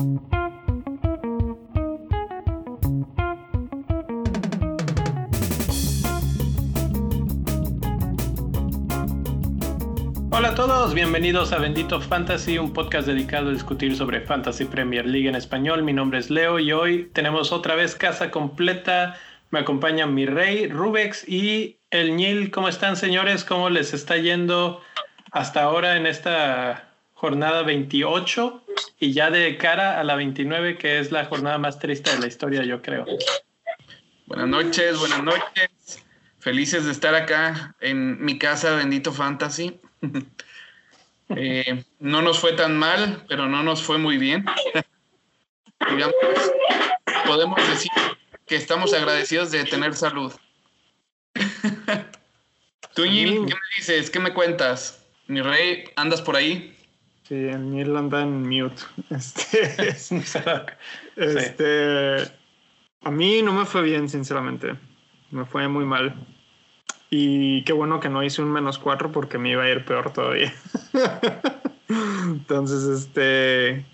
Hola 0.00 0.12
a 10.48 10.54
todos, 10.54 10.94
bienvenidos 10.94 11.52
a 11.52 11.58
Bendito 11.58 12.00
Fantasy, 12.00 12.56
un 12.56 12.72
podcast 12.72 13.06
dedicado 13.06 13.50
a 13.50 13.52
discutir 13.52 13.94
sobre 13.94 14.22
Fantasy 14.22 14.64
Premier 14.64 15.04
League 15.04 15.28
en 15.28 15.34
español. 15.34 15.82
Mi 15.82 15.92
nombre 15.92 16.18
es 16.18 16.30
Leo 16.30 16.58
y 16.58 16.72
hoy 16.72 17.10
tenemos 17.12 17.52
otra 17.52 17.74
vez 17.74 17.94
casa 17.94 18.30
completa. 18.30 19.18
Me 19.50 19.58
acompaña 19.58 20.06
mi 20.06 20.24
rey 20.24 20.66
Rubex 20.66 21.28
y 21.28 21.78
el 21.90 22.16
Nil. 22.16 22.50
¿Cómo 22.50 22.68
están 22.70 22.96
señores? 22.96 23.44
¿Cómo 23.44 23.68
les 23.68 23.92
está 23.92 24.16
yendo 24.16 24.80
hasta 25.30 25.62
ahora 25.62 25.98
en 25.98 26.06
esta 26.06 26.89
jornada 27.20 27.62
28 27.64 28.64
y 28.98 29.12
ya 29.12 29.30
de 29.30 29.58
cara 29.58 30.00
a 30.00 30.04
la 30.04 30.14
29 30.14 30.78
que 30.78 31.00
es 31.00 31.12
la 31.12 31.26
jornada 31.26 31.58
más 31.58 31.78
triste 31.78 32.10
de 32.10 32.18
la 32.18 32.26
historia 32.26 32.64
yo 32.64 32.80
creo? 32.80 33.04
Buenas 34.24 34.48
noches, 34.48 34.98
buenas 34.98 35.22
noches. 35.22 36.02
Felices 36.38 36.86
de 36.86 36.92
estar 36.92 37.14
acá 37.14 37.76
en 37.80 38.24
mi 38.24 38.38
casa 38.38 38.74
Bendito 38.74 39.12
Fantasy. 39.12 39.80
Eh, 41.36 41.84
no 42.00 42.22
nos 42.22 42.40
fue 42.40 42.54
tan 42.54 42.76
mal, 42.76 43.24
pero 43.28 43.46
no 43.46 43.62
nos 43.62 43.80
fue 43.80 43.98
muy 43.98 44.18
bien. 44.18 44.44
Digamos, 45.88 46.16
podemos 47.24 47.68
decir 47.68 47.92
que 48.48 48.56
estamos 48.56 48.92
agradecidos 48.92 49.52
de 49.52 49.62
tener 49.62 49.94
salud. 49.94 50.32
Tú, 52.96 53.06
Nil, 53.06 53.46
¿qué 53.46 53.54
me 53.54 53.60
dices? 53.76 54.10
¿Qué 54.10 54.18
me 54.18 54.34
cuentas? 54.34 55.06
Mi 55.28 55.40
rey, 55.40 55.84
¿andas 55.94 56.20
por 56.20 56.34
ahí? 56.34 56.76
Sí, 57.30 57.36
el 57.36 57.70
Nil 57.70 57.96
anda 57.96 58.22
en 58.22 58.42
mute. 58.42 58.82
Este, 59.10 59.88
este, 61.16 62.16
a 63.04 63.10
mí 63.12 63.40
no 63.42 63.52
me 63.52 63.66
fue 63.66 63.82
bien, 63.82 64.08
sinceramente. 64.08 64.74
Me 65.30 65.44
fue 65.44 65.68
muy 65.68 65.84
mal. 65.84 66.12
Y 67.08 67.62
qué 67.62 67.72
bueno 67.72 68.00
que 68.00 68.08
no 68.08 68.24
hice 68.24 68.42
un 68.42 68.50
menos 68.50 68.80
cuatro 68.80 69.12
porque 69.12 69.38
me 69.38 69.50
iba 69.50 69.62
a 69.62 69.70
ir 69.70 69.84
peor 69.84 70.12
todavía. 70.12 70.52
Entonces, 72.24 72.82
este. 72.82 73.86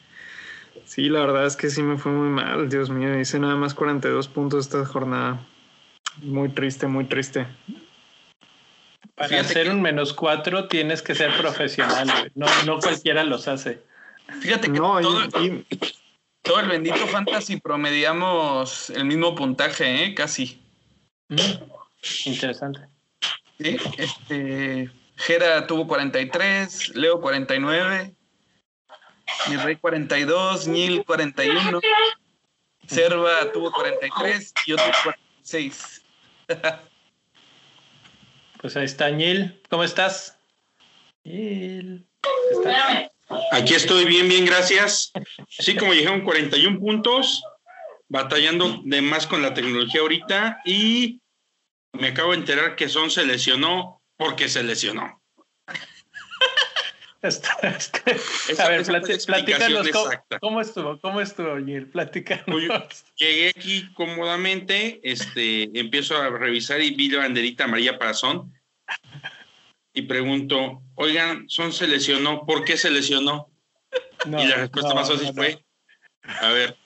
Sí, 0.86 1.10
la 1.10 1.20
verdad 1.20 1.44
es 1.44 1.56
que 1.56 1.68
sí 1.68 1.82
me 1.82 1.98
fue 1.98 2.12
muy 2.12 2.30
mal. 2.30 2.70
Dios 2.70 2.88
mío, 2.88 3.20
hice 3.20 3.38
nada 3.38 3.56
más 3.56 3.74
42 3.74 4.28
puntos 4.28 4.64
esta 4.64 4.82
jornada. 4.86 5.44
Muy 6.22 6.48
triste, 6.48 6.86
muy 6.86 7.04
triste. 7.04 7.46
Para 9.16 9.40
hacer 9.40 9.70
un 9.70 9.80
menos 9.80 10.12
cuatro 10.12 10.68
tienes 10.68 11.00
que 11.00 11.14
ser 11.14 11.34
profesional. 11.38 12.30
No, 12.34 12.46
no 12.66 12.78
cualquiera 12.78 13.24
los 13.24 13.48
hace. 13.48 13.82
Fíjate 14.40 14.70
que 14.70 14.78
no, 14.78 15.00
todo, 15.00 15.22
todo, 16.42 16.60
el 16.60 16.68
bendito 16.68 17.06
fantasy 17.06 17.58
promediamos 17.58 18.90
el 18.90 19.06
mismo 19.06 19.34
puntaje, 19.34 20.04
¿eh? 20.04 20.14
Casi. 20.14 20.62
Mm, 21.28 21.40
interesante. 22.26 22.80
Sí, 23.58 23.78
este, 23.96 24.90
Jera 25.16 25.66
tuvo 25.66 25.86
43, 25.86 26.94
Leo 26.94 27.20
49, 27.20 28.14
mi 29.48 29.56
rey 29.56 29.76
42, 29.76 30.68
Nil 30.68 31.04
41, 31.06 31.80
Serva 32.86 33.50
tuvo 33.52 33.72
43 33.72 34.54
y 34.66 34.72
otro 34.72 34.84
46. 35.04 36.04
pues 38.60 38.76
ahí 38.76 38.84
está 38.84 39.10
Nil, 39.10 39.60
¿cómo 39.68 39.84
estás? 39.84 40.38
Aquí 43.52 43.74
estoy 43.74 44.04
bien, 44.04 44.28
bien, 44.28 44.44
gracias. 44.44 45.12
Sí, 45.48 45.76
como 45.76 45.92
dijeron, 45.92 46.22
41 46.22 46.78
puntos, 46.78 47.42
batallando 48.08 48.80
de 48.84 49.02
más 49.02 49.26
con 49.26 49.42
la 49.42 49.54
tecnología 49.54 50.00
ahorita 50.00 50.60
y 50.64 51.20
me 51.92 52.08
acabo 52.08 52.32
de 52.32 52.38
enterar 52.38 52.76
que 52.76 52.88
Son 52.88 53.10
se 53.10 53.24
lesionó 53.24 54.02
porque 54.16 54.48
se 54.48 54.62
lesionó. 54.62 55.22
A 58.58 58.68
ver, 58.68 58.84
platícanos 59.26 59.88
cómo, 60.40 60.60
estuvo, 60.60 61.00
cómo 61.00 61.20
estuvo, 61.20 61.56
Gil, 61.64 61.88
platícanos. 61.88 62.44
Pues 62.46 63.04
llegué 63.16 63.50
aquí 63.50 63.92
cómodamente, 63.94 65.00
este, 65.02 65.78
empiezo 65.78 66.16
a 66.16 66.30
revisar 66.30 66.80
y 66.80 66.94
vi 66.94 67.10
la 67.10 67.20
banderita 67.20 67.64
amarilla 67.64 67.98
para 67.98 68.14
Son 68.14 68.52
y 69.96 70.02
pregunto, 70.02 70.82
oigan, 70.94 71.48
Son 71.48 71.72
se 71.72 71.88
lesionó, 71.88 72.44
¿por 72.44 72.64
qué 72.64 72.76
se 72.76 72.90
lesionó? 72.90 73.50
y 74.26 74.30
la 74.30 74.56
respuesta 74.56 74.94
más 74.94 75.10
fácil 75.10 75.32
fue, 75.34 75.64
a 76.22 76.50
ver. 76.50 76.76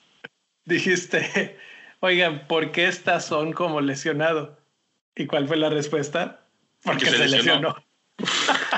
Dijiste, 0.63 1.57
oigan, 1.99 2.47
¿por 2.47 2.71
qué 2.71 2.87
está 2.87 3.19
Son 3.19 3.51
como 3.51 3.81
lesionado? 3.81 4.57
¿Y 5.13 5.27
cuál 5.27 5.47
fue 5.47 5.57
la 5.57 5.69
respuesta? 5.69 6.47
Porque, 6.83 7.07
se, 7.07 7.27
lesionó. 7.27 7.75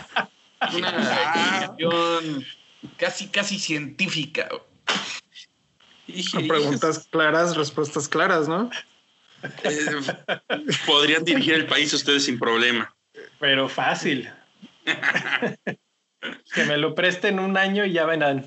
Una 0.74 1.74
casi, 2.97 3.28
casi 3.28 3.59
científica. 3.59 4.50
Preguntas 6.47 7.07
claras, 7.09 7.56
respuestas 7.56 8.07
claras, 8.07 8.47
¿no? 8.47 8.69
Eh, 9.63 9.85
podrían 10.85 11.24
dirigir 11.25 11.53
el 11.56 11.66
país 11.66 11.94
ustedes 11.94 12.25
sin 12.25 12.40
problema. 12.40 12.94
Pero 13.40 13.68
fácil. 13.68 14.29
que 16.53 16.63
me 16.66 16.78
lo 16.78 16.95
presten 16.95 17.40
un 17.40 17.57
año 17.57 17.85
y 17.85 17.94
ya 17.94 18.06
verán. 18.06 18.45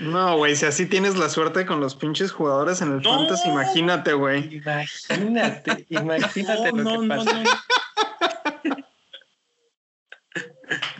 No, 0.00 0.36
güey, 0.36 0.56
si 0.56 0.66
así 0.66 0.86
tienes 0.86 1.16
la 1.16 1.28
suerte 1.28 1.64
con 1.64 1.80
los 1.80 1.94
pinches 1.94 2.32
jugadores 2.32 2.82
en 2.82 2.92
el 2.92 3.02
Fantasy, 3.02 3.48
imagínate, 3.48 4.12
güey. 4.12 4.56
Imagínate, 4.56 5.86
imagínate 5.88 6.72
lo 6.72 7.00
que 7.00 7.08
pasa. 7.08 7.42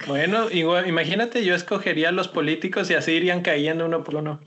Bueno, 0.07 0.51
igual, 0.51 0.89
imagínate, 0.89 1.45
yo 1.45 1.55
escogería 1.55 2.09
a 2.09 2.13
los 2.13 2.29
políticos 2.29 2.91
y 2.91 2.95
así 2.95 3.13
irían 3.13 3.43
cayendo 3.43 3.85
uno 3.87 4.05
por 4.05 4.17
uno. 4.17 4.41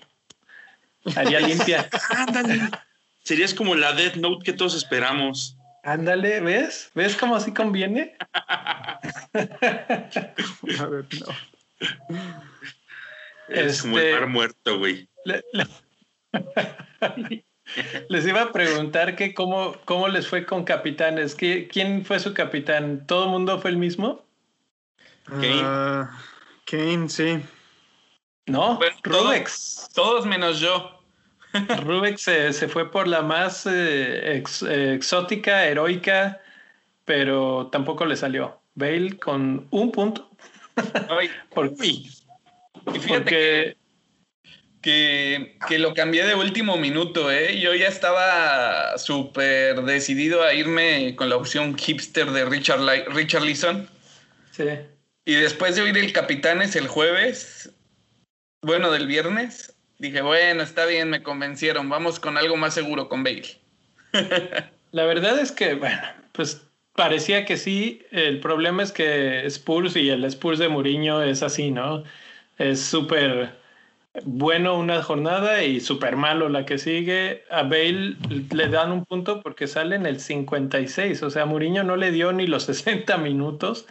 Haría 1.16 1.40
limpia. 1.40 1.88
Ándale. 2.10 2.62
Serías 3.24 3.54
como 3.54 3.76
la 3.76 3.94
Death 3.94 4.16
Note 4.16 4.44
que 4.44 4.54
todos 4.54 4.76
esperamos. 4.76 5.58
Ándale, 5.84 6.42
¿ves? 6.42 6.90
¿Ves 6.96 7.16
cómo 7.16 7.36
así 7.36 7.54
conviene? 7.54 8.16
a 8.44 9.00
ver, 10.90 11.06
no. 11.20 11.28
Es 13.50 13.84
como 13.84 14.00
el 14.00 14.12
mar 14.12 14.22
este, 14.22 14.32
muerto, 14.32 14.80
güey. 14.80 15.08
les 18.10 18.26
iba 18.26 18.42
a 18.42 18.52
preguntar 18.52 19.16
que 19.16 19.34
cómo, 19.34 19.76
cómo 19.86 20.08
les 20.08 20.28
fue 20.28 20.46
con 20.46 20.64
capitanes. 20.64 21.36
¿Quién 21.36 22.04
fue 22.04 22.20
su 22.20 22.34
capitán? 22.34 23.06
¿Todo 23.06 23.26
el 23.26 23.30
mundo 23.30 23.60
fue 23.60 23.72
el 23.72 23.78
mismo? 23.78 24.25
Kane. 25.26 25.62
Ah, 25.64 26.20
Kane, 26.66 27.10
sí. 27.10 27.42
No, 28.48 28.80
Rubex. 29.04 29.90
Todos, 29.94 30.26
menos 30.26 30.60
yo. 30.60 31.02
Rubex 31.84 32.22
se, 32.22 32.68
fue 32.68 32.92
por 32.92 33.08
la 33.08 33.22
más 33.22 33.66
eh, 33.66 34.44
exótica, 34.94 35.66
heroica, 35.66 36.42
pero 37.06 37.70
tampoco 37.72 38.06
le 38.06 38.16
salió. 38.16 38.60
Bale 38.76 39.18
con 39.18 39.68
un 39.72 39.92
punto. 39.92 40.30
Ay, 41.10 41.30
por, 41.54 41.74
y 42.94 43.00
fíjate 43.00 43.78
que, 44.82 45.58
que, 45.68 45.80
lo 45.80 45.94
cambié 45.94 46.26
de 46.26 46.36
último 46.36 46.78
minuto, 46.78 47.32
¿eh? 47.32 47.60
Yo 47.60 47.74
ya 47.74 47.88
estaba 47.88 48.98
súper 48.98 49.82
decidido 49.84 50.44
a 50.44 50.54
irme 50.54 51.16
con 51.16 51.30
la 51.30 51.38
opción 51.38 51.76
hipster 51.76 52.30
de 52.32 52.46
Richard, 52.46 52.82
Richard 53.08 53.44
Leeson. 53.44 53.90
Sí. 54.52 54.66
Y 55.26 55.36
después 55.36 55.76
de 55.76 55.82
oír 55.82 55.98
el 55.98 56.14
Capitanes 56.14 56.76
el 56.76 56.88
jueves, 56.88 57.74
bueno, 58.62 58.92
del 58.92 59.08
viernes, 59.08 59.76
dije, 59.98 60.22
bueno, 60.22 60.62
está 60.64 60.86
bien, 60.86 61.10
me 61.10 61.24
convencieron, 61.24 61.90
vamos 61.90 62.20
con 62.20 62.38
algo 62.38 62.56
más 62.58 62.74
seguro 62.74 63.10
con 63.10 63.24
Bale. 63.24 63.58
la 64.92 65.06
verdad 65.06 65.40
es 65.40 65.52
que, 65.52 65.74
bueno, 65.74 66.02
pues 66.32 66.68
parecía 66.94 67.46
que 67.46 67.58
sí. 67.58 68.04
El 68.12 68.40
problema 68.40 68.84
es 68.84 68.92
que 68.92 69.46
Spurs 69.48 69.96
y 69.96 70.10
el 70.10 70.24
Spurs 70.26 70.60
de 70.60 70.70
Mourinho 70.70 71.22
es 71.24 71.44
así, 71.44 71.72
¿no? 71.72 72.04
es 72.58 72.82
súper 72.82 73.56
bueno 74.24 74.78
una 74.78 75.04
jornada 75.04 75.64
y 75.64 75.80
súper 75.82 76.16
malo 76.16 76.50
la 76.50 76.66
que 76.66 76.78
sigue. 76.78 77.44
A 77.50 77.64
Bale 77.64 78.16
le 78.52 78.70
dan 78.70 78.92
un 78.92 79.06
punto 79.06 79.42
porque 79.42 79.68
sale 79.68 79.96
en 79.96 80.06
el 80.06 80.20
56, 80.20 81.22
o 81.24 81.30
sea, 81.30 81.46
Mourinho 81.46 81.84
no 81.84 81.98
le 81.98 82.12
dio 82.12 82.32
ni 82.32 82.48
los 82.48 82.64
60 82.64 83.18
minutos. 83.18 83.88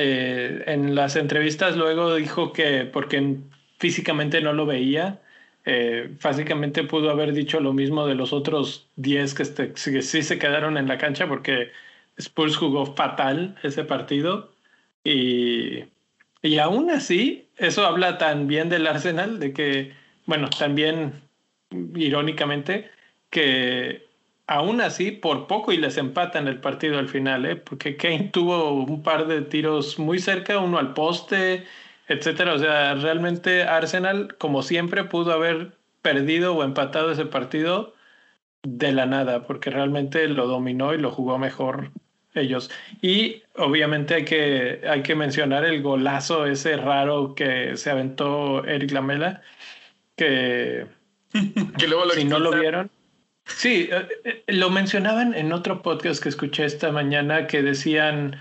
Eh, 0.00 0.62
en 0.66 0.94
las 0.94 1.16
entrevistas 1.16 1.76
luego 1.76 2.14
dijo 2.14 2.52
que 2.52 2.84
porque 2.84 3.38
físicamente 3.78 4.40
no 4.40 4.52
lo 4.52 4.64
veía, 4.66 5.20
eh, 5.64 6.14
básicamente 6.22 6.84
pudo 6.84 7.10
haber 7.10 7.32
dicho 7.32 7.58
lo 7.60 7.72
mismo 7.72 8.06
de 8.06 8.14
los 8.14 8.32
otros 8.32 8.88
10 8.96 9.34
que, 9.34 9.42
este, 9.42 9.72
sí 9.76 10.22
se 10.22 10.38
quedaron 10.38 10.78
en 10.78 10.86
la 10.88 10.98
cancha 10.98 11.26
porque 11.26 11.72
Spurs 12.16 12.56
jugó 12.56 12.86
fatal 12.94 13.56
ese 13.64 13.84
partido 13.84 14.52
y 15.04 15.84
Y 16.42 16.58
aún 16.58 16.90
así, 16.90 17.48
eso 17.56 17.86
habla 17.86 18.18
también 18.18 18.68
del 18.68 18.86
Arsenal, 18.86 19.40
de 19.40 19.52
que, 19.52 19.94
bueno, 20.26 20.48
también 20.50 21.22
irónicamente, 21.96 22.90
que 23.30 24.07
aún 24.48 24.80
así, 24.80 25.12
por 25.12 25.46
poco 25.46 25.72
y 25.72 25.76
les 25.76 25.98
empatan 25.98 26.48
el 26.48 26.60
partido 26.60 26.98
al 26.98 27.08
final, 27.08 27.46
¿eh? 27.46 27.56
porque 27.56 27.96
Kane 27.96 28.30
tuvo 28.32 28.72
un 28.72 29.02
par 29.02 29.28
de 29.28 29.42
tiros 29.42 29.98
muy 29.98 30.18
cerca, 30.18 30.58
uno 30.58 30.78
al 30.78 30.94
poste, 30.94 31.66
etcétera. 32.08 32.54
O 32.54 32.58
sea, 32.58 32.94
realmente 32.94 33.62
Arsenal, 33.62 34.36
como 34.38 34.62
siempre, 34.62 35.04
pudo 35.04 35.32
haber 35.32 35.72
perdido 36.02 36.56
o 36.56 36.64
empatado 36.64 37.12
ese 37.12 37.26
partido 37.26 37.94
de 38.62 38.92
la 38.92 39.06
nada, 39.06 39.46
porque 39.46 39.70
realmente 39.70 40.26
lo 40.28 40.46
dominó 40.46 40.94
y 40.94 40.98
lo 40.98 41.10
jugó 41.10 41.38
mejor 41.38 41.90
ellos. 42.34 42.70
Y 43.02 43.42
obviamente 43.56 44.14
hay 44.14 44.24
que, 44.24 44.80
hay 44.88 45.02
que 45.02 45.14
mencionar 45.14 45.64
el 45.64 45.82
golazo 45.82 46.46
ese 46.46 46.76
raro 46.76 47.34
que 47.34 47.76
se 47.76 47.90
aventó 47.90 48.64
Eric 48.64 48.92
Lamela, 48.92 49.42
que, 50.16 50.86
que 51.78 51.86
luego 51.86 52.08
si 52.10 52.24
no 52.24 52.38
lo 52.38 52.58
vieron. 52.58 52.90
Sí, 53.56 53.88
eh, 53.90 54.08
eh, 54.24 54.44
lo 54.48 54.70
mencionaban 54.70 55.34
en 55.34 55.52
otro 55.52 55.82
podcast 55.82 56.22
que 56.22 56.28
escuché 56.28 56.64
esta 56.64 56.92
mañana 56.92 57.46
que 57.46 57.62
decían, 57.62 58.36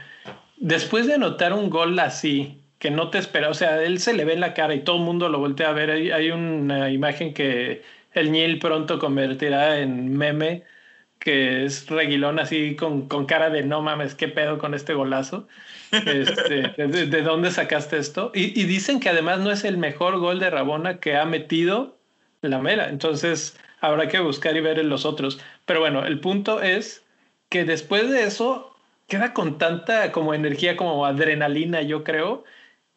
después 0.57 1.07
de 1.07 1.15
anotar 1.15 1.53
un 1.53 1.69
gol 1.69 1.97
así, 1.99 2.61
que 2.79 2.91
no 2.91 3.09
te 3.09 3.17
espera, 3.17 3.49
o 3.49 3.53
sea, 3.53 3.81
él 3.81 3.99
se 3.99 4.13
le 4.13 4.25
ve 4.25 4.33
en 4.33 4.41
la 4.41 4.53
cara 4.53 4.75
y 4.75 4.81
todo 4.83 4.97
el 4.97 5.03
mundo 5.03 5.29
lo 5.29 5.39
voltea 5.39 5.69
a 5.69 5.73
ver, 5.73 5.89
hay, 5.89 6.11
hay 6.11 6.29
una 6.31 6.91
imagen 6.91 7.33
que 7.33 7.81
el 8.13 8.31
Nil 8.31 8.59
pronto 8.59 8.99
convertirá 8.99 9.79
en 9.79 10.15
meme, 10.15 10.63
que 11.19 11.65
es 11.65 11.87
reguilón 11.87 12.39
así 12.39 12.75
con, 12.75 13.07
con 13.07 13.25
cara 13.25 13.49
de 13.49 13.63
no 13.63 13.81
mames, 13.81 14.13
qué 14.13 14.27
pedo 14.27 14.59
con 14.59 14.73
este 14.73 14.93
golazo. 14.93 15.47
Este, 15.91 16.73
de, 16.87 17.21
dónde 17.23 17.49
sacaste 17.49 17.97
esto? 17.97 18.31
Y, 18.35 18.59
y, 18.59 18.65
dicen 18.65 18.99
que 18.99 19.09
además 19.09 19.39
no 19.39 19.51
es 19.51 19.63
el 19.63 19.77
mejor 19.77 20.19
gol 20.19 20.39
de 20.39 20.49
Rabona 20.49 20.99
que 20.99 21.15
ha 21.15 21.25
metido 21.25 21.97
la 22.41 22.59
mera. 22.59 22.89
Entonces 22.89 23.57
habrá 23.81 24.07
que 24.07 24.19
buscar 24.19 24.55
y 24.57 24.61
ver 24.61 24.79
en 24.79 24.89
los 24.89 25.05
otros. 25.05 25.39
Pero 25.65 25.79
bueno, 25.79 26.05
el 26.05 26.19
punto 26.19 26.61
es 26.61 27.03
que 27.49 27.65
después 27.65 28.09
de 28.09 28.23
eso 28.23 28.75
queda 29.07 29.33
con 29.33 29.57
tanta 29.57 30.11
como 30.11 30.33
energía, 30.33 30.77
como 30.77 31.05
adrenalina, 31.05 31.81
yo 31.81 32.03
creo, 32.03 32.43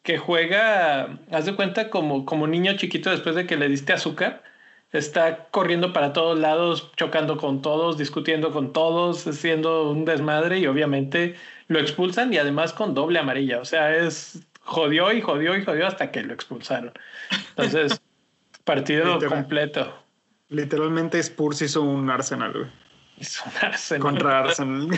que 0.03 0.17
juega, 0.17 1.19
haz 1.31 1.45
de 1.45 1.55
cuenta, 1.55 1.89
como, 1.89 2.25
como 2.25 2.47
niño 2.47 2.75
chiquito 2.77 3.11
después 3.11 3.35
de 3.35 3.45
que 3.45 3.57
le 3.57 3.69
diste 3.69 3.93
azúcar 3.93 4.43
está 4.91 5.45
corriendo 5.51 5.93
para 5.93 6.13
todos 6.13 6.37
lados, 6.37 6.91
chocando 6.97 7.37
con 7.37 7.61
todos, 7.61 7.97
discutiendo 7.97 8.51
con 8.51 8.73
todos, 8.73 9.25
haciendo 9.25 9.89
un 9.89 10.05
desmadre 10.05 10.59
y 10.59 10.67
obviamente 10.67 11.35
lo 11.67 11.79
expulsan 11.79 12.33
y 12.33 12.37
además 12.37 12.73
con 12.73 12.93
doble 12.93 13.19
amarilla. 13.19 13.59
O 13.59 13.65
sea, 13.65 13.95
es 13.95 14.45
jodió 14.63 15.11
y 15.11 15.21
jodió 15.21 15.55
y 15.57 15.63
jodió 15.63 15.87
hasta 15.87 16.11
que 16.11 16.23
lo 16.23 16.33
expulsaron. 16.33 16.91
Entonces, 17.55 18.01
partido 18.63 19.17
completo. 19.19 20.00
Literalmente 20.51 21.17
Spurs 21.19 21.61
hizo 21.61 21.81
un 21.81 22.09
Arsenal, 22.09 22.51
güey. 22.51 22.65
Hizo 23.17 23.43
un 23.45 23.65
Arsenal. 23.65 24.01
Contra 24.01 24.39
Arsenal. 24.39 24.89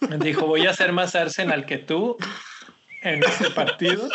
Dijo, 0.18 0.46
voy 0.46 0.66
a 0.66 0.74
ser 0.74 0.92
más 0.92 1.14
Arsenal 1.14 1.64
que 1.64 1.78
tú 1.78 2.16
en 3.02 3.22
este 3.22 3.48
partido. 3.50 4.08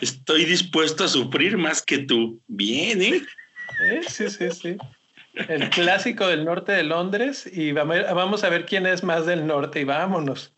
Estoy 0.00 0.44
dispuesto 0.44 1.02
a 1.02 1.08
sufrir 1.08 1.56
más 1.56 1.82
que 1.82 1.98
tú. 1.98 2.40
Bien, 2.46 3.02
¿eh? 3.02 3.22
Sí, 4.06 4.30
sí, 4.30 4.50
sí. 4.52 4.76
El 5.34 5.68
clásico 5.70 6.28
del 6.28 6.44
norte 6.44 6.70
de 6.70 6.84
Londres 6.84 7.44
y 7.52 7.72
vamos 7.72 8.44
a 8.44 8.48
ver 8.50 8.66
quién 8.66 8.86
es 8.86 9.02
más 9.02 9.26
del 9.26 9.48
norte 9.48 9.80
y 9.80 9.84
vámonos. 9.84 10.52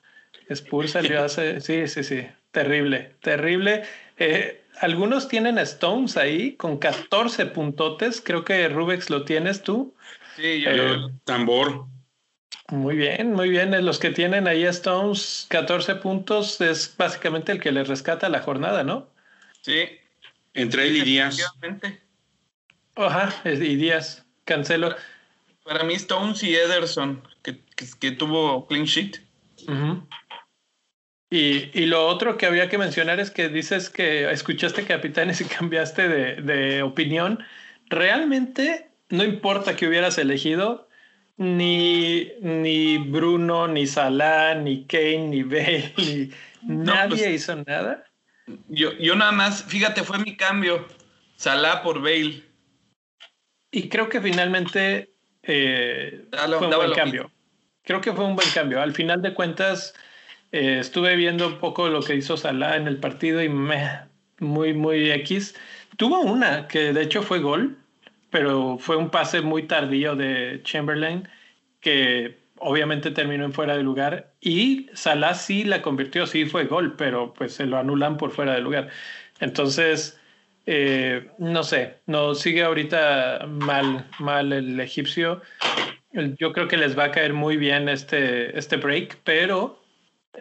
Spurs 0.51 0.91
salió 0.91 1.25
hace... 1.25 1.63
Sí, 1.63 1.89
sí, 1.89 2.05
sí. 2.05 2.27
Terrible, 2.51 3.15
terrible. 3.23 3.85
Eh, 4.19 4.66
algunos 4.81 5.29
tienen 5.29 5.59
Stones 5.59 6.17
ahí 6.17 6.57
con 6.57 6.79
14 6.79 7.47
puntotes. 7.47 8.21
Creo 8.21 8.45
que 8.45 8.69
Rubex 8.69 9.11
lo 9.11 9.25
tienes 9.25 9.63
tú. 9.63 9.95
Sí, 10.37 10.61
yo. 10.61 10.71
Eh, 10.71 10.99
tambor. 11.25 11.87
Muy 12.69 12.97
bien, 12.97 13.33
muy 13.33 13.49
bien. 13.51 13.85
Los 13.85 13.99
que 13.99 14.11
tienen 14.11 14.49
ahí 14.49 14.65
Stones 14.65 15.47
14 15.51 15.97
puntos 15.97 16.61
es 16.61 16.95
básicamente 16.97 17.53
el 17.53 17.61
que 17.61 17.73
les 17.73 17.89
rescata 17.89 18.29
la 18.29 18.41
jornada, 18.41 18.83
¿no? 18.83 19.09
Sí. 19.63 19.85
Entre 20.55 20.89
él 20.89 20.97
y 20.97 21.01
Díaz. 21.03 21.39
Ajá, 22.97 23.35
y 23.45 23.77
Díaz. 23.77 24.25
Cancelo. 24.45 24.95
Para 25.65 25.85
mí, 25.85 25.95
Stones 25.95 26.43
y 26.43 26.55
Ederson, 26.55 27.23
que, 27.43 27.61
que, 27.99 28.13
tuvo 28.13 28.67
clean 28.67 28.85
sheet. 28.85 29.21
Y, 31.31 31.71
y, 31.79 31.87
lo 31.87 32.07
otro 32.07 32.37
que 32.37 32.47
había 32.47 32.69
que 32.69 32.79
mencionar 32.79 33.21
es 33.21 33.31
que 33.31 33.49
dices 33.49 33.91
que 33.91 34.31
escuchaste 34.31 34.85
capitanes 34.85 35.41
y 35.43 35.45
cambiaste 35.45 36.09
de, 36.09 36.43
de 36.43 36.83
opinión. 36.83 37.45
Realmente 37.89 38.91
no 39.09 39.25
importa 39.25 39.77
que 39.77 39.87
hubieras 39.87 40.19
elegido, 40.19 40.89
ni, 41.37 42.33
ni 42.41 42.99
Bruno, 42.99 43.69
ni 43.69 43.87
Salah, 43.87 44.55
ni 44.55 44.87
Kane, 44.87 45.29
ni 45.29 45.43
Bale, 45.43 45.95
ni 45.99 46.31
nadie 46.63 47.09
pues 47.09 47.43
hizo 47.43 47.57
nada. 47.57 48.05
Yo, 48.69 48.93
yo 48.99 49.17
nada 49.17 49.33
más, 49.33 49.65
fíjate, 49.65 50.03
fue 50.03 50.19
mi 50.19 50.37
cambio. 50.37 50.87
Salah 51.37 51.83
por 51.83 52.01
Bale. 52.01 52.43
Y 53.71 53.89
creo 53.89 54.09
que 54.09 54.21
finalmente 54.21 55.13
eh, 55.43 56.25
fue 56.31 56.69
un 56.69 56.75
buen 56.75 56.93
cambio. 56.93 57.31
Creo 57.83 58.01
que 58.01 58.13
fue 58.13 58.25
un 58.25 58.37
buen 58.37 58.49
cambio. 58.51 58.81
Al 58.81 58.95
final 58.95 59.21
de 59.21 59.35
cuentas, 59.35 59.95
eh, 60.53 60.79
estuve 60.81 61.17
viendo 61.17 61.47
un 61.47 61.59
poco 61.59 61.89
lo 61.89 62.03
que 62.03 62.15
hizo 62.15 62.37
Salah 62.37 62.77
en 62.77 62.87
el 62.87 62.99
partido 62.99 63.43
y 63.43 63.49
me, 63.49 64.01
muy, 64.39 64.75
muy 64.75 65.11
X. 65.11 65.55
Tuvo 65.97 66.21
una 66.21 66.69
que 66.69 66.93
de 66.93 67.03
hecho 67.03 67.23
fue 67.23 67.41
gol, 67.41 67.79
pero 68.31 68.79
fue 68.79 68.97
un 68.97 69.11
pase 69.11 69.41
muy 69.41 69.65
tardío 69.65 70.15
de 70.17 70.61
Chamberlain 70.63 71.29
que 71.81 72.39
obviamente 72.59 73.11
terminó 73.11 73.45
en 73.45 73.53
fuera 73.53 73.77
de 73.77 73.83
lugar 73.83 74.33
y 74.41 74.89
Salah 74.95 75.35
sí 75.35 75.65
la 75.65 75.83
convirtió, 75.83 76.27
sí 76.27 76.45
fue 76.47 76.65
gol, 76.65 76.97
pero 76.97 77.35
pues 77.35 77.55
se 77.55 77.67
lo 77.67 77.79
anulan 77.79 78.17
por 78.17 78.31
fuera 78.31 78.55
de 78.55 78.61
lugar. 78.61 78.89
Entonces, 79.41 80.19
eh, 80.67 81.29
no 81.39 81.63
sé, 81.63 81.99
no 82.07 82.35
sigue 82.35 82.65
ahorita 82.65 83.47
mal, 83.49 84.07
mal 84.19 84.53
el 84.53 84.81
egipcio. 84.81 85.43
Yo 86.39 86.53
creo 86.53 86.67
que 86.67 86.77
les 86.77 86.99
va 86.99 87.05
a 87.05 87.11
caer 87.11 87.35
muy 87.35 87.57
bien 87.57 87.89
este, 87.89 88.59
este 88.59 88.77
break, 88.77 89.19
pero 89.23 89.83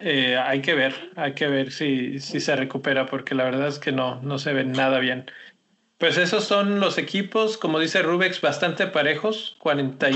eh, 0.02 0.38
hay 0.38 0.62
que 0.62 0.74
ver, 0.74 1.12
hay 1.16 1.34
que 1.34 1.48
ver 1.48 1.72
si, 1.72 2.20
si 2.20 2.40
se 2.40 2.56
recupera, 2.56 3.06
porque 3.06 3.36
la 3.36 3.46
verdad 3.46 3.68
es 3.68 3.80
que 3.80 3.92
no, 3.92 4.22
no 4.22 4.40
se 4.40 4.54
ve 4.54 4.64
nada 4.64 5.00
bien. 5.00 5.26
Pues 5.98 6.18
esos 6.18 6.44
son 6.44 6.80
los 6.80 6.98
equipos, 6.98 7.58
como 7.58 7.80
dice 7.80 8.02
Rubex, 8.02 8.42
bastante 8.42 8.88
parejos, 8.88 9.56
40 9.60 10.10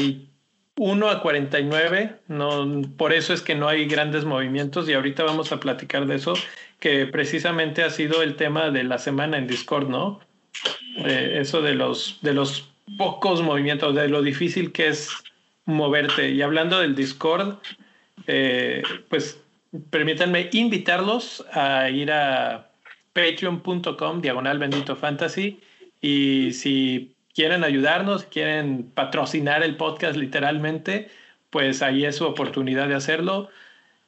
1 0.79 1.09
a 1.09 1.21
49, 1.21 2.15
no, 2.29 2.81
por 2.95 3.11
eso 3.11 3.33
es 3.33 3.41
que 3.41 3.53
no 3.53 3.67
hay 3.67 3.85
grandes 3.85 4.23
movimientos 4.23 4.87
y 4.87 4.93
ahorita 4.93 5.23
vamos 5.23 5.51
a 5.51 5.59
platicar 5.59 6.05
de 6.05 6.15
eso, 6.15 6.35
que 6.79 7.05
precisamente 7.05 7.83
ha 7.83 7.89
sido 7.89 8.21
el 8.23 8.37
tema 8.37 8.71
de 8.71 8.85
la 8.85 8.97
semana 8.97 9.37
en 9.37 9.47
Discord, 9.47 9.89
¿no? 9.89 10.21
Eh, 11.05 11.39
eso 11.41 11.61
de 11.61 11.75
los, 11.75 12.19
de 12.21 12.33
los 12.33 12.69
pocos 12.97 13.41
movimientos, 13.41 13.93
de 13.93 14.07
lo 14.07 14.21
difícil 14.21 14.71
que 14.71 14.87
es 14.87 15.09
moverte. 15.65 16.29
Y 16.29 16.41
hablando 16.41 16.79
del 16.79 16.95
Discord, 16.95 17.57
eh, 18.27 18.81
pues 19.09 19.41
permítanme 19.89 20.49
invitarlos 20.53 21.45
a 21.53 21.89
ir 21.89 22.11
a 22.11 22.69
patreon.com 23.13 24.21
diagonal 24.21 24.59
bendito 24.59 24.95
fantasy 24.95 25.59
y 26.01 26.53
si 26.53 27.15
quieren 27.33 27.63
ayudarnos, 27.63 28.25
quieren 28.25 28.91
patrocinar 28.93 29.63
el 29.63 29.77
podcast 29.77 30.17
literalmente, 30.17 31.09
pues 31.49 31.81
ahí 31.81 32.05
es 32.05 32.17
su 32.17 32.25
oportunidad 32.25 32.87
de 32.87 32.95
hacerlo. 32.95 33.49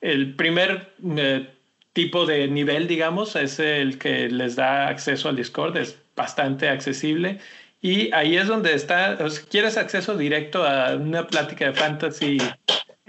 El 0.01 0.35
primer 0.35 0.93
eh, 1.17 1.49
tipo 1.93 2.25
de 2.25 2.47
nivel, 2.47 2.87
digamos, 2.87 3.35
es 3.35 3.59
el 3.59 3.97
que 3.97 4.29
les 4.29 4.55
da 4.55 4.87
acceso 4.87 5.29
al 5.29 5.35
Discord, 5.35 5.77
es 5.77 5.97
bastante 6.15 6.69
accesible. 6.69 7.39
Y 7.81 8.13
ahí 8.13 8.37
es 8.37 8.47
donde 8.47 8.73
está, 8.73 9.29
si 9.29 9.43
quieres 9.45 9.77
acceso 9.77 10.15
directo 10.17 10.63
a 10.65 10.95
una 10.95 11.27
plática 11.27 11.65
de 11.65 11.73
fantasy 11.73 12.37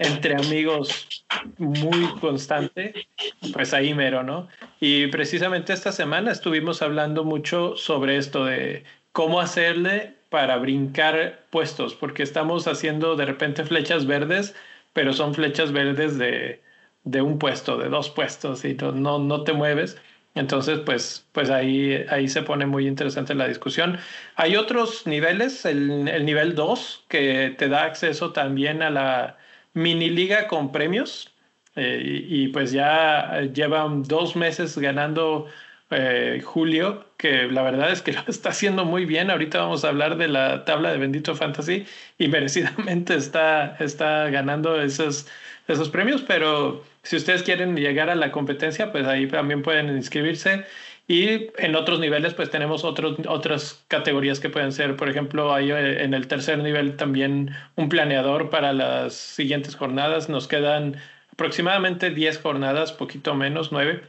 entre 0.03 0.35
amigos 0.35 1.25
muy 1.57 2.07
constante, 2.19 3.07
pues 3.53 3.73
ahí 3.73 3.93
mero, 3.93 4.23
¿no? 4.23 4.47
Y 4.79 5.07
precisamente 5.07 5.73
esta 5.73 5.91
semana 5.91 6.31
estuvimos 6.31 6.81
hablando 6.81 7.23
mucho 7.23 7.75
sobre 7.75 8.17
esto 8.17 8.45
de 8.45 8.83
cómo 9.11 9.39
hacerle 9.39 10.15
para 10.29 10.57
brincar 10.57 11.45
puestos, 11.49 11.93
porque 11.95 12.23
estamos 12.23 12.67
haciendo 12.67 13.15
de 13.15 13.25
repente 13.25 13.63
flechas 13.63 14.05
verdes, 14.05 14.55
pero 14.93 15.13
son 15.13 15.33
flechas 15.33 15.71
verdes 15.71 16.17
de, 16.17 16.61
de 17.03 17.21
un 17.21 17.39
puesto, 17.39 17.77
de 17.77 17.89
dos 17.89 18.09
puestos, 18.09 18.65
y 18.65 18.75
no, 18.75 19.19
no 19.19 19.43
te 19.43 19.53
mueves. 19.53 19.97
Entonces, 20.35 20.79
pues, 20.79 21.27
pues 21.31 21.51
ahí, 21.51 22.05
ahí 22.09 22.27
se 22.27 22.41
pone 22.41 22.65
muy 22.65 22.87
interesante 22.87 23.35
la 23.35 23.47
discusión. 23.47 23.99
Hay 24.35 24.55
otros 24.55 25.05
niveles, 25.05 25.65
el, 25.65 26.07
el 26.07 26.25
nivel 26.25 26.55
2, 26.55 27.05
que 27.07 27.53
te 27.57 27.69
da 27.69 27.83
acceso 27.83 28.31
también 28.33 28.81
a 28.81 28.89
la 28.89 29.37
mini 29.73 30.09
liga 30.09 30.47
con 30.47 30.71
premios, 30.71 31.29
Eh, 31.75 32.01
y, 32.29 32.49
pues 32.49 32.71
ya 32.71 33.41
llevan 33.51 34.03
dos 34.03 34.35
meses 34.35 34.77
ganando 34.77 35.47
eh, 35.89 36.41
Julio, 36.43 37.05
que 37.17 37.47
la 37.47 37.63
verdad 37.63 37.91
es 37.91 38.01
que 38.01 38.13
lo 38.13 38.21
está 38.27 38.49
haciendo 38.49 38.85
muy 38.85 39.05
bien. 39.05 39.31
Ahorita 39.31 39.59
vamos 39.59 39.83
a 39.85 39.89
hablar 39.89 40.17
de 40.17 40.27
la 40.27 40.65
tabla 40.65 40.91
de 40.91 40.97
Bendito 40.99 41.35
Fantasy 41.35 41.85
y 42.17 42.27
merecidamente 42.27 43.15
está, 43.15 43.75
está 43.79 44.29
ganando 44.29 44.81
esos, 44.81 45.27
esos 45.67 45.89
premios, 45.89 46.21
pero 46.23 46.83
si 47.03 47.15
ustedes 47.17 47.43
quieren 47.43 47.75
llegar 47.75 48.09
a 48.09 48.15
la 48.15 48.31
competencia, 48.31 48.91
pues 48.91 49.05
ahí 49.07 49.27
también 49.27 49.61
pueden 49.61 49.89
inscribirse. 49.89 50.65
Y 51.07 51.49
en 51.57 51.75
otros 51.75 51.99
niveles, 51.99 52.33
pues 52.33 52.49
tenemos 52.49 52.85
otros, 52.85 53.17
otras 53.27 53.83
categorías 53.89 54.39
que 54.39 54.49
pueden 54.49 54.71
ser, 54.71 54.95
por 54.95 55.09
ejemplo, 55.09 55.53
hay 55.53 55.71
eh, 55.71 56.03
en 56.03 56.13
el 56.13 56.27
tercer 56.27 56.59
nivel 56.59 56.95
también 56.95 57.51
un 57.75 57.89
planeador 57.89 58.49
para 58.49 58.71
las 58.71 59.13
siguientes 59.13 59.75
jornadas. 59.75 60.29
Nos 60.29 60.47
quedan 60.47 60.95
aproximadamente 61.33 62.09
10 62.09 62.39
jornadas, 62.39 62.93
poquito 62.93 63.35
menos, 63.35 63.71
9. 63.71 64.01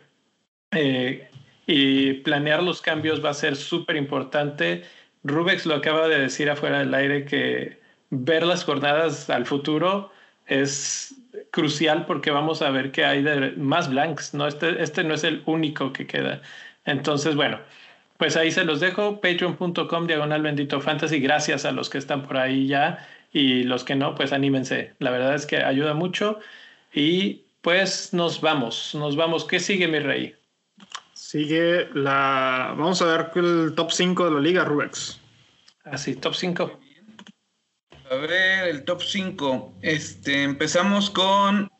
Eh, 0.72 1.28
y 1.66 2.12
planear 2.14 2.62
los 2.62 2.80
cambios 2.80 3.24
va 3.24 3.30
a 3.30 3.34
ser 3.34 3.56
súper 3.56 3.96
importante. 3.96 4.84
Rubex 5.24 5.66
lo 5.66 5.74
acaba 5.74 6.08
de 6.08 6.18
decir 6.20 6.50
afuera 6.50 6.80
del 6.80 6.94
aire 6.94 7.24
que 7.24 7.78
ver 8.10 8.44
las 8.44 8.64
jornadas 8.64 9.30
al 9.30 9.46
futuro 9.46 10.12
es 10.46 11.14
crucial 11.50 12.06
porque 12.06 12.30
vamos 12.30 12.62
a 12.62 12.70
ver 12.70 12.92
que 12.92 13.04
hay 13.04 13.22
de 13.22 13.52
más 13.52 13.88
blanks, 13.88 14.34
¿no? 14.34 14.46
Este, 14.46 14.82
este 14.82 15.04
no 15.04 15.14
es 15.14 15.24
el 15.24 15.42
único 15.46 15.92
que 15.92 16.06
queda. 16.06 16.42
Entonces, 16.84 17.34
bueno, 17.34 17.60
pues 18.18 18.36
ahí 18.36 18.50
se 18.52 18.64
los 18.64 18.80
dejo, 18.80 19.20
patreon.com 19.20 20.06
diagonal 20.06 20.42
bendito 20.42 20.80
fantasy, 20.80 21.20
gracias 21.20 21.64
a 21.64 21.72
los 21.72 21.90
que 21.90 21.98
están 21.98 22.22
por 22.22 22.36
ahí 22.36 22.66
ya 22.66 23.06
y 23.32 23.64
los 23.64 23.84
que 23.84 23.96
no, 23.96 24.14
pues 24.14 24.32
anímense. 24.32 24.94
La 24.98 25.10
verdad 25.10 25.34
es 25.34 25.46
que 25.46 25.56
ayuda 25.58 25.94
mucho 25.94 26.38
y 26.92 27.42
pues 27.60 28.12
nos 28.12 28.40
vamos, 28.40 28.94
nos 28.94 29.16
vamos. 29.16 29.44
¿Qué 29.44 29.58
sigue 29.58 29.88
mi 29.88 29.98
rey? 29.98 30.36
Sigue 31.14 31.88
la, 31.94 32.74
vamos 32.76 33.02
a 33.02 33.06
ver 33.06 33.30
el 33.34 33.74
top 33.74 33.90
5 33.90 34.26
de 34.26 34.30
la 34.30 34.40
liga, 34.40 34.64
Rubex. 34.64 35.20
Así, 35.84 36.14
ah, 36.16 36.20
top 36.20 36.34
5. 36.34 36.80
A 38.10 38.14
ver, 38.16 38.68
el 38.68 38.84
top 38.84 39.02
5. 39.02 39.74
Este, 39.82 40.44
empezamos 40.44 41.10
con 41.10 41.70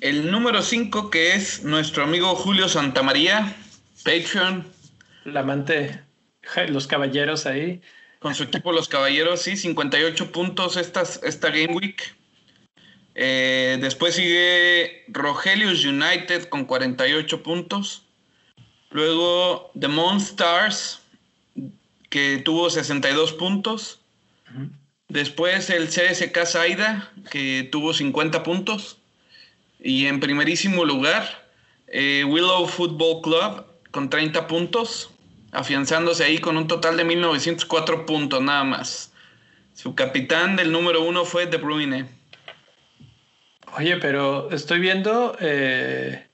el 0.00 0.30
número 0.30 0.62
5, 0.62 1.10
que 1.10 1.34
es 1.34 1.62
nuestro 1.64 2.04
amigo 2.04 2.34
Julio 2.34 2.68
Santamaría. 2.68 3.54
Patreon. 4.04 4.66
La 5.24 5.40
amante, 5.40 6.00
los 6.68 6.86
caballeros 6.86 7.46
ahí. 7.46 7.80
Con 8.20 8.34
su 8.34 8.42
equipo 8.42 8.70
Los 8.70 8.88
Caballeros, 8.88 9.40
sí, 9.40 9.56
58 9.56 10.30
puntos 10.30 10.76
esta, 10.76 11.04
esta 11.22 11.48
Game 11.48 11.74
Week. 11.74 12.14
Eh, 13.14 13.78
después 13.80 14.14
sigue 14.14 15.04
Rogelius 15.08 15.86
United 15.86 16.44
con 16.50 16.66
48 16.66 17.42
puntos. 17.42 18.04
Luego 18.90 19.70
The 19.78 19.88
Monstars, 19.88 21.00
que 22.10 22.42
tuvo 22.44 22.68
62 22.68 23.32
puntos. 23.32 24.00
Después 25.08 25.70
el 25.70 25.88
CSK 25.88 26.44
Saida, 26.44 27.10
que 27.30 27.68
tuvo 27.72 27.94
50 27.94 28.42
puntos. 28.42 28.98
Y 29.78 30.06
en 30.06 30.20
primerísimo 30.20 30.84
lugar, 30.84 31.48
eh, 31.86 32.24
Willow 32.24 32.66
Football 32.66 33.22
Club, 33.22 33.69
con 33.90 34.10
30 34.10 34.46
puntos, 34.46 35.10
afianzándose 35.52 36.24
ahí 36.24 36.38
con 36.38 36.56
un 36.56 36.68
total 36.68 36.96
de 36.96 37.04
1904 37.04 38.06
puntos 38.06 38.42
nada 38.42 38.64
más. 38.64 39.12
Su 39.74 39.94
capitán 39.94 40.56
del 40.56 40.72
número 40.72 41.02
uno 41.02 41.24
fue 41.24 41.46
De 41.46 41.56
Bruyne. 41.56 42.06
Oye, 43.76 43.96
pero 43.96 44.50
estoy 44.50 44.80
viendo, 44.80 45.36
eh, 45.40 46.26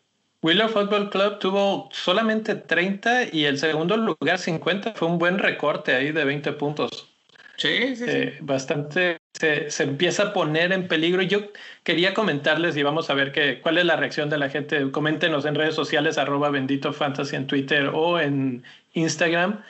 Willow 0.42 0.68
Football 0.68 1.10
Club 1.10 1.38
tuvo 1.38 1.88
solamente 1.92 2.54
30 2.54 3.34
y 3.34 3.44
el 3.44 3.58
segundo 3.58 3.96
lugar 3.96 4.38
50 4.38 4.94
fue 4.94 5.08
un 5.08 5.18
buen 5.18 5.38
recorte 5.38 5.94
ahí 5.94 6.12
de 6.12 6.24
20 6.24 6.52
puntos. 6.52 7.12
Sí, 7.56 7.96
sí, 7.96 8.04
eh, 8.06 8.38
Bastante 8.40 9.18
se, 9.38 9.82
empieza 9.82 10.24
a 10.24 10.32
poner 10.32 10.72
en 10.72 10.88
peligro. 10.88 11.22
Yo 11.22 11.52
quería 11.82 12.14
comentarles 12.14 12.76
y 12.76 12.82
vamos 12.82 13.10
a 13.10 13.14
ver 13.14 13.32
qué 13.32 13.60
cuál 13.60 13.78
es 13.78 13.84
la 13.84 13.96
reacción 13.96 14.30
de 14.30 14.38
la 14.38 14.48
gente. 14.48 14.90
Coméntenos 14.90 15.44
en 15.44 15.54
redes 15.54 15.74
sociales, 15.74 16.18
arroba 16.18 16.50
bendito 16.50 16.92
fantasy 16.92 17.36
en 17.36 17.46
Twitter 17.46 17.90
o 17.92 18.18
en 18.18 18.64
Instagram. 18.94 19.62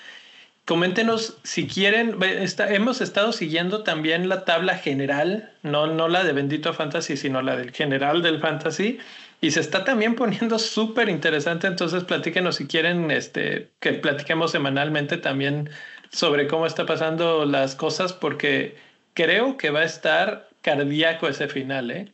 Coméntenos 0.67 1.39
si 1.45 1.67
quieren. 1.69 2.17
hemos 2.21 3.01
estado 3.01 3.33
siguiendo 3.33 3.85
también 3.85 4.29
la 4.29 4.45
tabla 4.45 4.77
general, 4.77 5.53
no, 5.63 5.87
no 5.87 6.09
la 6.09 6.25
de 6.25 6.33
Bendito 6.33 6.75
Fantasy, 6.75 7.17
sino 7.17 7.41
la 7.41 7.57
del 7.57 7.71
general 7.71 8.21
del 8.21 8.41
Fantasy. 8.41 8.99
Y 9.41 9.53
se 9.53 9.61
está 9.61 9.85
también 9.85 10.17
poniendo 10.17 10.59
súper 10.59 11.09
interesante. 11.09 11.69
Entonces, 11.69 12.03
platíquenos 12.03 12.57
si 12.57 12.67
quieren 12.67 13.13
este, 13.13 13.69
que 13.79 13.93
platiquemos 13.93 14.51
semanalmente 14.51 15.19
también 15.19 15.71
sobre 16.11 16.49
cómo 16.49 16.67
está 16.67 16.85
pasando 16.85 17.45
las 17.45 17.77
cosas, 17.77 18.13
porque 18.13 18.75
creo 19.17 19.57
que 19.57 19.71
va 19.71 19.81
a 19.81 19.85
estar 19.85 20.49
cardíaco 20.61 21.27
ese 21.27 21.49
final, 21.49 21.91
¿eh? 21.91 22.13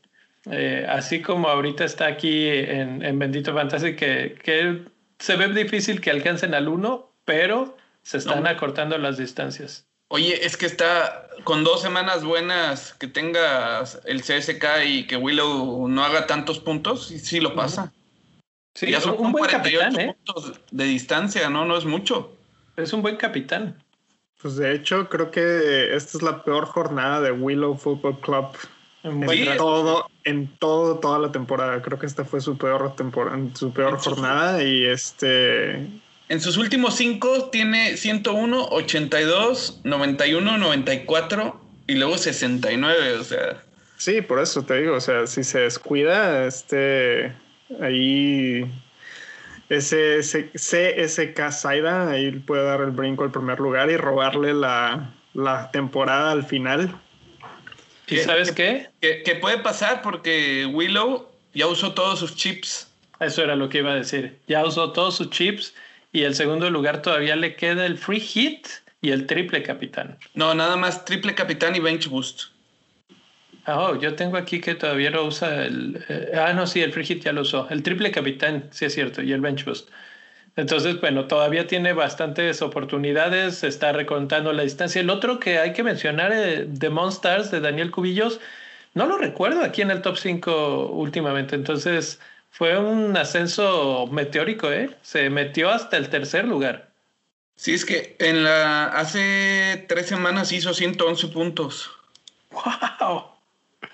eh 0.50 0.86
así 0.88 1.20
como 1.20 1.48
ahorita 1.48 1.84
está 1.84 2.06
aquí 2.06 2.48
en, 2.48 3.18
Bendito 3.18 3.52
Fantasy, 3.52 3.96
que, 3.96 4.38
que, 4.42 4.84
se 5.18 5.36
ve 5.36 5.48
difícil 5.48 6.00
que 6.00 6.10
alcancen 6.10 6.54
al 6.54 6.68
uno, 6.68 7.12
pero 7.24 7.76
se 8.02 8.18
están 8.18 8.46
acortando 8.46 8.98
las 8.98 9.18
distancias. 9.18 9.86
Oye, 10.08 10.44
es 10.44 10.56
que 10.56 10.66
está 10.66 11.28
con 11.44 11.64
dos 11.64 11.80
semanas 11.80 12.24
buenas 12.24 12.92
que 12.94 13.06
tengas 13.06 14.00
el 14.04 14.22
CSK 14.22 14.64
y 14.84 15.06
que 15.06 15.16
Willow 15.16 15.88
no 15.88 16.04
haga 16.04 16.26
tantos 16.26 16.58
puntos, 16.58 17.06
sí, 17.06 17.18
sí 17.18 17.40
lo 17.40 17.54
pasa. 17.54 17.92
Sí, 18.74 18.90
ya 18.90 19.00
son 19.00 19.16
un 19.18 19.32
buen 19.32 19.50
capitán, 19.50 19.98
¿eh? 19.98 20.16
puntos 20.24 20.60
de 20.70 20.84
distancia, 20.84 21.48
¿no? 21.50 21.64
No 21.64 21.76
es 21.76 21.84
mucho. 21.84 22.36
Es 22.76 22.92
un 22.92 23.02
buen 23.02 23.16
capitán. 23.16 23.82
Pues 24.42 24.56
de 24.56 24.74
hecho, 24.74 25.08
creo 25.08 25.30
que 25.30 25.94
esta 25.94 26.18
es 26.18 26.22
la 26.22 26.42
peor 26.42 26.66
jornada 26.66 27.20
de 27.20 27.30
Willow 27.30 27.76
Football 27.76 28.18
Club 28.20 28.46
en 29.04 29.56
todo, 29.56 30.08
en 30.24 30.46
todo, 30.58 30.98
toda 30.98 31.18
la 31.18 31.32
temporada. 31.32 31.82
Creo 31.82 31.98
que 31.98 32.06
esta 32.06 32.24
fue 32.24 32.40
su 32.40 32.56
peor 32.56 32.94
temporada, 32.94 33.38
su 33.54 33.72
peor 33.72 33.98
jornada 33.98 34.62
y 34.62 34.84
este. 34.84 35.86
En 36.28 36.40
sus 36.40 36.56
últimos 36.56 36.94
cinco 36.94 37.50
tiene 37.50 37.96
101, 37.96 38.68
82, 38.70 39.80
91, 39.84 40.58
94 40.58 41.60
y 41.88 41.94
luego 41.94 42.16
69, 42.16 43.12
o 43.14 43.24
sea. 43.24 43.62
Sí, 43.96 44.20
por 44.20 44.40
eso 44.40 44.62
te 44.62 44.80
digo, 44.80 44.96
o 44.96 45.00
sea, 45.00 45.26
si 45.26 45.44
se 45.44 45.60
descuida, 45.60 46.46
este, 46.46 47.32
ahí 47.80 48.64
ese, 49.76 50.20
CSK 50.20 51.50
Saida, 51.50 52.10
ahí 52.10 52.30
puede 52.32 52.64
dar 52.64 52.80
el 52.82 52.90
brinco 52.90 53.24
al 53.24 53.30
primer 53.30 53.58
lugar 53.58 53.90
y 53.90 53.96
robarle 53.96 54.52
la, 54.54 55.14
temporada 55.72 56.32
al 56.32 56.44
final. 56.44 56.94
¿Y 58.06 58.18
sabes 58.18 58.52
qué? 58.52 58.88
Que, 59.00 59.38
puede 59.40 59.58
pasar 59.58 60.02
porque 60.02 60.66
Willow 60.70 61.30
ya 61.54 61.66
usó 61.66 61.94
todos 61.94 62.18
sus 62.18 62.36
chips. 62.36 62.88
Eso 63.20 63.42
era 63.42 63.56
lo 63.56 63.68
que 63.68 63.78
iba 63.78 63.92
a 63.92 63.94
decir. 63.94 64.38
Ya 64.46 64.64
usó 64.64 64.92
todos 64.92 65.16
sus 65.16 65.30
chips 65.30 65.74
y 66.12 66.24
el 66.24 66.34
segundo 66.34 66.68
lugar 66.68 67.00
todavía 67.00 67.36
le 67.36 67.56
queda 67.56 67.86
el 67.86 67.96
free 67.96 68.20
hit 68.20 68.66
y 69.00 69.10
el 69.10 69.26
triple 69.26 69.62
capitán. 69.62 70.18
No, 70.34 70.54
nada 70.54 70.76
más 70.76 71.04
triple 71.04 71.34
capitán 71.34 71.74
y 71.74 71.80
bench 71.80 72.08
boost. 72.08 72.51
Oh, 73.66 73.94
yo 73.96 74.16
tengo 74.16 74.36
aquí 74.36 74.60
que 74.60 74.74
todavía 74.74 75.10
lo 75.10 75.24
usa 75.24 75.64
el... 75.64 76.04
Eh, 76.08 76.32
ah, 76.34 76.52
no, 76.52 76.66
sí, 76.66 76.80
el 76.80 76.92
free 76.92 77.04
hit 77.04 77.22
ya 77.22 77.32
lo 77.32 77.42
usó. 77.42 77.68
El 77.70 77.82
triple 77.82 78.10
capitán, 78.10 78.68
sí 78.72 78.86
es 78.86 78.94
cierto, 78.94 79.22
y 79.22 79.32
el 79.32 79.40
bench 79.40 79.64
boost. 79.64 79.88
Entonces, 80.56 81.00
bueno, 81.00 81.26
todavía 81.28 81.66
tiene 81.66 81.92
bastantes 81.92 82.60
oportunidades, 82.60 83.56
se 83.58 83.68
está 83.68 83.92
recontando 83.92 84.52
la 84.52 84.64
distancia. 84.64 85.00
El 85.00 85.10
otro 85.10 85.38
que 85.38 85.58
hay 85.58 85.72
que 85.72 85.84
mencionar, 85.84 86.32
eh, 86.32 86.66
de 86.68 86.90
Monsters, 86.90 87.50
de 87.50 87.60
Daniel 87.60 87.90
Cubillos, 87.90 88.40
no 88.94 89.06
lo 89.06 89.16
recuerdo 89.16 89.62
aquí 89.62 89.80
en 89.82 89.90
el 89.90 90.02
top 90.02 90.16
5 90.18 90.88
últimamente. 90.88 91.54
Entonces, 91.54 92.20
fue 92.50 92.78
un 92.78 93.16
ascenso 93.16 94.08
meteórico, 94.10 94.70
¿eh? 94.72 94.90
Se 95.02 95.30
metió 95.30 95.70
hasta 95.70 95.96
el 95.96 96.10
tercer 96.10 96.46
lugar. 96.46 96.90
Sí, 97.56 97.74
es 97.74 97.84
que 97.84 98.16
en 98.18 98.44
la 98.44 98.88
hace 98.88 99.86
tres 99.88 100.06
semanas 100.06 100.52
hizo 100.52 100.74
111 100.74 101.28
puntos. 101.28 101.90
¡Wow! 102.50 103.31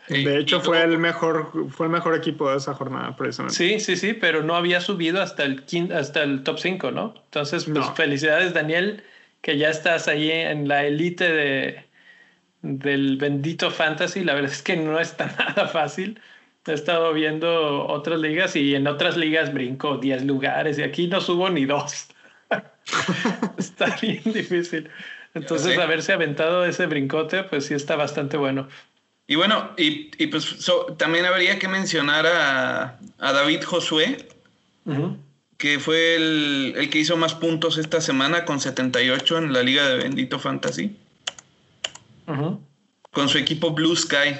De 0.08 0.38
hecho, 0.38 0.60
fue 0.60 0.82
el 0.82 0.98
mejor, 0.98 1.52
fue 1.70 1.86
el 1.86 1.92
mejor 1.92 2.14
equipo 2.14 2.50
de 2.50 2.56
esa 2.56 2.74
jornada, 2.74 3.14
precisamente. 3.16 3.56
Sí, 3.56 3.80
sí, 3.80 3.96
sí, 3.96 4.14
pero 4.14 4.42
no 4.42 4.56
había 4.56 4.80
subido 4.80 5.20
hasta 5.20 5.44
el 5.44 5.64
hasta 5.94 6.22
el 6.22 6.42
top 6.42 6.58
5, 6.58 6.90
¿no? 6.90 7.14
Entonces, 7.24 7.64
pues 7.64 7.86
felicidades, 7.94 8.54
Daniel, 8.54 9.02
que 9.42 9.58
ya 9.58 9.68
estás 9.70 10.08
ahí 10.08 10.30
en 10.30 10.68
la 10.68 10.84
élite 10.84 11.30
de 11.30 11.88
del 12.62 13.16
bendito 13.16 13.70
fantasy. 13.70 14.24
La 14.24 14.34
verdad 14.34 14.50
es 14.50 14.62
que 14.62 14.76
no 14.76 14.98
está 14.98 15.26
nada 15.38 15.68
fácil. 15.68 16.20
He 16.66 16.72
estado 16.72 17.12
viendo 17.14 17.86
otras 17.86 18.20
ligas 18.20 18.54
y 18.54 18.74
en 18.74 18.86
otras 18.86 19.16
ligas 19.16 19.54
brinco 19.54 19.96
10 19.96 20.24
lugares 20.24 20.78
y 20.78 20.82
aquí 20.82 21.06
no 21.06 21.20
subo 21.20 21.48
ni 21.48 21.64
dos. 21.64 22.08
está 23.58 23.96
bien 24.00 24.20
difícil. 24.24 24.90
Entonces, 25.34 25.78
haberse 25.78 26.12
aventado 26.12 26.64
ese 26.64 26.86
brincote, 26.86 27.44
pues 27.44 27.66
sí 27.66 27.74
está 27.74 27.96
bastante 27.96 28.36
bueno. 28.36 28.68
Y 29.30 29.36
bueno, 29.36 29.74
y, 29.76 30.26
pues 30.28 30.56
también 30.96 31.26
habría 31.26 31.58
que 31.58 31.68
mencionar 31.68 32.26
a, 32.26 32.98
David 33.18 33.62
Josué, 33.62 34.26
que 35.58 35.78
fue 35.78 36.16
el, 36.16 36.88
que 36.90 36.98
hizo 36.98 37.18
más 37.18 37.34
puntos 37.34 37.76
esta 37.76 38.00
semana 38.00 38.46
con 38.46 38.58
78 38.58 39.38
en 39.38 39.52
la 39.52 39.62
Liga 39.62 39.86
de 39.86 39.98
Bendito 39.98 40.38
Fantasy. 40.38 40.96
Con 42.24 43.28
su 43.28 43.36
equipo 43.36 43.72
Blue 43.72 43.94
Sky. 43.94 44.34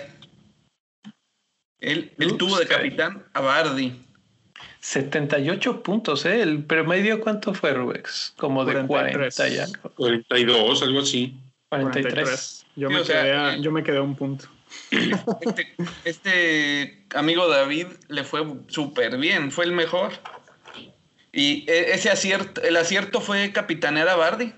Él, 1.81 2.11
tuvo 2.39 2.59
de 2.59 2.67
capitán 2.67 3.27
a 3.35 3.41
Bardi. 3.43 3.93
78 4.81 5.83
puntos, 5.83 6.25
¿eh? 6.25 6.41
¿El 6.41 6.65
promedio 6.65 7.21
cuánto 7.21 7.53
fue, 7.53 7.75
Rubex? 7.75 8.33
Como 8.39 8.65
de 8.65 8.87
40 8.87 9.49
ya. 9.49 9.67
42, 9.97 10.83
algo 10.83 11.01
así. 11.01 11.35
43. 11.69 12.67
Yo, 12.77 12.89
me 12.89 13.03
quedé 13.03 13.55
eh, 13.55 13.61
yo 13.61 13.71
me 13.71 13.83
quedé 13.83 13.99
a 13.99 14.03
un 14.03 14.17
punto. 14.17 14.49
Este, 14.91 15.75
este, 16.05 17.05
amigo 17.15 17.49
David 17.49 17.87
le 18.09 18.25
fue 18.25 18.45
súper 18.69 19.19
bien, 19.19 19.51
fue 19.51 19.65
el 19.65 19.73
mejor. 19.73 20.13
Y 21.33 21.65
e, 21.71 21.93
ese 21.93 22.11
acierto, 22.11 22.63
el 22.63 22.77
acierto 22.77 23.21
fue 23.21 23.53
capitanear 23.53 24.09
a 24.09 24.17
Bardi. 24.17 24.53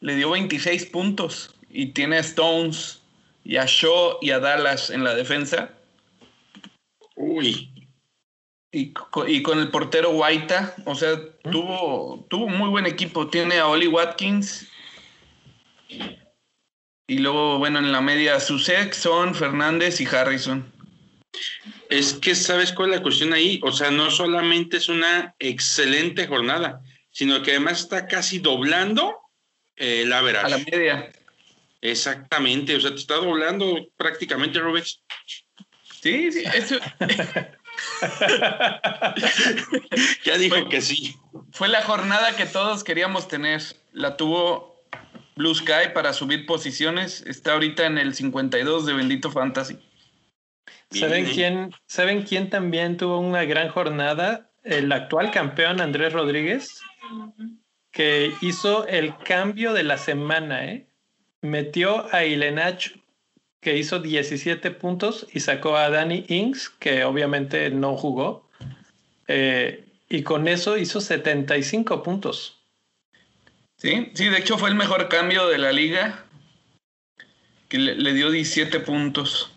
Le 0.00 0.16
dio 0.16 0.30
26 0.30 0.86
puntos 0.86 1.54
y 1.70 1.86
tiene 1.86 2.16
a 2.16 2.20
Stones 2.20 3.00
y 3.44 3.56
a 3.56 3.64
Shaw 3.66 4.18
y 4.20 4.30
a 4.30 4.40
Dallas 4.40 4.90
en 4.90 5.04
la 5.04 5.14
defensa. 5.14 5.70
Uy. 7.16 7.70
Y, 8.72 8.92
con 8.92 9.60
el 9.60 9.70
portero 9.70 10.10
Guaita, 10.10 10.74
o 10.84 10.96
sea, 10.96 11.16
tuvo, 11.44 12.26
tuvo 12.28 12.48
muy 12.48 12.68
buen 12.68 12.86
equipo. 12.86 13.28
Tiene 13.28 13.60
a 13.60 13.68
Oli 13.68 13.86
Watkins 13.86 14.68
y 17.06 17.18
luego, 17.18 17.58
bueno, 17.58 17.78
en 17.78 17.92
la 17.92 18.00
media, 18.00 18.40
Susek, 18.40 18.94
Son, 18.94 19.34
Fernández 19.34 20.00
y 20.00 20.06
Harrison. 20.06 20.72
Es 21.90 22.14
que, 22.14 22.34
¿sabes 22.34 22.72
cuál 22.72 22.90
es 22.90 22.96
la 22.96 23.02
cuestión 23.02 23.32
ahí? 23.32 23.60
O 23.62 23.72
sea, 23.72 23.90
no 23.90 24.10
solamente 24.10 24.78
es 24.78 24.88
una 24.88 25.34
excelente 25.38 26.26
jornada, 26.26 26.80
sino 27.10 27.42
que 27.42 27.52
además 27.52 27.80
está 27.80 28.06
casi 28.06 28.38
doblando 28.38 29.18
eh, 29.76 30.04
la 30.06 30.18
A 30.18 30.48
la 30.48 30.58
media. 30.58 31.12
Exactamente, 31.82 32.76
o 32.76 32.80
sea, 32.80 32.90
te 32.90 32.96
está 32.96 33.16
doblando 33.16 33.88
prácticamente, 33.96 34.58
Robex. 34.58 35.00
Sí, 36.00 36.32
sí, 36.32 36.42
eso. 36.54 36.78
ya 40.24 40.38
dijo 40.38 40.68
que 40.70 40.80
sí. 40.80 41.14
Fue 41.52 41.68
la 41.68 41.82
jornada 41.82 42.36
que 42.36 42.46
todos 42.46 42.84
queríamos 42.84 43.28
tener. 43.28 43.62
La 43.92 44.16
tuvo 44.16 44.73
Blue 45.36 45.54
Sky 45.54 45.90
para 45.92 46.12
subir 46.12 46.46
posiciones. 46.46 47.22
Está 47.26 47.54
ahorita 47.54 47.86
en 47.86 47.98
el 47.98 48.14
52 48.14 48.86
de 48.86 48.92
Bendito 48.92 49.30
Fantasy. 49.30 49.78
¿Saben 50.90 51.26
quién, 51.26 51.74
¿Saben 51.86 52.22
quién 52.22 52.50
también 52.50 52.96
tuvo 52.96 53.18
una 53.18 53.44
gran 53.44 53.68
jornada? 53.68 54.50
El 54.62 54.92
actual 54.92 55.30
campeón 55.30 55.80
Andrés 55.80 56.12
Rodríguez, 56.12 56.80
que 57.90 58.32
hizo 58.40 58.86
el 58.86 59.16
cambio 59.18 59.72
de 59.72 59.82
la 59.82 59.98
semana, 59.98 60.64
¿eh? 60.66 60.86
Metió 61.42 62.06
a 62.14 62.24
Ilenach, 62.24 62.92
que 63.60 63.76
hizo 63.76 63.98
17 63.98 64.70
puntos, 64.70 65.26
y 65.32 65.40
sacó 65.40 65.76
a 65.76 65.90
Danny 65.90 66.24
Inks, 66.28 66.70
que 66.70 67.04
obviamente 67.04 67.68
no 67.70 67.96
jugó. 67.96 68.48
Eh, 69.26 69.84
y 70.08 70.22
con 70.22 70.48
eso 70.48 70.78
hizo 70.78 71.00
75 71.00 72.02
puntos. 72.02 72.63
Sí, 73.84 74.10
sí, 74.14 74.30
de 74.30 74.38
hecho 74.38 74.56
fue 74.56 74.70
el 74.70 74.76
mejor 74.76 75.10
cambio 75.10 75.46
de 75.46 75.58
la 75.58 75.70
liga, 75.70 76.24
que 77.68 77.76
le, 77.76 78.14
dio 78.14 78.30
17 78.30 78.80
puntos. 78.80 79.52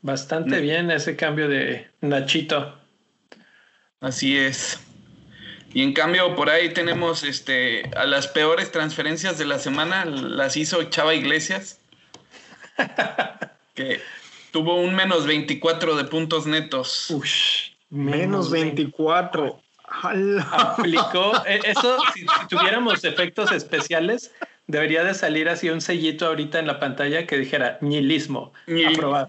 Bastante 0.00 0.62
bien 0.62 0.90
ese 0.90 1.14
cambio 1.14 1.46
de 1.46 1.86
Nachito. 2.00 2.78
Así 4.00 4.38
es. 4.38 4.80
Y 5.74 5.82
en 5.82 5.92
cambio 5.92 6.34
por 6.36 6.48
ahí 6.48 6.72
tenemos 6.72 7.22
este 7.22 7.82
a 7.96 8.06
las 8.06 8.28
peores 8.28 8.72
transferencias 8.72 9.36
de 9.36 9.44
la 9.44 9.58
semana 9.58 10.06
las 10.06 10.56
hizo 10.56 10.82
Chava 10.84 11.14
Iglesias. 11.14 11.82
que 13.74 14.00
tuvo 14.52 14.80
un 14.80 14.94
menos 14.94 15.26
24 15.26 15.96
de 15.96 16.04
puntos 16.04 16.46
netos. 16.46 17.10
Ush, 17.10 17.72
menos 17.90 18.50
24. 18.50 19.62
Aplicó 19.90 21.32
e, 21.46 21.60
eso, 21.64 21.98
si, 22.14 22.24
tuviéramos 22.48 23.04
efectos 23.04 23.50
especiales, 23.52 24.32
debería 24.66 25.04
de 25.04 25.14
salir 25.14 25.48
así 25.48 25.68
un 25.68 25.80
sellito 25.80 26.26
ahorita 26.26 26.58
en 26.58 26.66
la 26.66 26.78
pantalla 26.78 27.26
que 27.26 27.36
dijera 27.36 27.78
nihilismo. 27.80 28.52
Aprobado. 28.88 29.28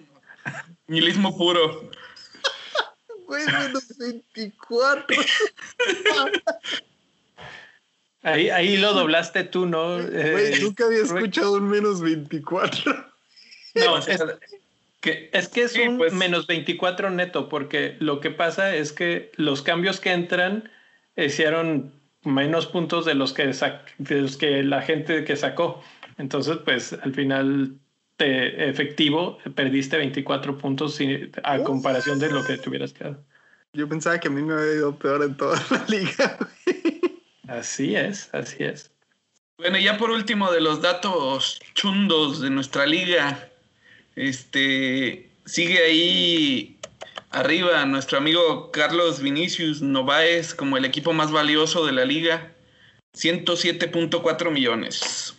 Nihilismo 0.88 1.36
puro. 1.38 1.90
Güey, 3.26 3.46
menos 3.46 3.98
24. 3.98 5.18
Ahí, 8.24 8.50
ahí 8.50 8.78
lo 8.78 8.94
doblaste 8.94 9.46
tú, 9.46 9.66
¿no? 9.66 9.96
Güey, 9.96 10.54
eh, 10.54 10.60
nunca 10.62 10.86
había 10.86 11.02
escuchado 11.02 11.54
un 11.54 11.68
menos 11.70 12.02
24. 12.02 13.12
No, 13.74 13.98
es, 13.98 14.22
que, 15.02 15.30
es 15.34 15.48
que 15.50 15.64
es 15.64 15.76
un 15.76 15.98
pues. 15.98 16.14
menos 16.14 16.48
24 16.48 17.10
neto, 17.10 17.50
porque 17.50 17.98
lo 18.00 18.20
que 18.20 18.30
pasa 18.30 18.76
es 18.76 18.94
que 18.94 19.32
los 19.36 19.62
cambios 19.62 20.00
que 20.00 20.12
entran 20.14 20.70
hicieron 21.18 21.92
menos 22.24 22.68
puntos 22.68 23.06
de 23.06 23.16
los 23.16 23.34
que, 23.34 23.52
de 23.98 24.22
los 24.22 24.38
que 24.38 24.64
la 24.64 24.82
gente 24.82 25.24
que 25.24 25.36
sacó. 25.36 25.84
Entonces, 26.18 26.58
pues 26.64 26.94
al 26.94 27.14
final 27.14 27.74
te, 28.18 28.70
efectivo 28.70 29.40
perdiste 29.56 29.98
24 29.98 30.58
puntos 30.58 31.00
a 31.44 31.64
comparación 31.64 32.20
de 32.20 32.32
lo 32.32 32.46
que 32.46 32.58
te 32.58 32.70
hubieras 32.70 32.94
quedado. 32.94 33.24
Yo 33.74 33.88
pensaba 33.90 34.20
que 34.20 34.28
a 34.28 34.32
mí 34.32 34.42
me 34.42 34.54
había 34.54 34.74
ido 34.74 34.96
peor 34.96 35.24
en 35.24 35.36
toda 35.36 35.60
la 35.72 35.86
liga. 35.88 36.38
así 37.48 37.96
es, 37.96 38.30
así 38.34 38.64
es. 38.64 38.92
Bueno, 39.58 39.78
ya 39.78 39.98
por 39.98 40.12
último 40.12 40.52
de 40.52 40.62
los 40.62 40.82
datos 40.82 41.60
chundos 41.74 42.42
de 42.42 42.50
nuestra 42.50 42.86
liga, 42.86 43.51
este, 44.16 45.30
sigue 45.46 45.80
ahí 45.80 46.78
arriba 47.32 47.86
nuestro 47.86 48.18
amigo 48.18 48.72
Carlos 48.72 49.22
Vinicius 49.22 49.82
Novaes 49.82 50.54
como 50.54 50.78
el 50.78 50.86
equipo 50.86 51.14
más 51.14 51.32
valioso 51.32 51.86
de 51.86 51.94
la 51.94 52.06
liga. 52.06 52.54
107.4 53.14 54.52
millones. 54.52 55.36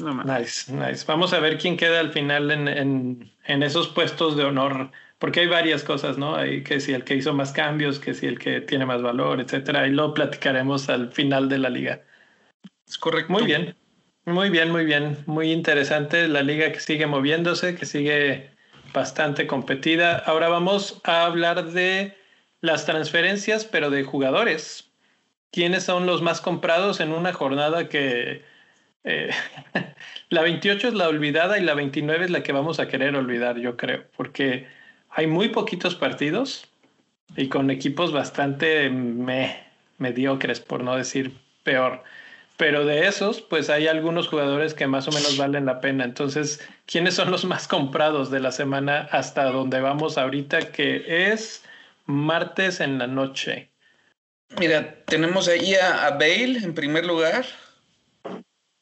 Nice, 0.00 0.72
nice. 0.72 1.04
Vamos 1.06 1.32
a 1.32 1.40
ver 1.40 1.58
quién 1.58 1.76
queda 1.76 2.00
al 2.00 2.12
final 2.12 2.50
en, 2.50 3.32
en, 3.46 3.62
esos 3.62 3.88
puestos 3.88 4.36
de 4.36 4.44
honor, 4.44 4.90
porque 5.18 5.40
hay 5.40 5.46
varias 5.46 5.82
cosas, 5.82 6.18
¿no? 6.18 6.36
Hay 6.36 6.62
que 6.62 6.80
si 6.80 6.92
el 6.92 7.04
que 7.04 7.14
hizo 7.14 7.32
más 7.32 7.52
cambios, 7.52 7.98
que 7.98 8.14
si 8.14 8.26
el 8.26 8.38
que 8.38 8.60
tiene 8.60 8.84
más 8.84 9.02
valor, 9.02 9.40
etcétera. 9.40 9.86
Y 9.86 9.90
lo 9.90 10.12
platicaremos 10.12 10.88
al 10.88 11.12
final 11.12 11.48
de 11.48 11.58
la 11.58 11.70
liga. 11.70 12.02
Es 12.86 12.98
correcto. 12.98 13.32
Muy 13.32 13.44
bien. 13.44 13.77
Muy 14.28 14.50
bien, 14.50 14.70
muy 14.70 14.84
bien. 14.84 15.16
Muy 15.24 15.52
interesante 15.52 16.28
la 16.28 16.42
liga 16.42 16.70
que 16.70 16.80
sigue 16.80 17.06
moviéndose, 17.06 17.74
que 17.74 17.86
sigue 17.86 18.50
bastante 18.92 19.46
competida. 19.46 20.18
Ahora 20.18 20.50
vamos 20.50 21.00
a 21.04 21.24
hablar 21.24 21.70
de 21.70 22.14
las 22.60 22.84
transferencias, 22.84 23.64
pero 23.64 23.88
de 23.88 24.04
jugadores. 24.04 24.90
¿Quiénes 25.50 25.84
son 25.84 26.04
los 26.04 26.20
más 26.20 26.42
comprados 26.42 27.00
en 27.00 27.12
una 27.12 27.32
jornada 27.32 27.88
que 27.88 28.42
eh, 29.04 29.30
la 30.28 30.42
28 30.42 30.88
es 30.88 30.94
la 30.94 31.08
olvidada 31.08 31.58
y 31.58 31.62
la 31.62 31.72
29 31.72 32.26
es 32.26 32.30
la 32.30 32.42
que 32.42 32.52
vamos 32.52 32.80
a 32.80 32.88
querer 32.88 33.16
olvidar, 33.16 33.56
yo 33.58 33.78
creo, 33.78 34.04
porque 34.14 34.66
hay 35.08 35.26
muy 35.26 35.48
poquitos 35.48 35.94
partidos 35.94 36.68
y 37.34 37.48
con 37.48 37.70
equipos 37.70 38.12
bastante 38.12 38.90
mediocres, 39.96 40.60
por 40.60 40.84
no 40.84 40.96
decir 40.96 41.32
peor. 41.62 42.04
Pero 42.58 42.84
de 42.84 43.06
esos, 43.06 43.40
pues 43.40 43.70
hay 43.70 43.86
algunos 43.86 44.26
jugadores 44.26 44.74
que 44.74 44.88
más 44.88 45.06
o 45.06 45.12
menos 45.12 45.36
valen 45.36 45.64
la 45.64 45.80
pena. 45.80 46.04
Entonces, 46.04 46.60
¿quiénes 46.86 47.14
son 47.14 47.30
los 47.30 47.44
más 47.44 47.68
comprados 47.68 48.32
de 48.32 48.40
la 48.40 48.50
semana 48.50 49.08
hasta 49.12 49.44
donde 49.44 49.80
vamos 49.80 50.18
ahorita, 50.18 50.72
que 50.72 51.30
es 51.30 51.62
martes 52.04 52.80
en 52.80 52.98
la 52.98 53.06
noche? 53.06 53.70
Mira, 54.58 54.96
tenemos 55.04 55.46
ahí 55.46 55.76
a, 55.76 56.10
Bale 56.10 56.58
en 56.58 56.74
primer 56.74 57.06
lugar. 57.06 57.46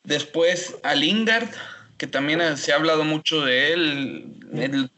Después 0.05 0.79
a 0.83 0.95
Lingard, 0.95 1.51
que 1.99 2.07
también 2.07 2.57
se 2.57 2.73
ha 2.73 2.77
hablado 2.77 3.05
mucho 3.05 3.45
de 3.45 3.75
él 3.75 4.25
en, 4.55 4.91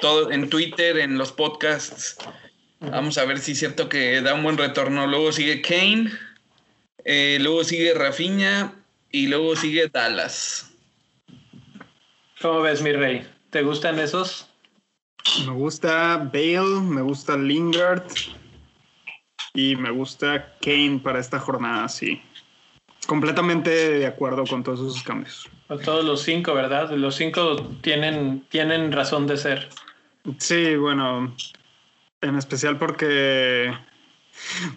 todo, 0.00 0.32
en 0.32 0.50
Twitter, 0.50 0.98
en 0.98 1.18
los 1.18 1.30
podcasts. 1.30 2.16
Vamos 2.80 3.16
a 3.16 3.24
ver 3.24 3.38
si 3.38 3.52
es 3.52 3.60
cierto 3.60 3.88
que 3.88 4.20
da 4.22 4.34
un 4.34 4.42
buen 4.42 4.58
retorno. 4.58 5.06
Luego 5.06 5.30
sigue 5.30 5.62
Kane 5.62 6.10
eh, 7.04 7.38
luego 7.40 7.64
sigue 7.64 7.94
Rafinha 7.94 8.74
y 9.10 9.26
luego 9.26 9.56
sigue 9.56 9.88
Dallas. 9.88 10.72
¿Cómo 12.40 12.60
ves, 12.60 12.82
mi 12.82 12.92
rey? 12.92 13.26
¿Te 13.50 13.62
gustan 13.62 13.98
esos? 13.98 14.48
Me 15.46 15.52
gusta 15.52 16.16
Bale, 16.32 16.80
me 16.82 17.02
gusta 17.02 17.36
Lingard 17.36 18.04
y 19.54 19.76
me 19.76 19.90
gusta 19.90 20.54
Kane 20.60 21.00
para 21.02 21.18
esta 21.18 21.38
jornada, 21.38 21.88
sí. 21.88 22.22
completamente 23.06 23.70
de 23.70 24.06
acuerdo 24.06 24.44
con 24.44 24.62
todos 24.62 24.80
esos 24.80 25.02
cambios. 25.02 25.48
todos 25.84 26.04
los 26.04 26.22
cinco, 26.22 26.54
¿verdad? 26.54 26.90
Los 26.92 27.16
cinco 27.16 27.56
tienen, 27.80 28.46
tienen 28.50 28.92
razón 28.92 29.26
de 29.26 29.36
ser. 29.36 29.68
Sí, 30.38 30.76
bueno, 30.76 31.34
en 32.20 32.36
especial 32.36 32.78
porque... 32.78 33.72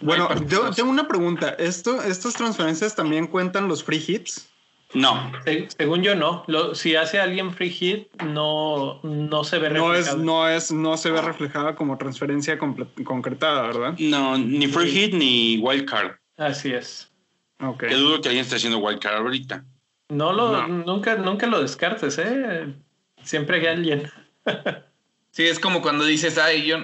Bueno, 0.00 0.28
yo 0.46 0.70
tengo 0.70 0.90
una 0.90 1.08
pregunta. 1.08 1.50
¿Esto, 1.58 2.02
¿Estas 2.02 2.34
transferencias 2.34 2.94
también 2.94 3.26
cuentan 3.26 3.68
los 3.68 3.82
free 3.84 4.02
hits? 4.06 4.48
No. 4.94 5.32
según 5.76 6.02
yo, 6.02 6.14
no. 6.14 6.44
si 6.74 6.96
hace 6.96 7.18
alguien 7.18 7.52
free 7.52 7.70
hit, 7.70 8.22
no, 8.22 9.00
no 9.02 9.44
se 9.44 9.58
ve 9.58 9.70
no 9.70 9.94
Es, 9.94 10.16
no, 10.16 10.48
es, 10.48 10.70
no 10.70 10.96
se 10.96 11.10
ve 11.10 11.22
reflejada 11.22 11.74
como 11.74 11.96
transferencia 11.96 12.58
concretada, 12.58 13.62
¿verdad? 13.62 13.94
No, 13.98 14.36
ni 14.36 14.66
free 14.66 14.90
hit 14.90 15.14
ni 15.14 15.58
wildcard. 15.58 16.16
Así 16.36 16.72
es. 16.72 17.10
Okay. 17.58 17.90
Que 17.90 17.94
dudo 17.94 18.20
que 18.20 18.28
alguien 18.28 18.44
esté 18.44 18.56
haciendo 18.56 18.78
wildcard 18.78 19.16
ahorita. 19.16 19.64
No 20.08 20.32
lo, 20.32 20.68
Nunca, 20.68 21.16
nunca 21.16 21.46
lo 21.46 21.62
descartes, 21.62 22.18
¿eh? 22.18 22.74
Siempre 23.22 23.60
hay 23.60 23.66
alguien. 23.66 24.10
sí, 25.30 25.44
es 25.44 25.58
como 25.58 25.80
cuando 25.80 26.04
dices, 26.04 26.36
ay, 26.36 26.66
yo 26.66 26.78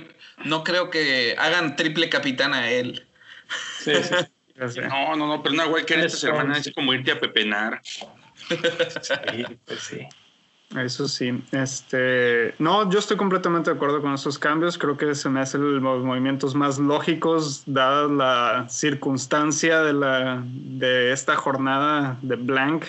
no 0.45 0.65
creo 0.65 0.91
que 0.91 1.35
hagan 1.39 1.77
triple 1.77 2.09
capitán 2.09 2.55
a 2.55 2.71
él. 2.71 3.07
Sí, 3.81 3.93
sí. 3.95 4.15
No, 4.89 5.15
no, 5.15 5.29
no, 5.29 5.41
pero 5.41 5.55
una 5.55 5.69
wildcard 5.69 6.01
esta 6.01 6.19
semana 6.19 6.59
es 6.59 6.73
como 6.75 6.93
irte 6.93 7.13
a 7.13 7.21
pepenar. 7.21 7.81
sí, 7.85 9.45
pues 9.65 9.81
sí. 9.81 10.01
Eso 10.77 11.09
sí, 11.09 11.33
este, 11.53 12.55
no, 12.59 12.91
yo 12.91 12.99
estoy 12.99 13.17
completamente 13.17 13.71
de 13.71 13.77
acuerdo 13.77 14.03
con 14.03 14.13
esos 14.13 14.39
cambios. 14.39 14.77
Creo 14.77 14.99
que 14.99 15.15
se 15.15 15.31
me 15.31 15.41
hacen 15.41 15.81
los 15.81 16.03
movimientos 16.03 16.55
más 16.55 16.79
lógicos, 16.79 17.63
dada 17.65 18.07
la 18.07 18.69
circunstancia 18.69 19.81
de 19.81 19.95
la 19.95 20.43
de 20.45 21.13
esta 21.13 21.37
jornada 21.37 22.19
de 22.21 22.37
blank. 22.37 22.85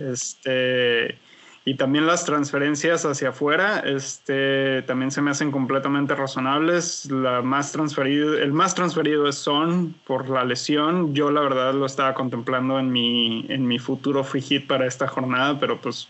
Este, 0.00 1.18
y 1.64 1.76
también 1.76 2.08
las 2.08 2.24
transferencias 2.24 3.04
hacia 3.04 3.28
afuera, 3.28 3.78
este, 3.80 4.82
también 4.82 5.12
se 5.12 5.22
me 5.22 5.30
hacen 5.30 5.52
completamente 5.52 6.14
razonables. 6.16 7.08
La 7.08 7.40
más 7.42 7.70
transferido, 7.70 8.36
el 8.36 8.52
más 8.52 8.74
transferido 8.74 9.28
es 9.28 9.36
Son 9.36 9.94
por 10.04 10.28
la 10.28 10.44
lesión. 10.44 11.14
Yo 11.14 11.30
la 11.30 11.40
verdad 11.40 11.72
lo 11.72 11.86
estaba 11.86 12.14
contemplando 12.14 12.80
en 12.80 12.90
mi, 12.90 13.46
en 13.48 13.68
mi 13.68 13.78
futuro 13.78 14.24
free 14.24 14.42
hit 14.42 14.66
para 14.66 14.86
esta 14.86 15.06
jornada, 15.06 15.60
pero 15.60 15.80
pues 15.80 16.08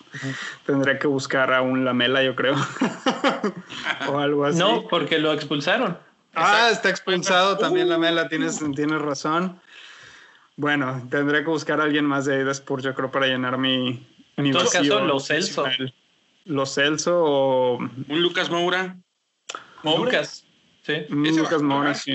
tendré 0.64 0.98
que 0.98 1.06
buscar 1.06 1.52
a 1.52 1.60
un 1.60 1.84
Lamela, 1.84 2.22
yo 2.22 2.34
creo. 2.34 2.54
o 4.08 4.18
algo 4.18 4.46
así. 4.46 4.58
No, 4.58 4.88
porque 4.88 5.18
lo 5.18 5.34
expulsaron. 5.34 5.98
Ah, 6.34 6.70
está 6.72 6.88
expulsado 6.88 7.58
también 7.58 7.90
Lamela, 7.90 8.26
tienes, 8.26 8.58
tienes 8.74 9.02
razón. 9.02 9.60
Bueno, 10.56 11.06
tendré 11.10 11.44
que 11.44 11.50
buscar 11.50 11.80
a 11.80 11.84
alguien 11.84 12.06
más 12.06 12.24
de 12.24 12.36
ahí 12.36 12.44
después, 12.44 12.84
yo 12.84 12.94
creo, 12.94 13.10
para 13.10 13.26
llenar 13.26 13.58
mi, 13.58 14.06
en 14.36 14.52
todo 14.52 14.68
caso, 14.70 15.00
los 15.04 15.26
Celso. 15.26 15.64
Los 16.44 16.74
Celso 16.74 17.22
o. 17.24 17.78
Un 17.78 18.22
Lucas 18.22 18.50
Moura. 18.50 18.96
Lucas. 19.84 20.44
Sí. 20.82 20.94
Lucas 21.08 21.62
Moura, 21.62 21.94
sí. 21.94 22.14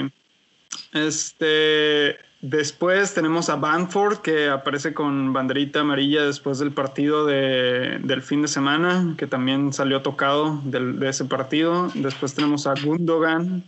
Este. 0.93 2.17
Después 2.39 3.15
tenemos 3.15 3.49
a 3.49 3.55
Banford 3.55 4.19
que 4.19 4.47
aparece 4.47 4.93
con 4.93 5.33
banderita 5.33 5.79
amarilla 5.79 6.23
después 6.23 6.59
del 6.59 6.71
partido 6.71 7.25
de, 7.25 7.97
del 8.03 8.21
fin 8.21 8.43
de 8.43 8.47
semana, 8.47 9.15
que 9.17 9.25
también 9.25 9.73
salió 9.73 10.03
tocado 10.03 10.61
de 10.63 11.09
ese 11.09 11.25
partido. 11.25 11.91
Después 11.95 12.35
tenemos 12.35 12.67
a 12.67 12.75
Gundogan, 12.75 13.63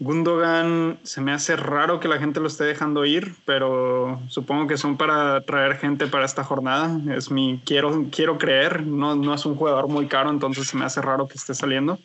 Gundogan 0.00 1.00
se 1.02 1.20
me 1.20 1.32
hace 1.32 1.56
raro 1.56 1.98
que 1.98 2.06
la 2.06 2.18
gente 2.18 2.38
lo 2.38 2.46
esté 2.46 2.64
dejando 2.64 3.04
ir, 3.04 3.34
pero 3.44 4.20
supongo 4.28 4.68
que 4.68 4.76
son 4.76 4.96
para 4.96 5.44
traer 5.44 5.76
gente 5.78 6.06
para 6.06 6.24
esta 6.24 6.44
jornada. 6.44 7.00
Es 7.16 7.32
mi 7.32 7.60
quiero, 7.64 8.06
quiero 8.12 8.38
creer, 8.38 8.86
no, 8.86 9.16
no 9.16 9.34
es 9.34 9.44
un 9.44 9.56
jugador 9.56 9.88
muy 9.88 10.06
caro, 10.06 10.30
entonces 10.30 10.68
se 10.68 10.76
me 10.76 10.84
hace 10.84 11.02
raro 11.02 11.26
que 11.26 11.34
esté 11.34 11.52
saliendo. 11.52 11.98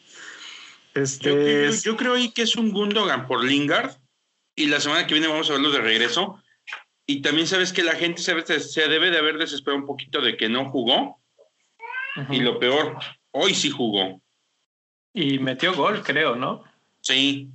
Este 0.95 1.71
yo, 1.84 1.95
creo 1.95 2.15
ahí 2.15 2.32
que 2.32 2.41
es 2.41 2.56
un 2.56 2.71
Gundogan 2.71 3.27
por 3.27 3.43
Lingard 3.43 3.91
y 4.56 4.67
la 4.67 4.79
semana 4.79 5.06
que 5.06 5.13
viene 5.13 5.27
vamos 5.27 5.49
a 5.49 5.53
verlo 5.53 5.69
de 5.69 5.82
regreso. 5.82 6.39
Y 7.06 7.21
también 7.21 7.47
sabes 7.47 7.73
que 7.73 7.84
la 7.84 7.93
gente 7.93 8.21
se, 8.21 8.60
se 8.60 8.88
debe 8.88 9.12
de 9.12 9.17
haber 9.19 9.38
desesperado 9.38 9.79
un 9.79 9.86
poquito 9.86 10.21
de 10.21 10.36
que 10.36 10.49
no 10.49 10.69
jugó. 10.69 11.19
Y 12.29 12.39
lo 12.39 12.60
peor, 12.60 12.97
hoy 13.32 13.53
sí 13.53 13.69
jugó. 13.69 14.21
Y 15.13 15.38
metió 15.39 15.75
gol, 15.75 16.01
creo, 16.03 16.36
¿no? 16.36 16.63
Sí, 17.01 17.51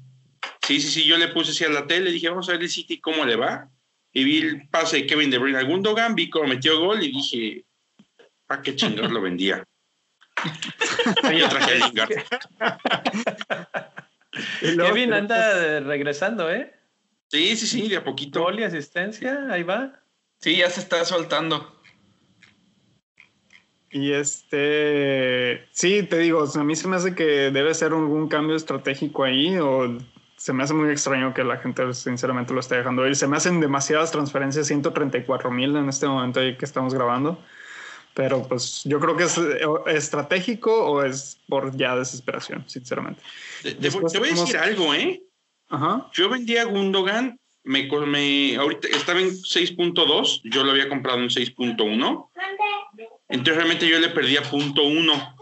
Sí, 0.69 0.83
sí, 0.83 0.91
sí, 0.91 1.05
yo 1.07 1.17
le 1.17 1.29
puse 1.29 1.53
así 1.53 1.65
a 1.65 1.71
la 1.71 1.87
tele, 1.87 2.11
dije, 2.11 2.29
vamos 2.29 2.47
a 2.47 2.53
ver 2.53 2.61
el 2.61 2.69
City 2.69 3.01
cómo 3.01 3.25
le 3.25 3.37
va. 3.37 3.71
Y 4.13 4.23
vi 4.23 4.41
el 4.41 4.69
pase 4.69 4.99
de 4.99 5.07
Kevin 5.07 5.31
De 5.31 5.39
Bruyne 5.39 5.61
a 5.61 5.63
Gundogan, 5.63 6.15
vi 6.15 6.29
cómo 6.29 6.47
metió 6.47 6.79
gol 6.79 7.03
y 7.03 7.11
dije, 7.11 7.65
¿para 8.47 8.61
qué 8.61 8.77
chingados 8.77 9.11
lo 9.11 9.23
vendía? 9.23 9.65
yo 11.25 11.49
traje 11.49 11.73
a 11.73 11.87
Lingard. 11.87 12.11
Kevin 14.61 15.15
anda 15.15 15.81
regresando, 15.81 16.51
¿eh? 16.51 16.71
Sí, 17.29 17.57
sí, 17.57 17.67
sí, 17.67 17.89
de 17.89 17.97
a 17.97 18.05
poquito. 18.05 18.43
Gol 18.43 18.61
y 18.61 18.65
asistencia, 18.65 19.47
ahí 19.51 19.63
va. 19.63 20.03
Sí, 20.39 20.57
ya 20.57 20.69
se 20.69 20.81
está 20.81 21.03
soltando. 21.07 21.81
Y 23.91 24.13
este, 24.13 25.67
sí, 25.73 26.03
te 26.03 26.19
digo, 26.19 26.45
a 26.55 26.63
mí 26.63 26.77
se 26.77 26.89
me 26.89 26.97
hace 26.97 27.15
que 27.15 27.51
debe 27.51 27.73
ser 27.73 27.93
algún 27.93 28.29
cambio 28.29 28.55
estratégico 28.55 29.25
ahí 29.25 29.57
o 29.57 29.97
se 30.39 30.53
me 30.53 30.63
hace 30.63 30.73
muy 30.73 30.89
extraño 30.91 31.35
que 31.35 31.45
la 31.45 31.59
gente 31.59 31.93
sinceramente 31.93 32.55
lo 32.55 32.61
esté 32.61 32.77
dejando 32.77 33.07
ir. 33.07 33.17
Se 33.17 33.27
me 33.27 33.37
hacen 33.37 33.61
demasiadas 33.61 34.11
transferencias, 34.11 34.69
134 34.69 35.51
mil 35.51 35.77
en 35.77 35.89
este 35.89 36.07
momento 36.07 36.41
que 36.41 36.65
estamos 36.65 36.95
grabando. 36.95 37.39
Pero 38.15 38.43
pues 38.49 38.83
yo 38.85 38.99
creo 38.99 39.17
que 39.17 39.25
es 39.25 39.39
estratégico 39.87 40.87
o 40.87 41.03
es 41.03 41.39
por 41.49 41.77
ya 41.77 41.95
desesperación, 41.97 42.65
sinceramente. 42.69 43.21
te 43.63 43.91
voy 43.91 44.29
a 44.29 44.35
decir 44.35 44.57
algo, 44.57 44.95
¿eh? 44.95 45.23
Ajá. 45.69 46.09
Yo 46.15 46.29
vendía 46.29 46.65
Gundogan, 46.65 47.39
me, 47.65 47.89
me, 48.07 48.57
ahorita 48.57 48.89
estaba 48.89 49.21
en 49.21 49.31
6.2, 49.31 50.41
yo 50.45 50.65
lo 50.65 50.71
había 50.71 50.89
comprado 50.89 51.19
en 51.19 51.29
6.1 51.29 52.29
entonces 53.29 53.57
realmente 53.57 53.89
yo 53.89 53.99
le 53.99 54.09
perdía 54.09 54.43
punto 54.43 54.83
uno 54.83 55.37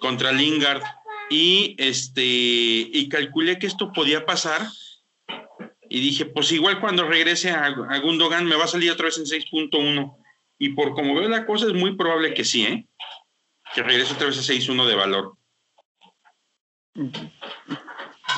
contra 0.00 0.32
Lingard 0.32 0.82
y 1.30 1.76
este 1.78 2.22
y 2.22 3.08
calculé 3.08 3.58
que 3.58 3.68
esto 3.68 3.92
podía 3.92 4.26
pasar 4.26 4.66
y 5.88 6.00
dije, 6.00 6.26
pues 6.26 6.52
igual 6.52 6.80
cuando 6.80 7.06
regrese 7.06 7.50
a, 7.50 7.70
Gundogan 8.00 8.46
me 8.46 8.56
va 8.56 8.64
a 8.64 8.68
salir 8.68 8.90
otra 8.90 9.06
vez 9.06 9.18
en 9.18 9.24
6.1 9.24 10.16
y 10.58 10.70
por 10.70 10.92
como 10.94 11.14
veo 11.14 11.28
la 11.28 11.46
cosa 11.46 11.66
es 11.66 11.72
muy 11.72 11.96
probable 11.96 12.34
que 12.34 12.44
sí, 12.44 12.64
¿eh? 12.64 12.86
Que 13.74 13.82
regrese 13.82 14.14
otra 14.14 14.26
vez 14.26 14.38
a 14.38 14.52
6.1 14.52 14.86
de 14.86 14.94
valor. 14.94 15.36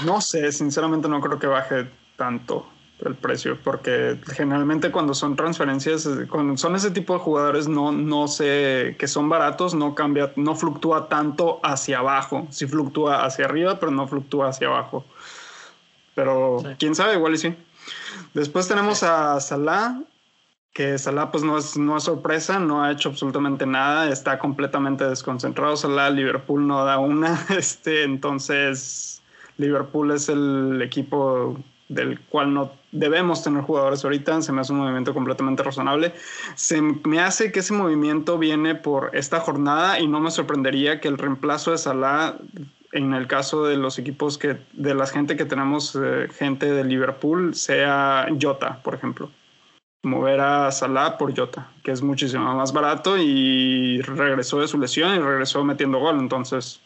No 0.05 0.21
sé, 0.21 0.53
sinceramente 0.53 1.09
no 1.09 1.21
creo 1.21 1.39
que 1.39 1.47
baje 1.47 1.91
tanto 2.17 2.71
el 3.09 3.15
precio, 3.15 3.59
porque 3.62 4.19
generalmente 4.35 4.91
cuando 4.91 5.15
son 5.15 5.37
transferencias, 5.37 6.09
cuando 6.31 6.57
son 6.57 6.77
ese 6.77 6.91
tipo 6.91 7.15
de 7.15 7.21
jugadores, 7.21 7.69
no, 7.69 7.93
no 7.93 8.29
sé, 8.29 8.97
que 8.99 9.09
son 9.09 9.29
baratos, 9.29 9.75
no 9.75 9.95
cambia, 9.95 10.33
no 10.37 10.55
fluctúa 10.55 11.09
tanto 11.09 11.61
hacia 11.62 11.99
abajo, 11.99 12.47
sí 12.51 12.67
fluctúa 12.67 13.25
hacia 13.25 13.45
arriba, 13.45 13.79
pero 13.79 13.93
no 13.93 14.07
fluctúa 14.07 14.49
hacia 14.49 14.69
abajo. 14.69 15.05
Pero 16.15 16.62
quién 16.79 16.95
sabe, 16.95 17.15
igual 17.15 17.35
y 17.35 17.38
sí. 17.38 17.57
Después 18.35 18.69
tenemos 18.69 19.03
a 19.03 19.41
Salah, 19.41 20.01
que 20.73 20.99
Salah 20.99 21.31
pues 21.31 21.43
no 21.45 21.59
es, 21.59 21.77
no 21.77 21.97
es 21.97 22.05
sorpresa, 22.05 22.59
no 22.59 22.83
ha 22.83 22.93
hecho 22.93 23.09
absolutamente 23.09 23.67
nada, 23.67 24.11
está 24.11 24.38
completamente 24.38 25.05
desconcentrado. 25.09 25.77
Salah, 25.77 26.11
Liverpool 26.11 26.67
no 26.67 26.85
da 26.85 26.99
una, 26.99 27.47
este, 27.57 28.05
entonces 28.05 29.23
Liverpool 29.59 30.11
es 30.12 30.29
el 30.29 30.81
equipo 30.83 31.57
del 31.95 32.21
cual 32.21 32.55
no 32.55 32.73
debemos 32.91 33.43
tener 33.43 33.63
jugadores 33.63 34.05
ahorita, 34.05 34.43
se 34.43 34.53
me 34.53 34.61
hace 34.61 34.73
un 34.73 34.81
movimiento 34.81 35.15
completamente 35.15 35.63
razonable. 35.63 36.13
Se 36.55 36.81
me 36.81 37.21
hace 37.21 37.53
que 37.53 37.61
ese 37.61 37.73
movimiento 37.73 38.39
viene 38.39 38.75
por 38.75 39.11
esta 39.15 39.41
jornada 39.41 39.99
y 40.01 40.07
no 40.07 40.21
me 40.21 40.31
sorprendería 40.31 41.01
que 41.01 41.09
el 41.09 41.19
reemplazo 41.19 41.71
de 41.71 41.79
Salah 41.79 42.37
en 42.93 43.15
el 43.15 43.27
caso 43.27 43.65
de 43.65 43.77
los 43.77 43.99
equipos 43.99 44.37
que 44.37 44.59
de 44.75 44.95
la 44.95 45.07
gente 45.07 45.37
que 45.37 45.47
tenemos 45.47 45.97
eh, 45.97 46.29
gente 46.37 46.71
de 46.71 46.85
Liverpool 46.85 47.55
sea 47.55 48.27
Jota, 48.41 48.83
por 48.83 48.95
ejemplo. 48.95 49.31
Mover 50.05 50.41
a 50.41 50.71
Salah 50.73 51.17
por 51.17 51.35
Jota, 51.35 51.71
que 51.83 51.93
es 51.93 52.03
muchísimo 52.03 52.55
más 52.55 52.73
barato 52.73 53.17
y 53.17 54.01
regresó 54.03 54.61
de 54.61 54.69
su 54.69 54.79
lesión 54.79 55.15
y 55.15 55.21
regresó 55.21 55.65
metiendo 55.65 56.01
gol, 56.01 56.19
entonces 56.19 56.83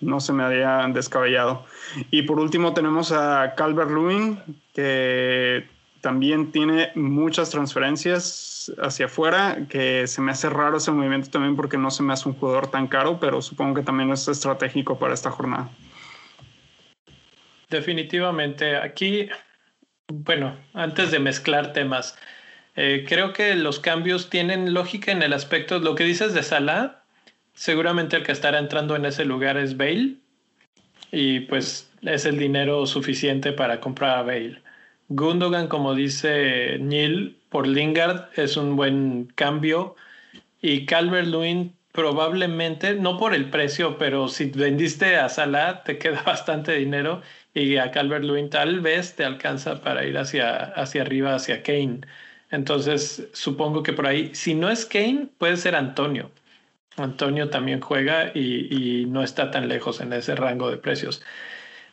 no 0.00 0.20
se 0.20 0.32
me 0.32 0.44
había 0.44 0.86
descabellado. 0.92 1.64
Y 2.10 2.22
por 2.22 2.38
último 2.38 2.72
tenemos 2.72 3.12
a 3.12 3.54
Calvert 3.56 3.90
Lewin, 3.90 4.38
que 4.74 5.66
también 6.00 6.52
tiene 6.52 6.90
muchas 6.94 7.50
transferencias 7.50 8.72
hacia 8.80 9.06
afuera, 9.06 9.58
que 9.68 10.06
se 10.06 10.20
me 10.20 10.32
hace 10.32 10.48
raro 10.48 10.76
ese 10.76 10.90
movimiento 10.90 11.30
también 11.30 11.56
porque 11.56 11.78
no 11.78 11.90
se 11.90 12.02
me 12.02 12.12
hace 12.12 12.28
un 12.28 12.34
jugador 12.34 12.68
tan 12.68 12.86
caro, 12.86 13.18
pero 13.18 13.42
supongo 13.42 13.74
que 13.74 13.82
también 13.82 14.10
es 14.10 14.28
estratégico 14.28 14.98
para 14.98 15.14
esta 15.14 15.30
jornada. 15.30 15.68
Definitivamente, 17.68 18.76
aquí, 18.76 19.28
bueno, 20.12 20.56
antes 20.74 21.10
de 21.10 21.18
mezclar 21.18 21.72
temas, 21.72 22.16
Eh, 22.80 23.04
creo 23.08 23.32
que 23.32 23.56
los 23.56 23.80
cambios 23.80 24.30
tienen 24.30 24.72
lógica 24.72 25.10
en 25.10 25.22
el 25.22 25.32
aspecto, 25.32 25.80
lo 25.80 25.96
que 25.96 26.04
dices 26.04 26.32
de 26.32 26.44
Salah, 26.44 27.02
seguramente 27.58 28.16
el 28.16 28.22
que 28.22 28.30
estará 28.30 28.60
entrando 28.60 28.94
en 28.94 29.04
ese 29.04 29.24
lugar 29.24 29.56
es 29.56 29.76
Bale 29.76 30.14
y 31.10 31.40
pues 31.40 31.90
es 32.02 32.24
el 32.24 32.38
dinero 32.38 32.86
suficiente 32.86 33.52
para 33.52 33.80
comprar 33.80 34.18
a 34.18 34.22
Bale. 34.22 34.62
Gundogan, 35.08 35.66
como 35.66 35.96
dice 35.96 36.78
Neil, 36.78 37.36
por 37.48 37.66
Lingard 37.66 38.28
es 38.36 38.56
un 38.56 38.76
buen 38.76 39.32
cambio 39.34 39.96
y 40.62 40.86
Calvert-Lewin 40.86 41.72
probablemente, 41.90 42.94
no 42.94 43.18
por 43.18 43.34
el 43.34 43.50
precio, 43.50 43.98
pero 43.98 44.28
si 44.28 44.50
vendiste 44.50 45.16
a 45.16 45.28
Salah 45.28 45.82
te 45.82 45.98
queda 45.98 46.22
bastante 46.26 46.76
dinero 46.76 47.22
y 47.54 47.76
a 47.78 47.90
Calvert-Lewin 47.90 48.50
tal 48.50 48.80
vez 48.80 49.16
te 49.16 49.24
alcanza 49.24 49.82
para 49.82 50.04
ir 50.06 50.16
hacia, 50.16 50.58
hacia 50.76 51.02
arriba, 51.02 51.34
hacia 51.34 51.64
Kane. 51.64 52.02
Entonces, 52.52 53.28
supongo 53.32 53.82
que 53.82 53.92
por 53.92 54.06
ahí, 54.06 54.30
si 54.32 54.54
no 54.54 54.70
es 54.70 54.86
Kane, 54.86 55.26
puede 55.38 55.56
ser 55.56 55.74
Antonio. 55.74 56.30
Antonio 57.04 57.50
también 57.50 57.80
juega 57.80 58.32
y, 58.34 59.06
no 59.08 59.22
está 59.22 59.50
tan 59.50 59.68
lejos 59.68 60.00
en 60.00 60.12
ese 60.12 60.34
rango 60.34 60.70
de 60.70 60.76
precios. 60.76 61.22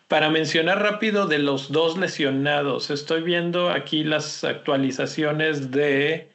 Para 0.08 0.30
mencionar 0.30 0.82
rápido 0.82 1.28
de 1.28 1.40
los 1.40 1.72
dos 1.72 1.98
lesionados, 1.98 2.92
estoy 2.92 3.24
viendo 3.24 3.70
aquí 3.72 4.04
las 4.04 4.44
actualizaciones 4.44 5.72
de 5.72 6.30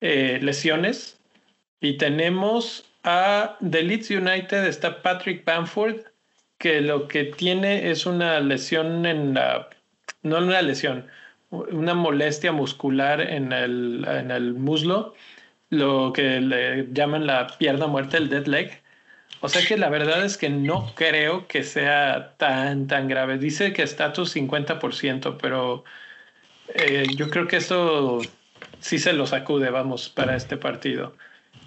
eh, 0.00 0.38
lesiones 0.42 1.18
y 1.80 1.96
tenemos 1.96 2.84
a 3.04 3.56
The 3.60 3.82
Leeds 3.82 4.10
United, 4.10 4.66
está 4.66 5.02
Patrick 5.02 5.44
Bamford, 5.44 6.00
que 6.58 6.80
lo 6.80 7.08
que 7.08 7.24
tiene 7.24 7.90
es 7.90 8.06
una 8.06 8.40
lesión 8.40 9.04
en 9.06 9.34
la, 9.34 9.68
no 10.22 10.38
una 10.38 10.62
lesión, 10.62 11.06
una 11.50 11.94
molestia 11.94 12.52
muscular 12.52 13.20
en 13.20 13.52
el, 13.52 14.06
en 14.08 14.30
el 14.30 14.54
muslo, 14.54 15.14
lo 15.74 16.12
que 16.12 16.40
le 16.40 16.88
llaman 16.92 17.26
la 17.26 17.46
pierna 17.58 17.86
muerta, 17.86 18.16
el 18.16 18.28
dead 18.28 18.46
leg. 18.46 18.82
O 19.40 19.48
sea 19.48 19.66
que 19.66 19.76
la 19.76 19.90
verdad 19.90 20.24
es 20.24 20.38
que 20.38 20.48
no 20.48 20.92
creo 20.94 21.46
que 21.46 21.62
sea 21.62 22.34
tan, 22.38 22.86
tan 22.86 23.08
grave. 23.08 23.36
Dice 23.36 23.72
que 23.72 23.82
estatus 23.82 24.34
50%, 24.34 25.36
pero 25.40 25.84
eh, 26.74 27.04
yo 27.14 27.28
creo 27.28 27.46
que 27.46 27.56
eso 27.56 28.20
sí 28.80 28.98
se 28.98 29.12
lo 29.12 29.26
sacude, 29.26 29.70
vamos, 29.70 30.08
para 30.08 30.36
este 30.36 30.56
partido. 30.56 31.14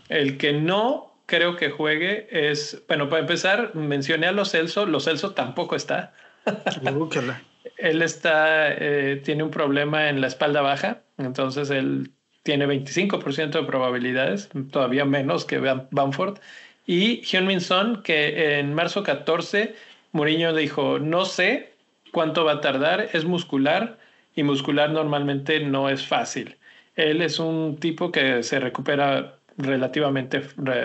El 0.10 0.38
que 0.38 0.54
no 0.54 1.14
creo 1.28 1.56
que 1.56 1.70
juegue 1.70 2.28
es, 2.32 2.84
bueno, 2.88 3.10
para 3.10 3.22
empezar, 3.22 3.76
mencioné 3.76 4.28
a 4.28 4.32
los 4.32 4.52
Celso, 4.52 4.86
los 4.86 5.06
Celso 5.06 5.34
tampoco 5.34 5.76
está. 5.76 6.14
él 7.78 8.02
está, 8.02 8.74
eh, 8.74 9.22
tiene 9.24 9.44
un 9.44 9.52
problema 9.52 10.10
en 10.10 10.22
la 10.22 10.28
espalda 10.28 10.62
baja, 10.62 11.04
entonces 11.18 11.70
él 11.70 12.12
tiene 12.48 12.66
25% 12.66 13.60
de 13.60 13.64
probabilidades, 13.64 14.50
todavía 14.72 15.04
menos 15.04 15.44
que 15.44 15.60
Bamford. 15.60 16.40
Y 16.86 17.20
Hyun-Min 17.24 17.60
Son, 17.60 18.04
que 18.04 18.58
en 18.58 18.74
marzo 18.74 19.04
14, 19.04 19.76
Mourinho 20.14 20.56
dijo, 20.56 20.98
no 20.98 21.26
sé 21.26 21.74
cuánto 22.14 22.46
va 22.46 22.54
a 22.54 22.62
tardar, 22.62 23.10
es 23.12 23.26
muscular 23.26 23.98
y 24.34 24.44
muscular 24.44 24.92
normalmente 24.92 25.60
no 25.60 25.90
es 25.90 26.08
fácil. 26.08 26.56
Él 26.96 27.22
es 27.22 27.38
un 27.38 27.76
tipo 27.82 28.14
que 28.14 28.42
se 28.44 28.62
recupera 28.62 29.40
relativamente 29.58 30.42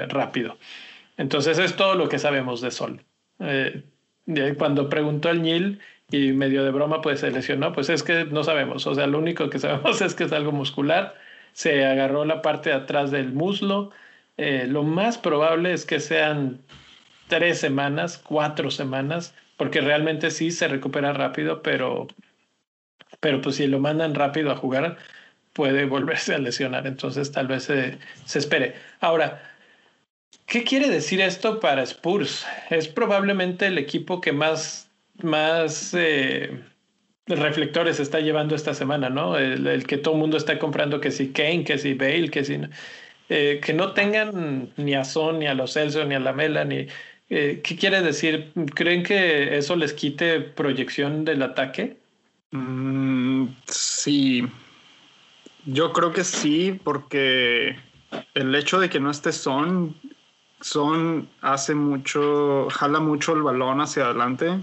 rápido. 0.09 0.59
Entonces 1.17 1.61
es 1.61 1.77
todo 1.77 1.95
lo 1.95 2.09
que 2.09 2.19
sabemos 2.19 2.61
de 2.61 2.73
Sol. 2.73 3.05
Eh, 3.39 3.85
cuando 4.59 4.89
preguntó 4.89 5.31
el 5.31 5.43
Nil 5.43 5.79
y 6.11 6.33
medio 6.33 6.65
de 6.65 6.73
broma, 6.73 7.01
pues 7.03 7.21
se 7.21 7.31
lesionó, 7.31 7.73
pues 7.73 7.89
es 7.89 8.03
que 8.03 8.25
no 8.25 8.43
sabemos. 8.43 8.85
O 8.89 8.97
sea, 8.97 9.07
lo 9.07 9.21
único 9.21 9.49
que 9.49 9.61
sabemos 9.61 10.01
es 10.03 10.17
que 10.17 10.25
es 10.25 10.33
algo 10.33 10.51
muscular. 10.51 11.15
Se 11.53 11.85
agarró 11.85 12.25
la 12.25 12.43
parte 12.43 12.71
de 12.71 12.77
atrás 12.77 13.11
del 13.11 13.33
muslo. 13.33 13.91
Eh, 14.37 14.67
lo 14.69 14.83
más 14.83 15.19
probable 15.19 15.73
es 15.73 15.85
que 15.85 16.01
sean 16.01 16.61
tres 17.29 17.59
semanas, 17.59 18.19
cuatro 18.19 18.71
semanas, 18.71 19.35
porque 19.57 19.81
realmente 19.81 20.31
sí 20.31 20.51
se 20.51 20.69
recupera 20.69 21.13
rápido, 21.13 21.63
pero, 21.63 22.09
pero 23.21 23.41
pues 23.41 23.57
si 23.57 23.67
lo 23.67 23.79
mandan 23.79 24.15
rápido 24.15 24.51
a 24.51 24.57
jugar, 24.57 24.99
puede 25.53 25.85
volverse 25.87 26.35
a 26.35 26.39
lesionar. 26.39 26.87
Entonces 26.87 27.33
tal 27.33 27.47
vez 27.47 27.65
se, 27.65 27.99
espere. 28.35 28.75
Ahora, 29.01 29.49
¿Qué 30.47 30.65
quiere 30.65 30.89
decir 30.91 31.21
esto 31.23 31.61
para 31.61 31.83
Spurs? 31.83 32.45
Es 32.69 32.87
probablemente 32.87 33.67
el 33.69 33.79
equipo 33.79 34.21
que 34.21 34.33
más, 34.33 34.91
más 35.23 35.95
eh, 35.95 36.63
reflectores 37.27 38.01
está 38.01 38.21
llevando 38.21 38.55
esta 38.55 38.75
semana, 38.75 39.09
¿no? 39.09 39.37
El, 39.37 39.87
que 39.87 39.99
todo 39.99 40.15
el 40.15 40.21
mundo 40.21 40.37
está 40.37 40.59
comprando, 40.59 41.01
que 41.01 41.11
si 41.11 41.33
Kane, 41.33 41.65
que 41.65 41.79
si 41.79 41.95
Bale, 41.95 42.31
que 42.31 42.45
si... 42.45 42.61
Eh, 43.29 43.61
que 43.65 43.73
no 43.73 43.93
tengan 43.93 44.73
ni 44.77 44.95
a 44.95 45.05
Son, 45.05 45.39
ni 45.39 45.47
a 45.47 45.55
los 45.55 45.73
Celso, 45.73 46.05
ni 46.05 46.15
a 46.15 46.21
la 46.21 46.33
Mela, 46.33 46.65
ni... 46.65 46.87
Eh, 47.31 47.61
¿Qué 47.65 47.77
quiere 47.77 48.03
decir? 48.03 48.53
¿Creen 48.75 49.03
que 49.03 49.57
eso 49.57 49.75
les 49.77 49.95
quite 49.95 50.41
proyección 50.41 51.25
del 51.25 51.43
ataque? 51.43 51.97
Mm, 52.51 53.47
sí, 53.67 54.47
yo 55.65 55.93
creo 55.93 56.13
que 56.13 56.25
sí, 56.25 56.79
porque 56.85 57.77
el 58.35 58.55
hecho 58.55 58.79
de 58.81 58.91
que 58.91 59.01
no 59.01 59.11
esté 59.11 59.33
Son 59.33 59.97
son, 60.63 61.29
hace 61.41 61.75
mucho, 61.75 62.69
jala 62.71 63.01
mucho 63.01 63.35
el 63.35 63.43
balón 63.43 63.81
hacia 63.81 64.05
adelante, 64.05 64.61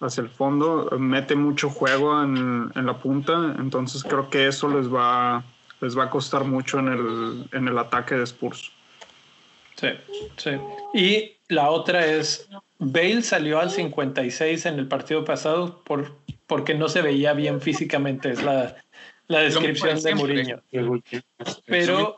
hacia 0.00 0.22
el 0.22 0.28
fondo, 0.28 0.90
mete 0.98 1.34
mucho 1.34 1.70
juego 1.70 2.22
en, 2.22 2.70
en, 2.74 2.86
la 2.86 2.98
punta, 2.98 3.54
entonces 3.58 4.02
creo 4.04 4.28
que 4.28 4.46
eso 4.46 4.68
les 4.68 4.92
va, 4.92 5.44
les 5.80 5.96
va 5.96 6.04
a 6.04 6.10
costar 6.10 6.44
mucho 6.44 6.78
en 6.78 6.88
el, 6.88 7.48
en 7.52 7.68
el 7.68 7.78
ataque 7.78 8.14
de 8.14 8.24
Spurs. 8.24 8.72
Sí, 9.76 9.88
sí. 10.36 10.50
Y 10.94 11.36
la 11.48 11.70
otra 11.70 12.06
es, 12.06 12.48
Bale 12.78 13.22
salió 13.22 13.60
al 13.60 13.70
56 13.70 14.66
en 14.66 14.78
el 14.78 14.88
partido 14.88 15.24
pasado 15.24 15.82
por, 15.84 16.16
porque 16.46 16.74
no 16.74 16.88
se 16.88 17.02
veía 17.02 17.32
bien 17.32 17.60
físicamente, 17.60 18.30
es 18.30 18.42
la, 18.42 18.76
la 19.28 19.40
descripción 19.40 20.02
de 20.02 20.14
Mourinho. 20.14 20.62
Pero 21.66 22.16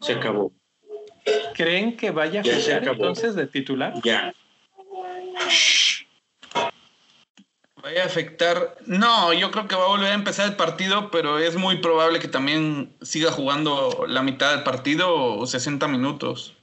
se 0.00 0.12
acabó. 0.12 0.52
¿Creen 1.54 1.96
que 1.96 2.10
vaya 2.10 2.40
a 2.40 2.44
jugar 2.44 2.88
entonces 2.88 3.34
de 3.34 3.46
titular? 3.46 3.94
Ya. 4.04 4.32
Vaya 7.86 8.02
a 8.02 8.06
afectar. 8.06 8.74
No, 8.84 9.32
yo 9.32 9.52
creo 9.52 9.68
que 9.68 9.76
va 9.76 9.84
a 9.84 9.86
volver 9.86 10.10
a 10.10 10.14
empezar 10.14 10.48
el 10.48 10.56
partido, 10.56 11.08
pero 11.12 11.38
es 11.38 11.54
muy 11.54 11.76
probable 11.76 12.18
que 12.18 12.26
también 12.26 12.90
siga 13.00 13.30
jugando 13.30 14.06
la 14.08 14.24
mitad 14.24 14.50
del 14.50 14.64
partido 14.64 15.14
o 15.14 15.46
60 15.46 15.86
minutos. 15.86 16.56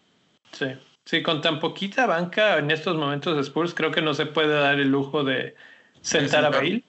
Sí, 0.51 0.65
sí, 1.05 1.23
con 1.23 1.39
tan 1.39 1.61
poquita 1.61 2.07
banca 2.07 2.57
en 2.57 2.71
estos 2.71 2.97
momentos 2.97 3.37
de 3.37 3.41
Spurs, 3.41 3.73
creo 3.73 3.91
que 3.91 4.01
no 4.01 4.13
se 4.13 4.25
puede 4.25 4.53
dar 4.53 4.81
el 4.81 4.89
lujo 4.89 5.23
de 5.23 5.55
sentar 6.01 6.43
a 6.43 6.49
Bale. 6.49 6.83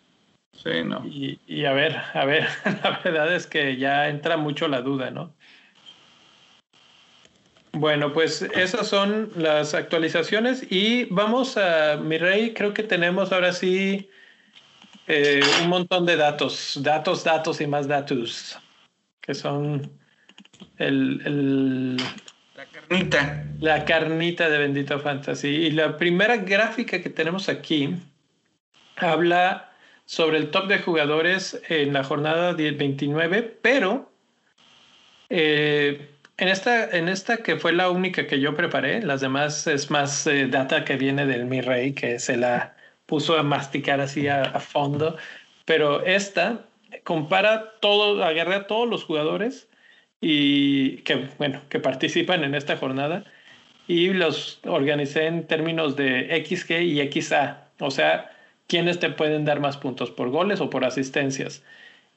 Sí, 0.53 0.83
no. 0.85 1.07
Y, 1.07 1.39
y 1.47 1.67
a 1.67 1.73
ver, 1.73 1.97
a 2.13 2.25
ver, 2.25 2.49
la 2.83 3.01
verdad 3.05 3.33
es 3.33 3.47
que 3.47 3.77
ya 3.77 4.09
entra 4.09 4.37
mucho 4.37 4.67
la 4.67 4.81
duda, 4.81 5.13
¿no? 5.13 5.33
Bueno, 7.71 8.13
pues 8.13 8.43
esas 8.43 8.89
son 8.89 9.31
las 9.37 9.75
actualizaciones 9.75 10.67
y 10.71 11.05
vamos 11.05 11.57
a, 11.57 11.99
mi 11.99 12.19
rey, 12.19 12.53
creo 12.53 12.75
que 12.75 12.83
tenemos 12.83 13.31
ahora 13.31 13.53
sí 13.53 14.11
eh, 15.07 15.41
un 15.63 15.69
montón 15.69 16.07
de 16.07 16.17
datos, 16.17 16.79
datos, 16.83 17.25
datos 17.25 17.61
y 17.61 17.67
más 17.67 17.87
datos, 17.87 18.59
que 19.21 19.35
son 19.35 19.91
el, 20.79 21.97
la 22.55 22.67
carnita. 22.67 23.45
La 23.61 23.85
carnita 23.85 24.49
de 24.49 24.59
Bendito 24.59 24.99
Fantasy. 25.01 25.49
Y 25.49 25.71
la 25.71 25.97
primera 25.97 26.37
gráfica 26.39 27.03
que 27.03 27.11
tenemos 27.11 27.49
aquí 27.49 27.97
habla 28.97 29.73
sobre 30.07 30.39
el 30.39 30.51
top 30.51 30.69
de 30.69 30.79
jugadores 30.79 31.61
en 31.69 31.93
la 31.93 32.05
jornada 32.05 32.53
29, 32.53 33.59
pero... 33.63 34.11
Eh, 35.31 36.11
en 36.37 36.49
esta, 36.49 36.91
en 36.91 37.09
esta 37.09 37.39
que 37.39 37.57
fue 37.57 37.73
la 37.73 37.91
única 37.91 38.27
que 38.27 38.41
yo 38.41 38.57
preparé, 38.57 39.03
las 39.03 39.21
demás 39.21 39.67
es 39.69 39.91
más 39.91 40.27
eh, 40.27 40.49
data 40.49 40.85
que 40.85 40.97
viene 40.97 41.27
del 41.27 41.45
Mi 41.45 41.61
Rey, 41.61 41.93
que 41.93 42.19
se 42.19 42.37
la 42.37 42.74
puso 43.07 43.39
a 43.39 43.43
masticar 43.43 44.01
así 44.01 44.29
a, 44.29 44.59
fondo. 44.61 45.17
Pero 45.65 46.05
esta 46.05 46.67
compara 47.05 47.75
todo, 47.81 48.23
agarré 48.25 48.55
a 48.55 48.67
todos 48.67 48.89
los 48.89 49.05
jugadores 49.05 49.69
y 50.21 50.99
que, 50.99 51.29
bueno, 51.39 51.63
que 51.69 51.81
participan 51.81 52.45
en 52.45 52.55
esta 52.55 52.77
jornada 52.77 53.25
y 53.87 54.09
los 54.13 54.61
organicé 54.65 55.27
en 55.27 55.47
términos 55.47 55.97
de 55.97 56.45
XG 56.47 56.83
y 56.83 57.21
XA. 57.21 57.69
O 57.81 57.91
sea, 57.91 58.31
quiénes 58.67 58.99
te 58.99 59.11
pueden 59.11 59.45
dar 59.45 59.61
más 59.61 59.77
puntos 59.77 60.11
por 60.11 60.31
goles 60.31 60.61
o 60.61 60.71
por 60.71 60.85
asistencias. 60.85 61.63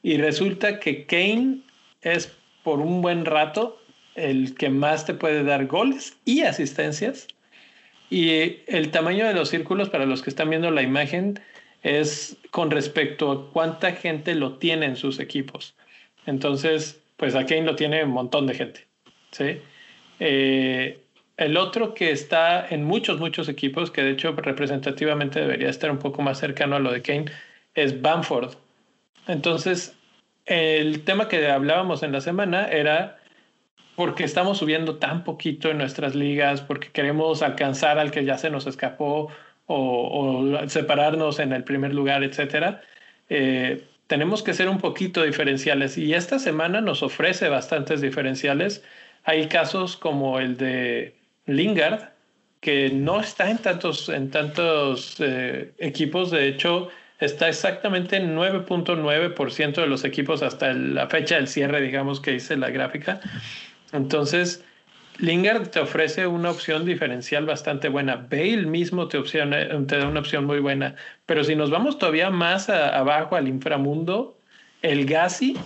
Y 0.02 0.16
resulta 0.16 0.80
que 0.80 1.06
Kane 1.06 1.60
es 2.02 2.32
por 2.62 2.80
un 2.80 3.02
buen 3.02 3.24
rato 3.24 3.80
el 4.14 4.54
que 4.54 4.70
más 4.70 5.06
te 5.06 5.14
puede 5.14 5.44
dar 5.44 5.66
goles 5.66 6.16
y 6.24 6.42
asistencias. 6.42 7.28
Y 8.10 8.60
el 8.66 8.90
tamaño 8.90 9.26
de 9.26 9.34
los 9.34 9.50
círculos, 9.50 9.90
para 9.90 10.06
los 10.06 10.22
que 10.22 10.30
están 10.30 10.50
viendo 10.50 10.70
la 10.70 10.82
imagen, 10.82 11.40
es 11.82 12.36
con 12.50 12.70
respecto 12.70 13.30
a 13.30 13.52
cuánta 13.52 13.92
gente 13.92 14.34
lo 14.34 14.54
tiene 14.54 14.86
en 14.86 14.96
sus 14.96 15.20
equipos. 15.20 15.74
Entonces, 16.26 17.00
pues 17.16 17.34
a 17.34 17.44
Kane 17.46 17.62
lo 17.62 17.76
tiene 17.76 18.04
un 18.04 18.10
montón 18.10 18.46
de 18.46 18.54
gente. 18.54 18.86
¿sí? 19.30 19.58
Eh, 20.20 20.98
el 21.36 21.56
otro 21.56 21.94
que 21.94 22.10
está 22.10 22.66
en 22.68 22.84
muchos, 22.84 23.20
muchos 23.20 23.48
equipos, 23.48 23.90
que 23.90 24.02
de 24.02 24.10
hecho 24.10 24.32
representativamente 24.32 25.40
debería 25.40 25.68
estar 25.68 25.90
un 25.90 25.98
poco 25.98 26.22
más 26.22 26.38
cercano 26.38 26.76
a 26.76 26.80
lo 26.80 26.92
de 26.92 27.02
Kane, 27.02 27.26
es 27.74 28.00
Bamford. 28.02 28.54
Entonces, 29.28 29.94
el 30.46 31.04
tema 31.04 31.28
que 31.28 31.46
hablábamos 31.46 32.02
en 32.02 32.12
la 32.12 32.20
semana 32.20 32.68
era 32.68 33.18
porque 33.98 34.22
estamos 34.22 34.58
subiendo 34.58 34.98
tan 34.98 35.24
poquito 35.24 35.72
en 35.72 35.78
nuestras 35.78 36.14
ligas, 36.14 36.60
porque 36.60 36.92
queremos 36.92 37.42
alcanzar 37.42 37.98
al 37.98 38.12
que 38.12 38.24
ya 38.24 38.38
se 38.38 38.48
nos 38.48 38.68
escapó 38.68 39.28
o, 39.66 40.56
separarnos 40.68 41.40
en 41.40 41.52
el 41.52 41.64
primer 41.64 41.92
lugar, 41.92 42.22
etcétera. 42.22 42.80
Eh, 43.28 43.82
tenemos 44.06 44.44
que 44.44 44.54
ser 44.54 44.68
un 44.68 44.78
poquito 44.78 45.24
diferenciales 45.24 45.98
y 45.98 46.14
esta 46.14 46.38
semana 46.38 46.80
nos 46.80 47.02
ofrece 47.02 47.48
bastantes 47.48 48.00
diferenciales. 48.00 48.84
Hay 49.24 49.48
casos 49.48 49.96
como 49.96 50.38
el 50.38 50.56
de 50.56 51.16
Lingard, 51.46 52.10
que 52.60 52.90
no 52.90 53.18
está 53.18 53.50
en 53.50 53.58
tantos, 53.58 54.08
en 54.10 54.30
tantos 54.30 55.16
eh, 55.18 55.72
equipos, 55.78 56.30
de 56.30 56.46
hecho 56.46 56.88
está 57.18 57.48
exactamente 57.48 58.14
en 58.16 58.36
9.9% 58.36 59.74
de 59.74 59.86
los 59.88 60.04
equipos 60.04 60.44
hasta 60.44 60.72
la 60.72 61.08
fecha 61.08 61.34
del 61.34 61.48
cierre, 61.48 61.80
digamos 61.80 62.20
que 62.20 62.34
hice 62.34 62.56
la 62.56 62.70
gráfica. 62.70 63.20
Entonces, 63.92 64.64
Lingard 65.18 65.68
te 65.70 65.80
ofrece 65.80 66.26
una 66.26 66.50
opción 66.50 66.84
diferencial 66.84 67.44
bastante 67.44 67.88
buena. 67.88 68.16
Bale 68.16 68.66
mismo 68.66 69.08
te, 69.08 69.18
da 69.18 70.08
una 70.08 70.20
opción 70.20 70.44
muy 70.44 70.60
buena. 70.60 70.94
Pero 71.26 71.42
si 71.42 71.56
nos 71.56 71.70
vamos 71.70 71.98
todavía 71.98 72.30
más 72.30 72.68
abajo 72.70 73.34
al 73.34 73.48
inframundo, 73.48 74.38
el 74.82 75.06
Gassi 75.06 75.56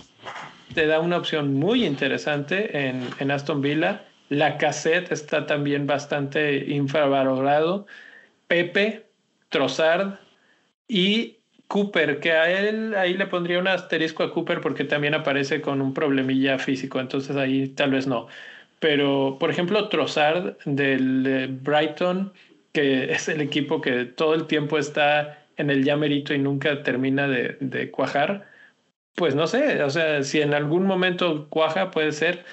te 0.73 0.87
da 0.87 0.99
una 0.99 1.17
opción 1.17 1.53
muy 1.53 1.85
interesante 1.85 2.87
en, 2.87 3.07
en 3.19 3.31
Aston 3.31 3.61
Villa. 3.61 4.05
La 4.29 4.57
cassette 4.57 5.11
está 5.11 5.45
también 5.45 5.85
bastante 5.85 6.65
infravalorado. 6.73 7.85
Pepe, 8.47 9.05
Trossard 9.49 10.15
y 10.87 11.42
Cooper, 11.67 12.19
que 12.19 12.31
a 12.33 12.51
él 12.51 12.95
ahí 12.95 13.15
le 13.15 13.27
pondría 13.27 13.59
un 13.59 13.67
asterisco 13.67 14.23
a 14.23 14.31
Cooper 14.33 14.61
porque 14.61 14.83
también 14.83 15.15
aparece 15.15 15.61
con 15.61 15.81
un 15.81 15.93
problemilla 15.93 16.59
físico, 16.59 16.99
entonces 16.99 17.35
ahí 17.35 17.69
tal 17.69 17.91
vez 17.91 18.07
no. 18.07 18.27
Pero, 18.79 19.37
por 19.39 19.49
ejemplo, 19.49 19.89
Trossard 19.89 20.57
del 20.65 21.47
Brighton, 21.61 22.33
que 22.73 23.05
es 23.13 23.29
el 23.29 23.41
equipo 23.41 23.81
que 23.81 24.05
todo 24.05 24.33
el 24.35 24.47
tiempo 24.47 24.77
está 24.77 25.39
en 25.57 25.69
el 25.69 25.83
llamerito 25.83 26.33
y 26.33 26.39
nunca 26.39 26.83
termina 26.83 27.27
de, 27.27 27.57
de 27.59 27.91
cuajar, 27.91 28.47
pues 29.15 29.35
no 29.35 29.47
sé, 29.47 29.83
o 29.83 29.89
sea, 29.89 30.23
si 30.23 30.41
en 30.41 30.53
algún 30.53 30.85
momento 30.85 31.47
cuaja 31.49 31.91
puede 31.91 32.11
ser 32.11 32.45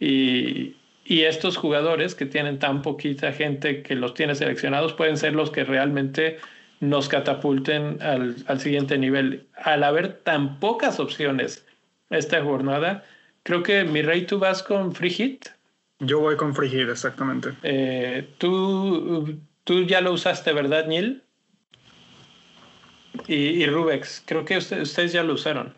y, 0.00 0.76
y 1.04 1.22
estos 1.22 1.56
jugadores 1.56 2.14
que 2.14 2.26
tienen 2.26 2.58
tan 2.58 2.82
poquita 2.82 3.32
gente 3.32 3.82
que 3.82 3.94
los 3.94 4.14
tiene 4.14 4.34
seleccionados 4.34 4.92
pueden 4.94 5.16
ser 5.16 5.34
los 5.34 5.50
que 5.50 5.64
realmente 5.64 6.38
nos 6.80 7.08
catapulten 7.08 8.02
al, 8.02 8.36
al, 8.46 8.60
siguiente 8.60 8.98
nivel. 8.98 9.46
Al 9.56 9.84
haber 9.84 10.18
tan 10.18 10.60
pocas 10.60 11.00
opciones 11.00 11.66
esta 12.10 12.42
jornada, 12.42 13.04
creo 13.42 13.62
que 13.62 13.84
mi 13.84 14.02
rey, 14.02 14.26
tú 14.26 14.38
vas 14.38 14.62
con 14.62 14.94
free 14.94 15.10
hit. 15.10 15.46
Yo 16.00 16.20
voy 16.20 16.36
con 16.36 16.54
free 16.54 16.70
hit, 16.70 16.88
exactamente. 16.88 17.50
Eh, 17.62 18.28
tú, 18.38 19.40
tú 19.64 19.84
ya 19.84 20.00
lo 20.00 20.12
usaste, 20.12 20.52
¿verdad, 20.52 20.86
Neil? 20.86 21.22
Y, 23.26 23.34
y 23.34 23.66
Rubex, 23.66 24.22
creo 24.24 24.44
que 24.44 24.58
ustedes 24.58 25.12
ya 25.12 25.22
lo 25.24 25.34
usaron. 25.34 25.74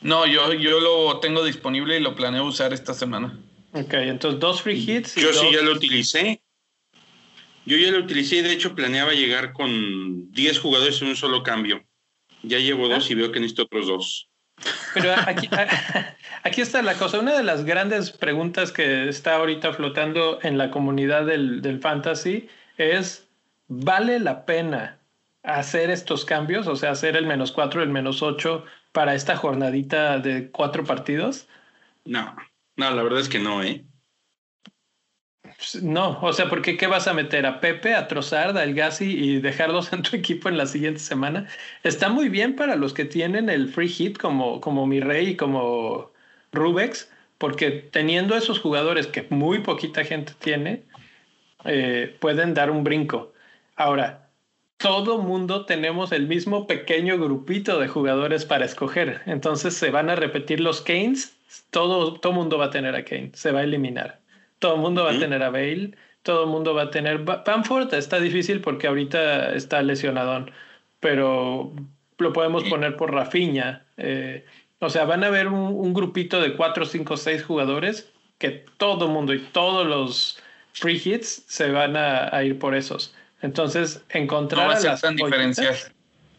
No, 0.00 0.26
yo, 0.26 0.52
yo 0.54 0.78
lo 0.78 1.18
tengo 1.18 1.44
disponible 1.44 1.96
y 1.96 2.00
lo 2.00 2.14
planeo 2.14 2.44
usar 2.44 2.72
esta 2.72 2.94
semana. 2.94 3.36
Ok, 3.72 3.94
entonces 3.94 4.40
dos 4.40 4.62
free 4.62 4.78
hits. 4.78 5.16
yo 5.16 5.32
sí 5.32 5.50
ya 5.52 5.62
lo 5.62 5.72
utilicé. 5.72 6.40
Yo 7.68 7.76
ya 7.76 7.90
lo 7.90 7.98
utilicé 7.98 8.36
y 8.36 8.42
de 8.42 8.52
hecho 8.52 8.74
planeaba 8.74 9.12
llegar 9.12 9.52
con 9.52 10.32
10 10.32 10.58
jugadores 10.58 11.02
en 11.02 11.08
un 11.08 11.16
solo 11.16 11.42
cambio. 11.42 11.84
Ya 12.42 12.58
llevo 12.58 12.88
dos 12.88 13.10
y 13.10 13.14
veo 13.14 13.30
que 13.30 13.40
necesito 13.40 13.64
otros 13.64 13.86
dos. 13.86 14.30
Pero 14.94 15.12
aquí, 15.26 15.50
aquí 16.44 16.62
está 16.62 16.80
la 16.80 16.94
cosa. 16.94 17.20
Una 17.20 17.36
de 17.36 17.44
las 17.44 17.66
grandes 17.66 18.10
preguntas 18.10 18.72
que 18.72 19.10
está 19.10 19.36
ahorita 19.36 19.74
flotando 19.74 20.38
en 20.42 20.56
la 20.56 20.70
comunidad 20.70 21.26
del, 21.26 21.60
del 21.60 21.78
fantasy 21.78 22.48
es, 22.78 23.28
¿vale 23.66 24.18
la 24.18 24.46
pena 24.46 24.98
hacer 25.42 25.90
estos 25.90 26.24
cambios? 26.24 26.66
O 26.68 26.76
sea, 26.76 26.92
hacer 26.92 27.16
el 27.16 27.26
menos 27.26 27.52
4, 27.52 27.82
el 27.82 27.90
menos 27.90 28.22
8 28.22 28.64
para 28.92 29.14
esta 29.14 29.36
jornadita 29.36 30.18
de 30.20 30.50
cuatro 30.50 30.84
partidos? 30.84 31.48
No, 32.06 32.34
no, 32.76 32.90
la 32.90 33.02
verdad 33.02 33.20
es 33.20 33.28
que 33.28 33.38
no, 33.38 33.62
¿eh? 33.62 33.84
No, 35.82 36.20
o 36.22 36.32
sea, 36.32 36.48
porque 36.48 36.76
¿qué 36.76 36.86
vas 36.86 37.08
a 37.08 37.14
meter? 37.14 37.44
¿A 37.44 37.60
Pepe, 37.60 37.94
a 37.94 38.06
Trozard, 38.06 38.56
a 38.56 38.62
El 38.62 38.74
Gassi 38.74 39.04
y 39.06 39.40
dejarlos 39.40 39.92
en 39.92 40.02
tu 40.02 40.16
equipo 40.16 40.48
en 40.48 40.56
la 40.56 40.66
siguiente 40.66 41.00
semana? 41.00 41.48
Está 41.82 42.08
muy 42.08 42.28
bien 42.28 42.54
para 42.54 42.76
los 42.76 42.94
que 42.94 43.04
tienen 43.04 43.48
el 43.50 43.68
free 43.68 43.88
hit 43.88 44.18
como, 44.18 44.60
como 44.60 44.86
mi 44.86 45.00
rey 45.00 45.30
y 45.30 45.36
como 45.36 46.12
Rubex, 46.52 47.10
porque 47.38 47.70
teniendo 47.72 48.36
esos 48.36 48.60
jugadores 48.60 49.08
que 49.08 49.26
muy 49.30 49.58
poquita 49.60 50.04
gente 50.04 50.32
tiene, 50.38 50.84
eh, 51.64 52.16
pueden 52.20 52.54
dar 52.54 52.70
un 52.70 52.84
brinco. 52.84 53.32
Ahora, 53.76 54.30
todo 54.76 55.18
mundo 55.18 55.66
tenemos 55.66 56.12
el 56.12 56.28
mismo 56.28 56.66
pequeño 56.68 57.18
grupito 57.18 57.80
de 57.80 57.88
jugadores 57.88 58.44
para 58.44 58.64
escoger. 58.64 59.22
Entonces 59.26 59.74
se 59.74 59.90
van 59.90 60.08
a 60.10 60.16
repetir 60.16 60.60
los 60.60 60.80
Kanes. 60.82 61.36
Todo, 61.70 62.14
todo 62.20 62.32
mundo 62.32 62.58
va 62.58 62.66
a 62.66 62.70
tener 62.70 62.94
a 62.94 63.04
Kane. 63.04 63.32
Se 63.34 63.52
va 63.52 63.60
a 63.60 63.64
eliminar. 63.64 64.20
Todo 64.58 64.74
el 64.74 64.80
mundo 64.80 65.04
va 65.04 65.12
a 65.12 65.18
tener 65.18 65.42
a 65.42 65.50
Bale, 65.50 65.92
todo 66.22 66.44
el 66.44 66.50
mundo 66.50 66.74
va 66.74 66.82
a 66.82 66.90
tener... 66.90 67.18
Bamford 67.18 67.94
está 67.94 68.20
difícil 68.20 68.60
porque 68.60 68.86
ahorita 68.86 69.54
está 69.54 69.82
lesionadón, 69.82 70.50
pero 71.00 71.72
lo 72.18 72.32
podemos 72.32 72.64
poner 72.64 72.96
por 72.96 73.12
Rafiña. 73.12 73.86
Eh, 73.96 74.44
o 74.80 74.90
sea, 74.90 75.04
van 75.04 75.24
a 75.24 75.28
haber 75.28 75.48
un, 75.48 75.92
grupito 75.94 76.40
de 76.40 76.54
cuatro, 76.54 76.84
cinco, 76.84 77.16
seis 77.16 77.42
jugadores 77.42 78.10
que 78.38 78.64
todo 78.76 79.06
el 79.06 79.12
mundo 79.12 79.34
y 79.34 79.40
todos 79.40 79.86
los 79.86 80.38
free 80.72 81.00
hits 81.04 81.44
se 81.46 81.70
van 81.70 81.96
a, 81.96 82.42
ir 82.44 82.58
por 82.58 82.74
esos. 82.74 83.14
Entonces, 83.42 84.04
encontrar 84.10 84.68
no 84.68 84.90
a, 84.90 84.96
tan 84.96 85.16
diferencial. 85.16 85.74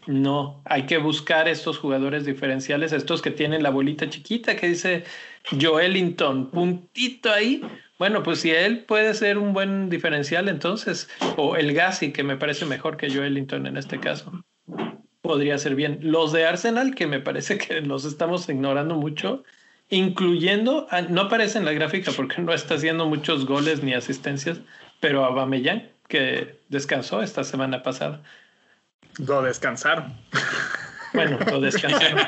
No, 0.08 0.62
hay 0.66 0.86
que 0.86 0.98
buscar 0.98 1.48
estos 1.48 1.78
jugadores 1.78 2.26
diferenciales, 2.26 2.94
estos 2.94 3.22
que 3.22 3.32
tienen 3.32 3.62
la 3.62 3.70
bolita 3.70 4.10
chiquita 4.10 4.56
que 4.56 4.70
dice 4.70 5.04
Joelinton, 5.52 6.50
puntito 6.50 7.32
ahí, 7.32 7.62
bueno, 8.00 8.24
pues 8.24 8.40
si 8.40 8.52
él 8.52 8.86
puede 8.86 9.14
ser 9.14 9.38
un 9.38 9.54
buen 9.54 9.90
diferencial, 9.90 10.48
entonces, 10.48 11.10
o 11.36 11.58
el 11.58 11.74
Gassi, 11.74 12.14
que 12.14 12.24
me 12.24 12.38
parece 12.38 12.66
mejor 12.66 12.96
que 12.96 13.14
Joe 13.14 13.28
Ellington 13.28 13.68
en 13.68 13.76
este 13.76 14.00
caso, 14.00 14.32
podría 15.22 15.58
ser 15.58 15.76
bien. 15.76 16.00
Los 16.02 16.32
de 16.32 16.46
Arsenal, 16.46 16.96
que 16.96 17.08
me 17.08 17.20
parece 17.20 17.58
que 17.58 17.82
los 17.82 18.06
estamos 18.06 18.48
ignorando 18.48 18.96
mucho, 18.96 19.44
incluyendo, 19.90 20.88
no 21.10 21.22
aparece 21.22 21.58
en 21.58 21.66
la 21.66 21.74
gráfica 21.74 22.14
porque 22.16 22.42
no 22.42 22.54
está 22.54 22.76
haciendo 22.76 23.06
muchos 23.06 23.46
goles 23.46 23.84
ni 23.84 23.94
asistencias, 23.94 24.62
pero 25.02 25.26
a 25.26 25.32
Bameyang, 25.32 25.92
que 26.08 26.58
descansó 26.70 27.22
esta 27.22 27.44
semana 27.44 27.84
pasada. 27.84 28.22
Lo 29.18 29.42
descansaron. 29.42 30.14
Bueno, 31.14 31.38
lo 31.52 31.60
descansaron. 31.60 32.20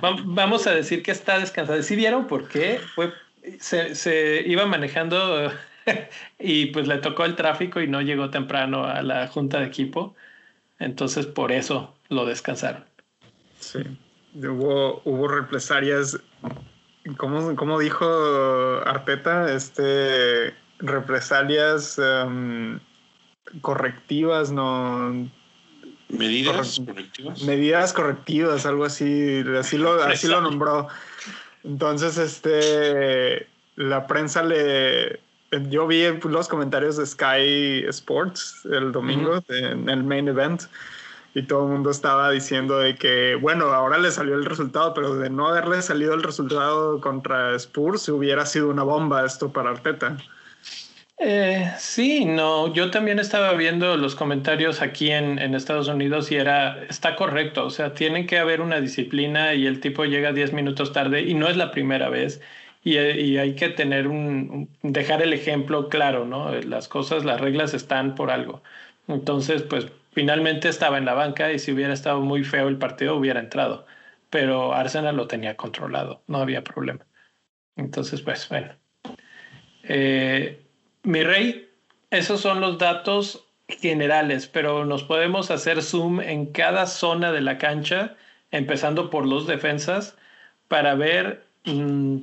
Vamos 0.26 0.66
a 0.68 0.70
decir 0.72 1.02
que 1.02 1.10
está 1.10 1.40
descansado. 1.40 1.82
¿Sí 1.82 1.96
vieron 1.96 2.28
por 2.28 2.46
qué? 2.46 2.80
Fue 2.94 3.12
se, 3.58 4.42
iba 4.46 4.66
manejando 4.66 5.52
y 6.38 6.66
pues 6.66 6.86
le 6.86 6.98
tocó 6.98 7.24
el 7.24 7.36
tráfico 7.36 7.80
y 7.80 7.88
no 7.88 8.00
llegó 8.00 8.30
temprano 8.30 8.84
a 8.84 9.02
la 9.02 9.26
junta 9.28 9.60
de 9.60 9.66
equipo. 9.66 10.14
Entonces 10.78 11.26
por 11.26 11.52
eso 11.52 11.94
lo 12.08 12.24
descansaron. 12.24 12.84
Sí, 13.58 13.80
hubo, 14.34 15.02
hubo 15.04 15.28
represalias, 15.28 16.18
¿cómo, 17.16 17.78
dijo 17.78 18.06
Arteta? 18.86 19.52
Este, 19.52 20.54
represalias 20.78 21.98
em, 21.98 22.80
correctivas, 23.60 24.50
no... 24.50 25.30
Medidas 26.08 26.80
correctivas. 26.84 27.42
Medidas 27.42 27.92
correctivas, 27.92 28.66
algo 28.66 28.84
así, 28.84 29.44
así 29.56 29.78
lo, 29.78 30.02
así 30.02 30.26
lo 30.26 30.40
nombró. 30.40 30.88
Entonces, 31.64 32.18
este, 32.18 33.46
la 33.76 34.06
prensa 34.06 34.42
le... 34.42 35.20
Yo 35.68 35.86
vi 35.88 36.04
los 36.28 36.48
comentarios 36.48 36.96
de 36.96 37.06
Sky 37.06 37.84
Sports 37.88 38.66
el 38.70 38.92
domingo 38.92 39.42
en 39.48 39.88
el 39.88 40.04
main 40.04 40.28
event 40.28 40.62
y 41.34 41.42
todo 41.42 41.64
el 41.64 41.72
mundo 41.72 41.90
estaba 41.90 42.30
diciendo 42.30 42.78
de 42.78 42.94
que, 42.94 43.34
bueno, 43.34 43.66
ahora 43.66 43.98
le 43.98 44.10
salió 44.12 44.34
el 44.34 44.44
resultado, 44.44 44.94
pero 44.94 45.16
de 45.16 45.28
no 45.28 45.48
haberle 45.48 45.82
salido 45.82 46.14
el 46.14 46.22
resultado 46.22 47.00
contra 47.00 47.54
Spurs 47.56 48.08
hubiera 48.08 48.46
sido 48.46 48.68
una 48.68 48.84
bomba 48.84 49.24
esto 49.24 49.52
para 49.52 49.70
Arteta. 49.70 50.16
Eh, 51.22 51.70
sí, 51.76 52.24
no, 52.24 52.72
yo 52.72 52.90
también 52.90 53.18
estaba 53.18 53.52
viendo 53.52 53.98
los 53.98 54.14
comentarios 54.14 54.80
aquí 54.80 55.10
en, 55.10 55.38
Estados 55.54 55.86
Unidos 55.88 56.32
y 56.32 56.36
era, 56.36 56.82
está 56.84 57.14
correcto, 57.14 57.66
o 57.66 57.70
sea, 57.70 57.92
tiene 57.92 58.24
que 58.24 58.38
haber 58.38 58.62
una 58.62 58.80
disciplina 58.80 59.52
y 59.52 59.66
el 59.66 59.80
tipo 59.80 60.06
llega 60.06 60.32
10 60.32 60.54
minutos 60.54 60.94
tarde 60.94 61.20
y 61.20 61.34
no 61.34 61.48
es 61.48 61.58
la 61.58 61.72
primera 61.72 62.08
vez 62.08 62.40
y, 62.82 62.96
y 62.98 63.36
hay 63.36 63.54
que 63.54 63.68
tener 63.68 64.08
un, 64.08 64.70
dejar 64.82 65.20
el 65.20 65.34
ejemplo 65.34 65.90
claro, 65.90 66.24
¿no? 66.24 66.52
Las 66.62 66.88
cosas, 66.88 67.26
las 67.26 67.38
reglas 67.38 67.74
están 67.74 68.14
por 68.14 68.30
algo. 68.30 68.62
Entonces, 69.06 69.62
pues 69.62 69.88
finalmente 70.12 70.70
estaba 70.70 70.96
en 70.96 71.04
la 71.04 71.14
banca 71.14 71.52
y 71.52 71.58
si 71.58 71.72
hubiera 71.72 71.92
estado 71.92 72.20
muy 72.22 72.44
feo 72.44 72.68
el 72.68 72.78
partido 72.78 73.16
hubiera 73.16 73.40
entrado, 73.40 73.86
pero 74.30 74.72
Arsenal 74.74 75.16
lo 75.16 75.26
tenía 75.28 75.56
controlado, 75.56 76.22
no 76.28 76.38
había 76.38 76.64
problema. 76.64 77.06
Entonces, 77.76 78.22
pues 78.22 78.48
bueno. 78.48 78.74
Eh, 79.84 80.69
mi 81.02 81.22
rey, 81.22 81.68
esos 82.10 82.40
son 82.40 82.60
los 82.60 82.78
datos 82.78 83.44
generales, 83.68 84.46
pero 84.46 84.84
nos 84.84 85.02
podemos 85.04 85.50
hacer 85.50 85.82
zoom 85.82 86.20
en 86.20 86.46
cada 86.46 86.86
zona 86.86 87.32
de 87.32 87.40
la 87.40 87.58
cancha, 87.58 88.16
empezando 88.50 89.10
por 89.10 89.26
los 89.26 89.46
defensas, 89.46 90.16
para 90.68 90.94
ver, 90.94 91.44
mm, 91.64 92.16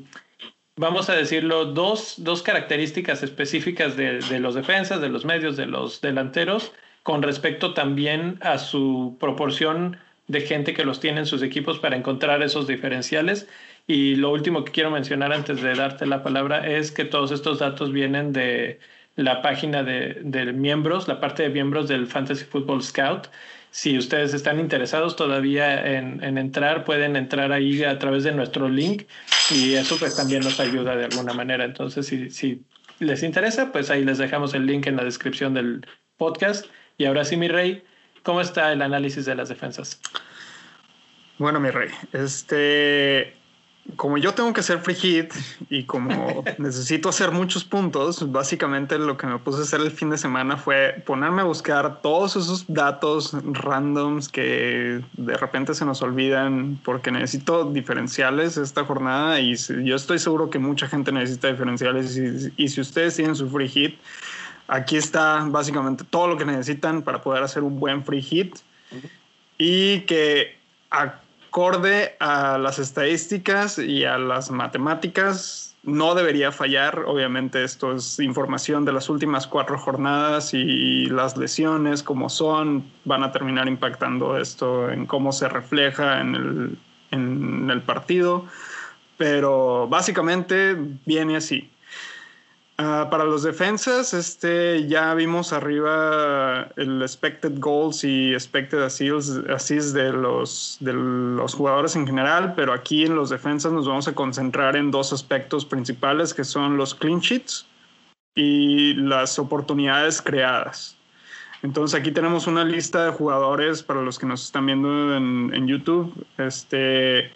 vamos 0.76 1.10
a 1.10 1.16
decirlo, 1.16 1.66
dos, 1.66 2.16
dos 2.18 2.42
características 2.44 3.24
específicas 3.24 3.96
de, 3.96 4.20
de, 4.20 4.40
los 4.40 4.56
defensas, 4.56 5.02
de 5.02 5.10
los 5.10 5.26
medios, 5.26 5.58
de 5.58 5.66
los 5.66 6.02
delanteros, 6.02 6.74
con 7.04 7.22
respecto 7.22 7.74
también 7.74 8.38
a 8.42 8.58
su 8.58 9.16
proporción 9.20 9.98
de 10.28 10.42
gente 10.42 10.74
que 10.74 10.84
los 10.84 11.00
tiene 11.00 11.22
en 11.22 11.26
sus 11.26 11.42
equipos 11.42 11.80
para 11.80 11.96
encontrar 11.96 12.44
esos 12.44 12.68
diferenciales 12.68 13.48
y 13.88 14.16
lo 14.16 14.32
último 14.32 14.66
que 14.66 14.74
quiero 14.74 14.92
mencionar 14.92 15.32
antes 15.32 15.62
de 15.62 15.74
darte 15.74 16.06
la 16.06 16.22
palabra 16.22 16.68
es 16.68 16.92
que 16.92 17.06
todos 17.06 17.32
estos 17.32 17.60
datos 17.60 17.94
vienen 17.94 18.34
de 18.34 18.80
la 19.16 19.42
página 19.42 19.82
de, 19.82 20.54
miembros, 20.54 21.08
la 21.08 21.22
parte 21.22 21.44
de 21.44 21.50
miembros 21.50 21.88
del 21.88 22.06
Fantasy 22.06 22.44
Football 22.44 22.84
Scout. 22.84 23.28
Si 23.72 23.98
ustedes 23.98 24.34
están 24.34 24.60
interesados 24.60 25.16
todavía 25.16 25.98
en, 25.98 26.38
entrar, 26.38 26.84
pueden 26.84 27.16
entrar 27.16 27.54
ahí 27.54 27.84
a 27.84 27.98
través 27.98 28.26
de 28.26 28.34
nuestro 28.34 28.68
link 28.68 29.04
y 29.52 29.76
eso 29.76 29.98
pues 29.98 30.18
también 30.18 30.44
nos 30.44 30.60
ayuda 30.60 30.98
de 30.98 31.06
alguna 31.06 31.34
manera. 31.34 31.64
Entonces, 31.64 32.06
si, 32.06 32.30
si 32.30 32.64
les 33.00 33.24
interesa, 33.24 33.72
pues 33.72 33.90
ahí 33.90 34.04
les 34.04 34.18
dejamos 34.18 34.54
el 34.54 34.66
link 34.66 34.86
en 34.88 34.98
la 34.98 35.04
descripción 35.06 35.54
del 35.54 35.86
podcast. 36.18 36.66
Y 36.98 37.06
ahora 37.06 37.24
sí, 37.24 37.38
mi 37.38 37.48
rey, 37.48 37.84
¿cómo 38.24 38.42
está 38.42 38.74
el 38.74 38.82
análisis 38.82 39.26
de 39.26 39.36
las 39.36 39.48
defensas? 39.48 40.02
Bueno, 41.38 41.60
mi 41.60 41.70
rey, 41.70 41.90
este, 42.14 43.37
como 43.96 44.18
yo 44.18 44.34
tengo 44.34 44.52
que 44.54 44.60
hacer 44.60 44.80
free 44.80 44.96
hit 44.96 45.34
y 45.70 45.84
como 45.84 46.44
necesito 46.58 47.10
hacer 47.10 47.32
muchos 47.32 47.64
puntos, 47.64 48.32
básicamente 48.32 49.00
lo 49.00 49.18
que 49.18 49.28
me 49.28 49.40
puse 49.40 49.60
a 49.60 49.62
hacer 49.64 49.80
el 49.80 49.92
fin 49.92 50.10
de 50.10 50.18
semana 50.18 50.58
fue 50.58 51.02
ponerme 51.06 51.42
a 51.42 51.46
buscar 51.46 52.02
todos 52.02 52.36
esos 52.36 52.66
datos 52.68 53.36
randoms 53.44 54.28
que 54.28 55.02
de 55.14 55.38
repente 55.38 55.74
se 55.74 55.86
nos 55.86 56.02
olvidan 56.02 56.80
porque 56.84 57.12
necesito 57.12 57.66
diferenciales 57.66 58.58
esta 58.58 58.84
jornada 58.84 59.40
y 59.40 59.56
yo 59.56 59.96
estoy 59.96 60.20
seguro 60.20 60.50
que 60.50 60.60
mucha 60.60 60.88
gente 60.88 61.12
necesita 61.12 61.48
diferenciales 61.48 62.18
y, 62.58 62.68
si 62.68 62.82
ustedes 62.82 63.16
tienen 63.16 63.36
su 63.36 63.50
free 63.50 63.70
hit, 63.70 64.00
aquí 64.68 64.98
está 64.98 65.46
básicamente 65.48 66.04
todo 66.04 66.28
lo 66.28 66.38
que 66.38 66.46
necesitan 66.46 67.02
para 67.02 67.22
poder 67.22 67.44
hacer 67.44 67.64
un 67.64 67.80
buen 67.80 68.04
free 68.04 68.22
hit 68.22 68.56
y 69.58 70.02
que 70.02 70.58
acorde 71.48 72.16
a 72.20 72.58
las 72.58 72.78
estadísticas 72.80 73.80
y 73.80 74.04
a 74.04 74.18
las 74.18 74.52
matemáticas, 74.52 75.76
no 75.84 76.16
debería 76.16 76.52
fallar. 76.52 77.04
Obviamente 77.08 77.64
esto 77.64 77.96
es 77.96 78.20
información 78.20 78.84
de 78.84 78.92
las 78.92 79.10
últimas 79.10 79.48
cuatro 79.48 79.78
jornadas 79.78 80.54
y 80.54 81.06
las 81.06 81.38
lesiones 81.38 82.04
como 82.04 82.30
son 82.30 82.92
van 83.06 83.24
a 83.24 83.32
terminar 83.32 83.68
impactando 83.68 84.38
esto 84.38 84.92
en 84.92 85.06
cómo 85.06 85.32
se 85.32 85.48
refleja 85.48 86.20
en 86.20 86.36
el, 86.36 86.78
en 87.12 87.70
el 87.70 87.82
partido. 87.82 88.46
Pero 89.18 89.88
básicamente 89.88 90.76
viene 91.06 91.38
así. 91.38 91.72
Uh, 92.80 93.10
para 93.10 93.24
los 93.24 93.42
defensas, 93.42 94.14
este, 94.14 94.88
ya 94.88 95.16
vimos 95.16 95.52
arriba 95.52 96.70
el 96.76 97.02
expected 97.02 97.54
goals 97.58 98.04
y 98.04 98.36
expected 98.36 98.84
assists, 98.84 99.94
de, 99.94 100.14
los, 100.14 100.78
de 100.80 100.94
los 100.94 101.56
jugadores 101.56 101.96
en 101.96 102.06
general, 102.06 102.54
pero 102.56 102.74
aquí 102.74 103.04
en 103.04 103.16
los 103.16 103.32
defensas 103.32 103.72
nos 103.72 103.88
vamos 103.88 104.08
a 104.08 104.14
concentrar 104.14 104.76
en 104.76 104.92
dos 104.92 105.12
aspectos 105.12 105.66
principales 105.66 106.36
que 106.36 106.44
son 106.44 106.78
los 106.78 106.94
clean 106.94 107.20
sheets 107.20 107.66
y 108.36 108.94
las 108.94 109.40
oportunidades 109.40 110.22
creadas. 110.22 110.96
Entonces 111.64 112.00
aquí 112.00 112.12
tenemos 112.12 112.46
una 112.46 112.64
lista 112.64 113.06
de 113.06 113.12
jugadores 113.12 113.82
para 113.82 114.04
los 114.04 114.20
que 114.20 114.28
nos 114.28 114.44
están 114.44 114.68
viendo 114.68 115.18
en, 115.18 115.52
en 115.52 115.68
YouTube. 115.68 116.14
Este, 116.38 117.32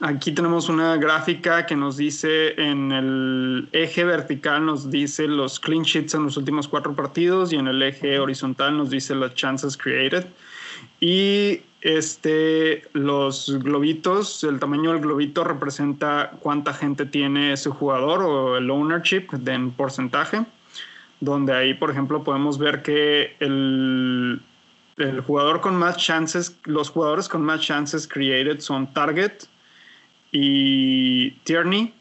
Aquí 0.00 0.32
tenemos 0.32 0.68
una 0.68 0.96
gráfica 0.96 1.66
que 1.66 1.76
nos 1.76 1.96
dice 1.96 2.60
en 2.60 2.92
el 2.92 3.68
eje 3.72 4.04
vertical 4.04 4.64
nos 4.64 4.90
dice 4.90 5.26
los 5.26 5.58
clean 5.60 5.82
sheets 5.82 6.14
en 6.14 6.24
los 6.24 6.36
últimos 6.36 6.68
cuatro 6.68 6.94
partidos 6.94 7.52
y 7.52 7.56
en 7.56 7.66
el 7.66 7.82
eje 7.82 8.18
horizontal 8.18 8.76
nos 8.76 8.90
dice 8.90 9.14
las 9.14 9.34
chances 9.34 9.76
created. 9.76 10.26
Y 11.00 11.62
este, 11.80 12.84
los 12.92 13.58
globitos, 13.62 14.44
el 14.44 14.58
tamaño 14.58 14.92
del 14.92 15.00
globito 15.00 15.44
representa 15.44 16.32
cuánta 16.40 16.74
gente 16.74 17.06
tiene 17.06 17.52
ese 17.52 17.70
jugador 17.70 18.22
o 18.22 18.56
el 18.58 18.70
ownership 18.70 19.28
en 19.46 19.70
porcentaje, 19.70 20.44
donde 21.20 21.54
ahí, 21.54 21.74
por 21.74 21.90
ejemplo, 21.90 22.22
podemos 22.22 22.58
ver 22.58 22.82
que 22.82 23.34
el, 23.40 24.42
el 24.98 25.20
jugador 25.20 25.60
con 25.60 25.76
más 25.76 25.96
chances, 25.96 26.58
los 26.64 26.90
jugadores 26.90 27.28
con 27.28 27.42
más 27.42 27.60
chances 27.60 28.06
created 28.06 28.60
son 28.60 28.92
Target, 28.92 29.32
y 30.32 31.30
Tierney 31.44 31.94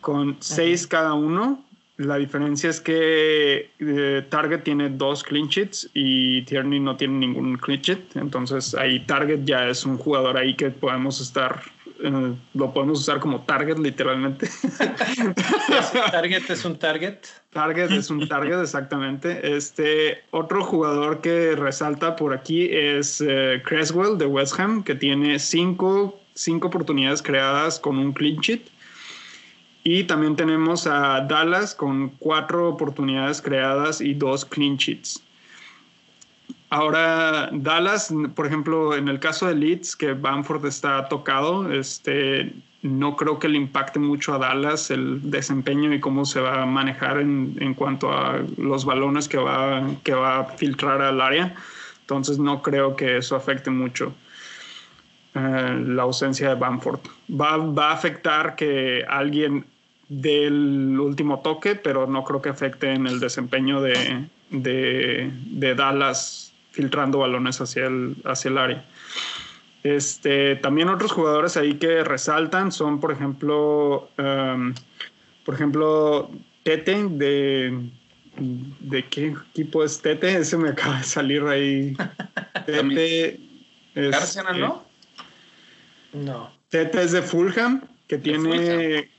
con 0.00 0.36
seis 0.40 0.86
cada 0.86 1.14
uno. 1.14 1.64
La 1.96 2.16
diferencia 2.16 2.70
es 2.70 2.80
que 2.80 3.70
eh, 3.80 4.26
Target 4.30 4.62
tiene 4.62 4.88
dos 4.88 5.24
clean 5.24 5.48
sheets 5.48 5.90
y 5.94 6.42
Tierney 6.42 6.78
no 6.78 6.96
tiene 6.96 7.18
ningún 7.18 7.56
clean 7.56 7.80
sheet. 7.80 8.14
Entonces 8.14 8.74
ahí 8.76 9.00
Target 9.00 9.40
ya 9.44 9.68
es 9.68 9.84
un 9.84 9.98
jugador 9.98 10.36
ahí 10.36 10.54
que 10.54 10.70
podemos 10.70 11.20
estar, 11.20 11.60
eh, 12.00 12.34
lo 12.54 12.72
podemos 12.72 13.00
usar 13.00 13.18
como 13.18 13.42
Target 13.42 13.78
literalmente. 13.78 14.48
target 16.12 16.48
es 16.48 16.64
un 16.64 16.78
Target. 16.78 17.18
Target 17.50 17.90
es 17.90 18.10
un 18.10 18.28
Target, 18.28 18.60
exactamente. 18.60 19.56
Este 19.56 20.18
otro 20.30 20.62
jugador 20.62 21.20
que 21.20 21.56
resalta 21.56 22.14
por 22.14 22.32
aquí 22.32 22.68
es 22.70 23.20
eh, 23.20 23.60
Creswell 23.64 24.18
de 24.18 24.26
West 24.26 24.60
Ham, 24.60 24.84
que 24.84 24.94
tiene 24.94 25.40
cinco 25.40 26.16
cinco 26.38 26.68
oportunidades 26.68 27.22
creadas 27.22 27.78
con 27.80 27.98
un 27.98 28.12
clean 28.12 28.36
sheet. 28.36 28.62
Y 29.84 30.04
también 30.04 30.36
tenemos 30.36 30.86
a 30.86 31.20
Dallas 31.22 31.74
con 31.74 32.10
cuatro 32.18 32.68
oportunidades 32.68 33.40
creadas 33.40 34.00
y 34.00 34.14
dos 34.14 34.44
clean 34.44 34.76
sheets. 34.76 35.22
Ahora, 36.70 37.48
Dallas, 37.52 38.12
por 38.34 38.46
ejemplo, 38.46 38.94
en 38.94 39.08
el 39.08 39.18
caso 39.20 39.46
de 39.46 39.54
Leeds, 39.54 39.96
que 39.96 40.12
Bamford 40.12 40.66
está 40.66 41.08
tocado, 41.08 41.72
este, 41.72 42.52
no 42.82 43.16
creo 43.16 43.38
que 43.38 43.48
le 43.48 43.56
impacte 43.56 43.98
mucho 43.98 44.34
a 44.34 44.38
Dallas 44.38 44.90
el 44.90 45.30
desempeño 45.30 45.94
y 45.94 46.00
cómo 46.00 46.26
se 46.26 46.40
va 46.40 46.62
a 46.62 46.66
manejar 46.66 47.20
en, 47.20 47.56
en 47.60 47.72
cuanto 47.72 48.12
a 48.12 48.44
los 48.58 48.84
balones 48.84 49.28
que 49.28 49.38
va, 49.38 49.82
que 50.04 50.12
va 50.12 50.40
a 50.40 50.44
filtrar 50.44 51.00
al 51.00 51.22
área. 51.22 51.54
Entonces, 52.02 52.38
no 52.38 52.60
creo 52.60 52.96
que 52.96 53.16
eso 53.16 53.34
afecte 53.34 53.70
mucho. 53.70 54.12
Eh, 55.38 55.84
la 55.86 56.02
ausencia 56.02 56.48
de 56.48 56.54
Bamford. 56.56 57.00
Va, 57.30 57.56
va, 57.58 57.90
a 57.90 57.92
afectar 57.92 58.56
que 58.56 59.04
alguien 59.08 59.66
dé 60.08 60.46
el 60.46 60.98
último 60.98 61.40
toque, 61.40 61.76
pero 61.76 62.06
no 62.06 62.24
creo 62.24 62.42
que 62.42 62.48
afecte 62.48 62.92
en 62.92 63.06
el 63.06 63.20
desempeño 63.20 63.80
de, 63.80 64.26
de, 64.50 65.30
de 65.32 65.74
Dallas 65.74 66.52
filtrando 66.72 67.18
balones 67.18 67.60
hacia 67.60 67.86
el, 67.86 68.16
hacia 68.24 68.48
el 68.50 68.58
área. 68.58 68.84
Este, 69.84 70.56
también 70.56 70.88
otros 70.88 71.12
jugadores 71.12 71.56
ahí 71.56 71.74
que 71.74 72.02
resaltan 72.02 72.72
son, 72.72 72.98
por 72.98 73.12
ejemplo, 73.12 74.10
um, 74.18 74.74
por 75.44 75.54
ejemplo, 75.54 76.30
Tete 76.64 77.04
de, 77.10 77.90
de 78.80 79.04
qué 79.04 79.34
equipo 79.52 79.84
es 79.84 80.02
Tete, 80.02 80.36
ese 80.36 80.56
me 80.56 80.70
acaba 80.70 80.98
de 80.98 81.04
salir 81.04 81.42
ahí. 81.44 81.96
Tete 82.66 83.40
es, 83.94 84.38
¿no? 84.56 84.87
No. 86.12 86.50
Tete 86.68 87.02
es 87.02 87.12
de 87.12 87.22
Fulham, 87.22 87.82
que 88.06 88.18
tiene 88.18 89.10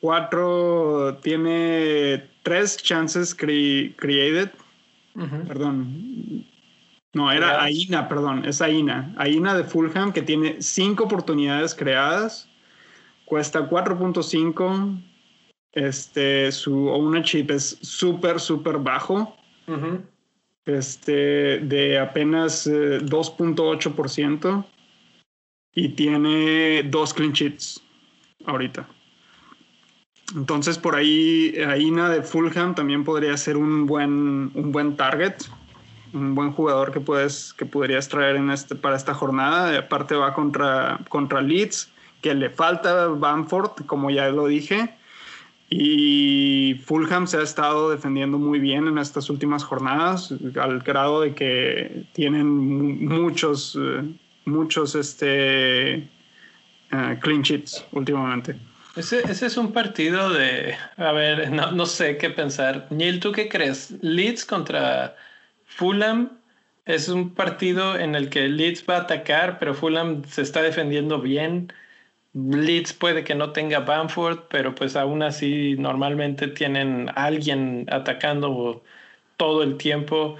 cuatro, 0.00 1.18
tiene 1.22 2.28
tres 2.42 2.76
chances 2.76 3.34
created. 3.34 4.50
Perdón. 5.46 6.46
No, 7.14 7.32
era 7.32 7.62
Aina, 7.62 8.08
perdón, 8.08 8.44
es 8.44 8.60
Aina. 8.62 9.14
Aina 9.16 9.56
de 9.56 9.64
Fulham, 9.64 10.12
que 10.12 10.22
tiene 10.22 10.60
cinco 10.60 11.04
oportunidades 11.04 11.74
creadas, 11.74 12.48
cuesta 13.24 13.68
4.5. 13.68 15.02
este, 15.72 16.52
su 16.52 16.88
ownership 16.88 17.46
es 17.50 17.78
súper, 17.82 18.38
súper 18.40 18.78
bajo. 18.78 19.36
Este, 20.64 21.58
de 21.60 21.98
apenas 21.98 22.66
2.8% 22.66 24.64
eh, 24.64 24.77
y 25.78 25.90
tiene 25.90 26.82
dos 26.82 27.14
clean 27.14 27.32
sheets 27.32 27.80
ahorita. 28.46 28.88
Entonces 30.34 30.76
por 30.76 30.96
ahí 30.96 31.54
Aina 31.66 32.10
de 32.10 32.22
Fulham 32.22 32.74
también 32.74 33.04
podría 33.04 33.36
ser 33.36 33.56
un 33.56 33.86
buen, 33.86 34.50
un 34.54 34.72
buen 34.72 34.96
target, 34.96 35.34
un 36.12 36.34
buen 36.34 36.50
jugador 36.50 36.90
que 36.90 36.98
puedes 37.00 37.54
que 37.54 37.64
podrías 37.64 38.08
traer 38.08 38.36
en 38.36 38.50
este 38.50 38.74
para 38.74 38.96
esta 38.96 39.14
jornada. 39.14 39.78
aparte 39.78 40.16
va 40.16 40.34
contra 40.34 40.98
contra 41.08 41.40
Leeds, 41.40 41.90
que 42.22 42.34
le 42.34 42.50
falta 42.50 43.06
Bamford, 43.06 43.86
como 43.86 44.10
ya 44.10 44.28
lo 44.30 44.48
dije. 44.48 44.96
Y 45.70 46.80
Fulham 46.86 47.26
se 47.28 47.36
ha 47.36 47.42
estado 47.42 47.90
defendiendo 47.90 48.38
muy 48.38 48.58
bien 48.58 48.88
en 48.88 48.98
estas 48.98 49.30
últimas 49.30 49.62
jornadas, 49.62 50.34
al 50.60 50.80
grado 50.80 51.20
de 51.20 51.34
que 51.34 52.06
tienen 52.14 53.04
muchos, 53.06 53.78
eh, 53.80 54.02
muchos 54.48 54.94
este, 54.94 55.94
eh, 55.94 57.18
clean 57.20 57.42
sheets 57.42 57.84
últimamente. 57.92 58.56
Ese, 58.96 59.20
ese, 59.30 59.46
es 59.46 59.56
un 59.56 59.72
partido 59.72 60.30
de, 60.30 60.74
a 60.96 61.12
ver, 61.12 61.52
no, 61.52 61.70
no, 61.70 61.86
sé 61.86 62.16
qué 62.16 62.30
pensar. 62.30 62.88
Neil, 62.90 63.20
¿tú 63.20 63.30
qué 63.30 63.48
crees? 63.48 63.92
Leeds 64.02 64.44
contra 64.44 65.14
Fulham 65.64 66.38
es 66.88 67.08
un 67.08 67.34
partido 67.34 67.96
en 67.98 68.14
el 68.14 68.30
que 68.30 68.48
Leeds 68.48 68.84
va 68.88 68.96
a 68.96 69.00
atacar, 69.02 69.58
pero 69.58 69.74
Fulham 69.74 70.24
se 70.24 70.40
está 70.40 70.62
defendiendo 70.62 71.20
bien. 71.20 71.70
Leeds 72.32 72.94
puede 72.94 73.24
que 73.24 73.34
no 73.34 73.52
tenga 73.52 73.80
Bamford, 73.80 74.40
pero 74.48 74.74
pues 74.74 74.96
aún 74.96 75.22
así 75.22 75.76
normalmente 75.78 76.48
tienen 76.48 77.10
alguien 77.14 77.86
atacando 77.90 78.82
todo 79.36 79.62
el 79.62 79.76
tiempo. 79.76 80.36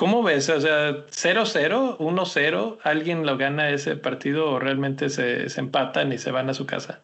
¿Cómo 0.00 0.22
ves? 0.22 0.48
O 0.48 0.58
sea, 0.58 1.06
0-0, 1.08 1.98
1-0, 1.98 2.78
¿alguien 2.84 3.26
lo 3.26 3.36
gana 3.36 3.68
ese 3.68 3.96
partido 3.96 4.50
o 4.50 4.58
realmente 4.58 5.10
se, 5.10 5.50
se 5.50 5.60
empatan 5.60 6.10
y 6.10 6.16
se 6.16 6.30
van 6.30 6.48
a 6.48 6.54
su 6.54 6.64
casa? 6.64 7.02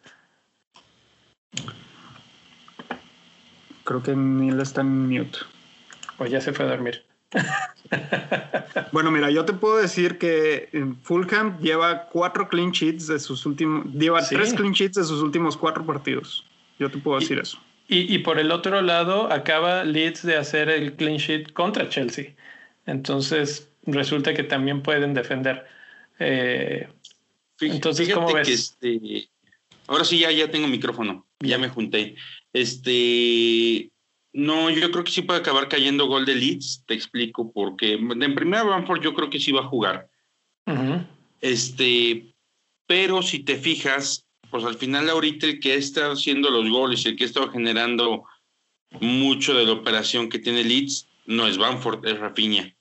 Creo 3.83 4.01
que 4.01 4.15
Neil 4.15 4.59
está 4.59 4.81
en 4.81 5.09
mute. 5.09 5.37
O 6.17 6.25
ya 6.25 6.41
se 6.41 6.53
fue 6.53 6.65
a 6.65 6.69
dormir. 6.69 7.03
bueno, 8.91 9.11
mira, 9.11 9.29
yo 9.29 9.45
te 9.45 9.53
puedo 9.53 9.77
decir 9.77 10.17
que 10.17 10.67
Fulham 11.03 11.59
lleva 11.59 12.05
cuatro 12.05 12.49
clean 12.49 12.71
sheets 12.71 13.05
de 13.05 13.19
sus 13.19 13.45
últimos, 13.45 13.93
lleva 13.93 14.27
tres 14.27 14.55
clean 14.55 14.73
sheets 14.73 14.95
de 14.95 15.03
sus 15.03 15.21
últimos 15.21 15.55
cuatro 15.55 15.85
partidos. 15.85 16.47
Yo 16.79 16.89
te 16.89 16.97
puedo 16.97 17.19
decir 17.19 17.37
eso. 17.37 17.59
Y, 17.87 18.11
y, 18.11 18.17
por 18.17 18.39
el 18.39 18.49
otro 18.51 18.81
lado, 18.81 19.31
acaba 19.31 19.83
Leeds 19.83 20.23
de 20.23 20.35
hacer 20.35 20.67
el 20.69 20.95
clean 20.95 21.17
sheet 21.17 21.53
contra 21.53 21.89
Chelsea. 21.89 22.33
Entonces, 22.87 23.69
resulta 23.85 24.33
que 24.33 24.43
también 24.43 24.81
pueden 24.81 25.13
defender. 25.13 25.67
Eh, 26.17 26.87
entonces, 27.59 28.11
¿cómo 28.13 28.33
ves? 28.33 28.47
este, 28.47 29.29
ahora 29.87 30.05
sí, 30.05 30.19
ya, 30.19 30.31
ya 30.31 30.49
tengo 30.49 30.67
micrófono. 30.67 31.27
Ya 31.39 31.59
me 31.59 31.69
junté. 31.69 32.15
Este, 32.53 33.91
no, 34.33 34.69
yo 34.69 34.89
creo 34.89 35.03
que 35.03 35.11
sí 35.11 35.21
puede 35.21 35.41
acabar 35.41 35.67
cayendo 35.67 36.07
gol 36.07 36.25
de 36.25 36.35
Leeds, 36.35 36.83
te 36.87 36.93
explico, 36.93 37.51
porque 37.51 37.93
en 37.93 38.35
primera 38.35 38.63
Bamford 38.63 39.01
yo 39.01 39.13
creo 39.13 39.29
que 39.29 39.39
sí 39.39 39.51
va 39.51 39.61
a 39.61 39.67
jugar. 39.67 40.09
Este, 41.41 42.33
pero 42.87 43.21
si 43.21 43.39
te 43.39 43.57
fijas, 43.57 44.25
pues 44.49 44.63
al 44.63 44.75
final 44.75 45.09
ahorita 45.09 45.45
el 45.45 45.59
que 45.59 45.75
está 45.75 46.11
haciendo 46.11 46.49
los 46.49 46.69
goles, 46.69 47.05
el 47.05 47.15
que 47.15 47.25
está 47.25 47.49
generando 47.49 48.23
mucho 49.01 49.53
de 49.53 49.65
la 49.65 49.73
operación 49.73 50.29
que 50.29 50.39
tiene 50.39 50.63
Leeds, 50.63 51.07
no 51.25 51.47
es 51.47 51.57
Bamford, 51.57 52.05
es 52.05 52.17
Rafinha. 52.17 52.76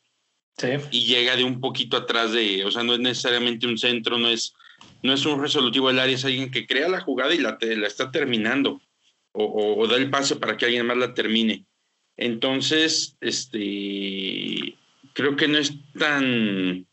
Sí. 0.56 0.68
Y 0.90 1.06
llega 1.06 1.36
de 1.36 1.44
un 1.44 1.60
poquito 1.60 1.96
atrás 1.96 2.32
de, 2.32 2.64
o 2.64 2.70
sea, 2.70 2.82
no 2.82 2.94
es 2.94 3.00
necesariamente 3.00 3.66
un 3.66 3.76
centro, 3.76 4.18
no 4.18 4.28
es, 4.28 4.54
no 5.02 5.12
es 5.12 5.24
un 5.26 5.40
resolutivo 5.40 5.88
del 5.88 5.98
área, 5.98 6.14
es 6.14 6.24
alguien 6.24 6.50
que 6.50 6.66
crea 6.66 6.88
la 6.88 7.00
jugada 7.00 7.34
y 7.34 7.38
la, 7.38 7.58
la 7.60 7.86
está 7.86 8.10
terminando 8.10 8.80
o, 9.36 9.86
da 9.86 9.96
el 9.96 10.10
pase 10.10 10.36
para 10.36 10.56
que 10.56 10.64
alguien 10.64 10.86
más 10.86 10.96
la 10.96 11.14
termine. 11.14 11.66
Entonces, 12.16 13.16
este, 13.20 14.76
creo 15.12 15.36
que 15.36 15.48
no 15.48 15.58
es 15.58 15.74
tan, 15.98 16.86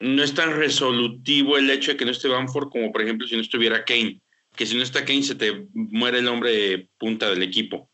no 0.00 0.22
es 0.22 0.34
tan 0.34 0.56
resolutivo 0.56 1.58
el 1.58 1.70
hecho 1.70 1.92
de 1.92 1.96
que 1.98 2.04
no 2.04 2.10
esté 2.10 2.28
Banford 2.28 2.70
como, 2.70 2.90
por 2.90 3.02
ejemplo, 3.02 3.26
si 3.28 3.34
no 3.34 3.42
estuviera 3.42 3.84
Kane, 3.84 4.20
que 4.56 4.66
si 4.66 4.76
no 4.76 4.82
está 4.82 5.04
Kane 5.04 5.22
se 5.22 5.34
te 5.34 5.66
muere 5.74 6.20
el 6.20 6.28
hombre 6.28 6.52
de 6.52 6.88
punta 6.98 7.28
del 7.28 7.42
equipo. 7.42 7.90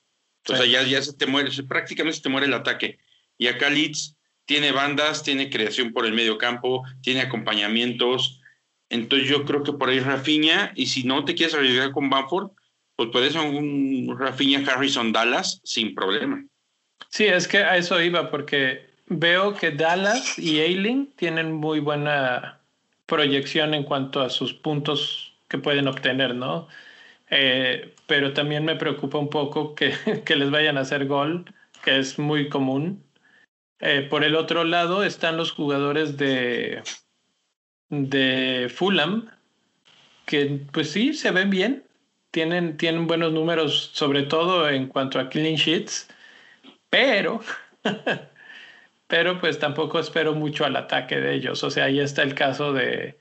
O 0.49 0.57
sea, 0.57 0.67
ya, 0.67 0.83
ya 0.83 1.03
se 1.03 1.15
te 1.15 1.27
muere, 1.27 1.51
prácticamente 1.67 2.19
se 2.19 2.23
te 2.23 2.29
muere 2.29 2.47
el 2.47 2.55
ataque. 2.55 2.99
Y 3.39 3.47
acá 3.47 3.71
Leeds 3.71 4.17
tiene 4.47 4.73
bandas, 4.73 5.23
tiene 5.23 5.51
creación 5.51 5.93
por 5.93 6.07
el 6.07 6.13
medio 6.13 6.39
campo, 6.39 6.85
tiene 7.03 7.23
acompañamientos. 7.23 8.41
Entonces 8.91 9.29
yo 9.29 9.45
creo 9.45 9.63
que 9.63 9.73
por 9.73 9.89
ahí 9.89 10.01
Rafinha, 10.01 10.73
y 10.75 10.87
si 10.87 11.05
no 11.05 11.25
te 11.25 11.35
quieres 11.35 11.55
arriesgar 11.55 11.93
con 11.93 12.11
Banford, 12.11 12.51
pues 12.97 13.11
puede 13.11 13.31
ser 13.31 13.41
un 13.41 14.17
Rafinha 14.19 14.63
Harrison 14.67 15.13
Dallas 15.13 15.61
sin 15.65 15.95
problema. 15.95 16.45
Sí, 17.09 17.25
es 17.25 17.49
que 17.49 17.59
a 17.59 17.77
eso 17.77 18.01
iba, 18.01 18.31
porque 18.31 18.87
veo 19.07 19.55
que 19.55 19.71
Dallas 19.71 20.39
y 20.39 20.61
Ailing 20.61 21.13
tienen 21.17 21.53
muy 21.53 21.81
buena 21.81 22.61
proyección 23.07 23.75
en 23.75 23.85
cuanto 23.85 24.21
a 24.21 24.31
sus 24.31 24.55
puntos 24.55 25.35
que 25.49 25.59
pueden 25.59 25.89
obtener, 25.89 26.35
¿no? 26.35 26.69
Eh, 27.31 27.95
pero 28.07 28.33
también 28.33 28.65
me 28.65 28.77
preocupa 28.77 29.19
un 29.19 29.31
poco 29.31 29.75
que, 29.75 29.95
que, 30.25 30.37
les 30.37 30.51
vayan 30.51 30.79
a 30.79 30.83
hacer 30.83 31.07
gol, 31.07 31.45
que 31.83 31.99
es 31.99 32.19
muy 32.19 32.49
común. 32.49 33.03
Eh, 33.87 34.01
por 34.01 34.25
el 34.25 34.35
otro 34.35 34.65
lado 34.65 35.05
están 35.05 35.37
los 35.37 35.53
jugadores 35.53 36.17
de, 36.17 36.83
de 37.91 38.73
Fulham, 38.75 39.29
que 40.25 40.63
pues 40.73 40.91
sí, 40.91 41.13
se 41.13 41.31
ven 41.31 41.51
bien, 41.51 41.85
tienen, 42.31 42.79
tienen 42.79 43.07
buenos 43.07 43.35
números, 43.35 43.91
sobre 43.93 44.23
todo 44.23 44.71
en 44.71 44.89
cuanto 44.89 45.21
a 45.21 45.29
clean 45.29 45.57
sheets, 45.57 46.09
pero, 46.89 47.43
pero 49.07 49.39
pues 49.39 49.59
tampoco 49.59 49.99
espero 49.99 50.33
mucho 50.33 50.65
al 50.65 50.77
ataque 50.77 51.21
de 51.21 51.35
ellos. 51.35 51.63
O 51.63 51.71
sea, 51.71 51.85
ahí 51.85 52.01
está 52.01 52.23
el 52.23 52.35
caso 52.35 52.73
de, 52.73 53.19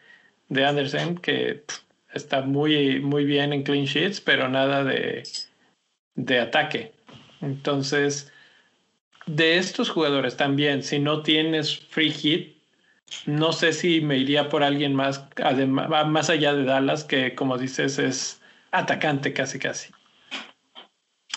de 0.48 0.66
Anderson, 0.66 1.18
que 1.18 1.66
está 2.14 2.42
muy, 2.42 3.02
muy 3.02 3.26
bien 3.26 3.52
en 3.52 3.64
clean 3.64 3.84
sheets, 3.84 4.22
pero 4.22 4.48
nada 4.48 4.86
de, 4.86 5.24
de 6.16 6.40
ataque. 6.40 6.94
Entonces, 7.42 8.33
de 9.26 9.58
estos 9.58 9.90
jugadores 9.90 10.38
también, 10.38 10.84
si 10.84 11.00
no 11.00 11.22
tienes 11.22 11.80
free 11.80 12.12
hit, 12.12 12.58
no 13.26 13.52
sé 13.52 13.74
si 13.74 14.02
me 14.02 14.18
iría 14.18 14.50
por 14.50 14.64
alguien 14.64 14.96
más, 14.96 15.26
además, 15.44 16.08
más 16.08 16.30
allá 16.30 16.54
de 16.54 16.64
Dallas, 16.64 17.04
que 17.04 17.36
como 17.36 17.58
dices 17.58 18.00
es 18.00 18.42
atacante 18.72 19.34
casi 19.34 19.60
casi. 19.60 19.92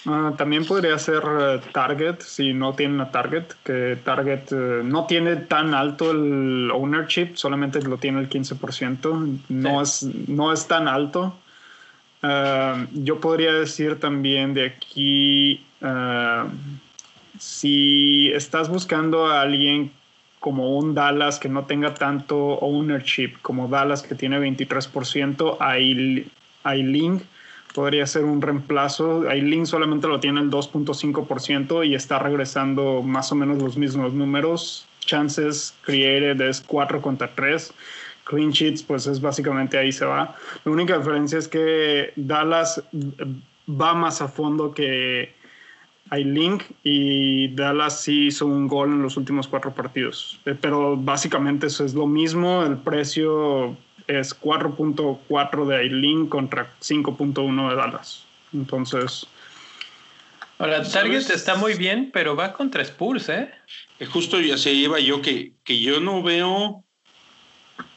Ah, 0.09 0.33
también 0.39 0.65
podría 0.65 0.97
ser 0.99 1.23
eh, 1.41 1.61
Target 1.73 2.21
si 2.21 2.53
no 2.53 2.75
tiene 2.75 2.95
una 2.95 3.11
Target, 3.11 3.45
que 3.65 3.99
Target 4.05 4.53
eh, 4.53 4.83
no 4.85 5.07
tiene 5.07 5.35
tan 5.37 5.75
alto 5.75 6.13
el 6.13 6.71
ownership, 6.73 7.35
solamente 7.35 7.83
lo 7.83 7.99
tiene 7.99 8.21
el 8.21 8.29
15%, 8.29 9.41
no, 9.49 9.83
es, 9.83 10.05
no 10.29 10.53
es 10.53 10.69
tan 10.69 10.87
alto. 10.87 11.37
Ah, 12.23 12.87
yo 12.93 13.21
podría 13.21 13.53
decir 13.53 13.99
también 13.99 14.55
de 14.55 14.67
aquí, 14.67 15.67
si 17.39 18.31
estás 18.33 18.69
buscando 18.69 19.27
a 19.27 19.41
alguien 19.41 19.93
como 20.41 20.77
un 20.77 20.95
Dallas 20.95 21.39
que 21.39 21.49
no 21.49 21.65
tenga 21.65 21.95
tanto 21.95 22.37
ownership 22.37 23.33
como 23.43 23.69
Dallas 23.69 24.03
que 24.03 24.15
tiene 24.15 24.39
23%, 24.39 25.57
ahí 25.61 26.31
Ailing 26.63 27.23
podría 27.75 28.07
ser 28.07 28.25
un 28.25 28.41
reemplazo. 28.41 29.29
Ailing 29.29 29.67
solamente 29.67 30.09
lo 30.09 30.19
tiene 30.19 30.41
el 30.41 30.51
2.5% 30.51 31.87
y 31.87 31.95
está 31.95 32.19
regresando 32.19 33.03
más 33.03 33.31
o 33.33 33.35
menos 33.35 33.63
los 33.63 33.77
mismos 33.77 34.13
números. 34.15 34.87
Chances 35.01 35.75
created 35.83 36.41
es 36.41 36.61
4 36.61 37.03
contra 37.03 37.29
3. 37.35 37.73
Clean 38.25 38.51
sheets, 38.51 38.83
pues 38.83 39.07
es 39.07 39.21
básicamente 39.21 39.79
ahí 39.79 39.93
se 39.93 40.05
va. 40.05 40.35
La 40.65 40.73
única 40.73 40.99
diferencia 40.99 41.39
es 41.39 41.49
que 41.49 42.13
Dallas 42.17 42.83
va 43.69 43.95
más 43.95 44.23
a 44.23 44.29
fondo 44.29 44.73
que 44.73 45.35
Ailing 46.11 46.63
y 46.83 47.49
Dallas 47.49 48.03
sí 48.03 48.27
hizo 48.27 48.47
un 48.47 48.69
gol 48.69 48.93
en 48.93 49.03
los 49.03 49.17
últimos 49.17 49.49
cuatro 49.49 49.75
partidos. 49.75 50.41
Eh, 50.45 50.55
pero 50.61 50.97
básicamente 50.97 51.67
eso 51.67 51.85
es 51.85 51.95
lo 51.95 52.07
mismo. 52.07 52.63
El 52.63 52.79
precio 52.79 53.77
es 54.07 54.39
4.4 54.41 55.67
de 55.67 55.77
Aileen 55.77 56.27
contra 56.27 56.73
5.1 56.81 57.71
de 57.71 57.77
Dallas. 57.77 58.25
Entonces. 58.53 59.27
Ahora, 60.59 60.83
Target 60.83 61.31
está 61.31 61.57
muy 61.57 61.75
bien, 61.75 62.11
pero 62.13 62.35
va 62.35 62.53
contra 62.53 62.83
Spurs, 62.83 63.29
¿eh? 63.29 63.51
Justo 64.11 64.41
ya 64.41 64.57
se 64.57 64.75
lleva 64.75 65.01
yo 65.01 65.21
que, 65.21 65.53
que 65.65 65.81
yo 65.81 66.01
no 66.01 66.23
veo 66.23 66.85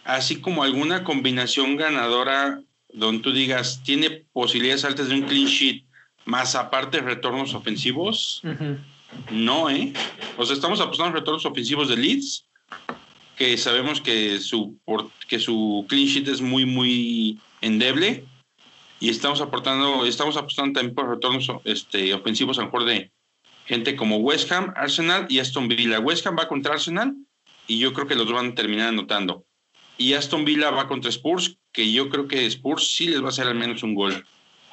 así 0.03 0.41
como 0.41 0.64
alguna 0.64 1.03
combinación 1.03 1.78
ganadora 1.78 2.62
donde 2.91 3.22
tú 3.22 3.32
digas, 3.32 3.82
tiene 3.84 4.26
posibilidades 4.34 4.84
altas 4.84 5.10
de 5.10 5.16
un 5.16 5.22
clean 5.22 5.45
sheet 5.45 5.86
más 6.30 6.56
aparte 6.56 7.02
retornos 7.02 7.54
ofensivos, 7.54 8.42
no, 9.32 9.70
¿eh? 9.70 9.94
O 10.38 10.46
sea, 10.46 10.54
estamos 10.54 10.80
apostando 10.80 11.18
retornos 11.18 11.46
ofensivos 11.46 11.90
de 11.90 11.98
Leeds, 11.98 12.46
que 13.36 13.58
sabemos 13.58 14.00
que 14.00 14.40
su, 14.40 14.78
que 15.28 15.40
su 15.40 15.86
clean 15.90 16.06
sheet 16.06 16.28
es 16.28 16.42
muy, 16.42 16.66
muy 16.66 17.40
endeble. 17.62 18.26
Y 19.00 19.10
estamos 19.10 19.42
aportando, 19.42 20.06
estamos 20.06 20.36
apostando 20.38 20.74
también 20.74 20.94
por 20.94 21.10
retornos 21.10 21.50
este, 21.64 22.14
ofensivos 22.14 22.60
a 22.60 22.62
lo 22.62 22.68
mejor 22.68 22.86
de 22.86 23.12
gente 23.66 23.96
como 23.96 24.18
West 24.18 24.52
Ham, 24.52 24.74
Arsenal 24.76 25.26
y 25.30 25.40
Aston 25.40 25.68
Villa. 25.68 26.00
West 26.00 26.28
Ham 26.28 26.36
va 26.38 26.48
contra 26.48 26.74
Arsenal 26.74 27.16
y 27.66 27.80
yo 27.80 27.94
creo 27.94 28.08
que 28.08 28.16
los 28.16 28.32
van 28.32 28.48
a 28.48 28.56
terminar 28.56 28.90
anotando. 28.90 29.46
Y 29.98 30.14
Aston 30.14 30.46
Villa 30.46 30.70
va 30.70 30.88
contra 30.88 31.10
Spurs, 31.10 31.58
que 31.72 31.92
yo 31.92 32.10
creo 32.10 32.28
que 32.28 32.46
Spurs 32.46 32.92
sí 32.92 33.08
les 33.08 33.22
va 33.22 33.28
a 33.28 33.30
hacer 33.30 33.48
al 33.48 33.56
menos 33.56 33.84
un 33.84 33.96
gol. 33.96 34.26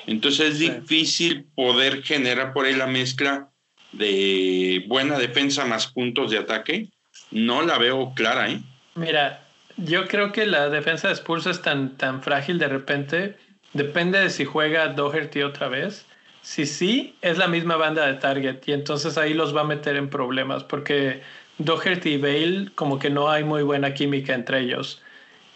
Entonces 0.06 0.52
es 0.52 0.58
difícil 0.58 1.46
poder 1.54 2.02
generar 2.02 2.52
por 2.52 2.66
ahí 2.66 2.74
la 2.74 2.86
mezcla 2.86 3.50
de 3.92 4.84
buena 4.88 5.18
defensa 5.18 5.64
más 5.64 5.88
puntos 5.88 6.30
de 6.30 6.38
ataque, 6.38 6.88
no 7.30 7.62
la 7.62 7.78
veo 7.78 8.12
clara, 8.14 8.50
¿eh? 8.50 8.60
Mira, 8.94 9.46
yo 9.76 10.06
creo 10.06 10.32
que 10.32 10.46
la 10.46 10.68
defensa 10.68 11.08
de 11.08 11.14
Spurs 11.14 11.46
es 11.46 11.62
tan, 11.62 11.96
tan 11.96 12.22
frágil 12.22 12.58
de 12.58 12.68
repente. 12.68 13.36
Depende 13.72 14.20
de 14.20 14.30
si 14.30 14.44
juega 14.44 14.88
Doherty 14.88 15.42
otra 15.42 15.68
vez. 15.68 16.06
Si 16.42 16.66
sí, 16.66 17.16
es 17.22 17.38
la 17.38 17.48
misma 17.48 17.76
banda 17.76 18.06
de 18.06 18.14
target 18.14 18.60
y 18.66 18.72
entonces 18.72 19.18
ahí 19.18 19.34
los 19.34 19.54
va 19.54 19.62
a 19.62 19.64
meter 19.64 19.96
en 19.96 20.08
problemas 20.08 20.62
porque 20.62 21.20
Doherty 21.58 22.14
y 22.14 22.18
Bale 22.18 22.70
como 22.74 22.98
que 22.98 23.10
no 23.10 23.28
hay 23.28 23.42
muy 23.42 23.62
buena 23.62 23.92
química 23.94 24.34
entre 24.34 24.60
ellos. 24.60 25.02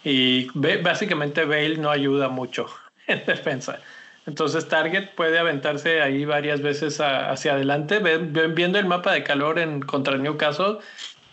Y 0.03 0.47
básicamente 0.81 1.45
Bale 1.45 1.77
no 1.77 1.89
ayuda 1.89 2.27
mucho 2.27 2.67
en 3.07 3.25
defensa. 3.25 3.79
Entonces 4.27 4.67
Target 4.67 5.09
puede 5.15 5.39
aventarse 5.39 6.01
ahí 6.01 6.25
varias 6.25 6.61
veces 6.61 6.99
hacia 7.01 7.53
adelante. 7.53 7.99
Viendo 7.99 8.77
el 8.77 8.85
mapa 8.85 9.13
de 9.13 9.23
calor 9.23 9.59
en 9.59 9.81
contra 9.81 10.17
Newcastle, 10.17 10.77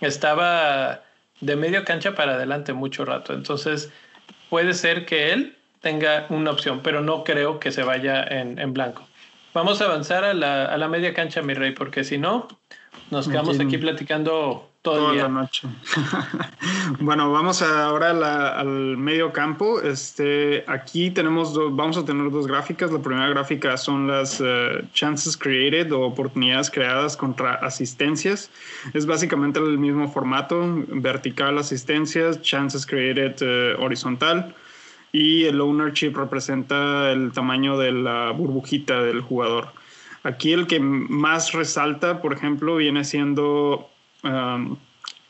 estaba 0.01 1.03
de 1.41 1.57
medio 1.57 1.85
cancha 1.85 2.15
para 2.15 2.35
adelante 2.35 2.73
mucho 2.73 3.05
rato. 3.05 3.35
Entonces 3.35 3.91
puede 4.49 4.73
ser 4.75 5.05
que 5.05 5.33
él 5.33 5.57
tenga 5.81 6.27
una 6.31 6.51
opción, 6.51 6.81
pero 6.83 7.03
no 7.03 7.25
creo 7.25 7.61
que 7.61 7.71
se 7.71 7.83
vaya 7.83 8.25
en, 8.25 8.73
blanco. 8.73 9.07
Vamos 9.55 9.81
a 9.81 9.85
avanzar 9.85 10.25
a 10.25 10.35
la, 10.35 10.65
a 10.65 10.77
la 10.79 10.89
media 10.89 11.15
cancha, 11.15 11.43
mi 11.43 11.55
rey, 11.55 11.73
porque 11.73 12.05
si 12.05 12.19
no, 12.19 12.49
nos 13.11 13.29
quedamos 13.29 13.61
aquí 13.61 13.79
platicando 13.79 14.69
Toda 14.95 15.15
la 15.15 15.29
noche. 15.29 15.69
bueno, 17.01 17.31
vamos 17.31 17.63
ahora 17.63 18.11
al 18.59 18.97
medio 18.97 19.33
campo. 19.33 19.81
Este, 19.81 20.65
aquí 20.67 21.11
tenemos 21.11 21.55
vamos 21.75 21.97
a 21.97 22.05
tener 22.05 22.31
dos 22.31 22.47
gráficas. 22.47 22.91
La 22.93 23.01
primera 23.01 23.29
gráfica 23.29 23.77
son 23.77 24.07
las 24.07 24.41
eh, 24.41 24.85
chances 24.93 25.37
created 25.37 25.93
o 25.93 26.03
oportunidades 26.03 26.71
creadas 26.71 27.17
contra 27.17 27.55
asistencias. 27.55 28.51
Es 28.95 29.07
básicamente 29.07 29.59
el 29.59 29.79
mismo 29.79 30.09
formato, 30.09 30.63
vertical 30.89 31.59
asistencias, 31.59 32.41
chances 32.43 32.87
created 32.87 33.37
eh, 33.41 33.77
horizontal. 33.79 34.55
Y 35.13 35.45
el 35.45 35.61
ownership 35.61 36.13
representa 36.17 37.11
el 37.13 37.33
tamaño 37.33 37.79
de 37.79 37.93
la 37.93 38.31
burbujita 38.31 39.03
del 39.03 39.23
jugador. 39.23 39.69
Aquí 40.23 40.53
el 40.53 40.67
que 40.67 40.81
más 40.81 41.53
resalta, 41.53 42.21
por 42.21 42.33
ejemplo, 42.33 42.77
viene 42.77 43.05
siendo 43.05 43.89
Um, 44.23 44.77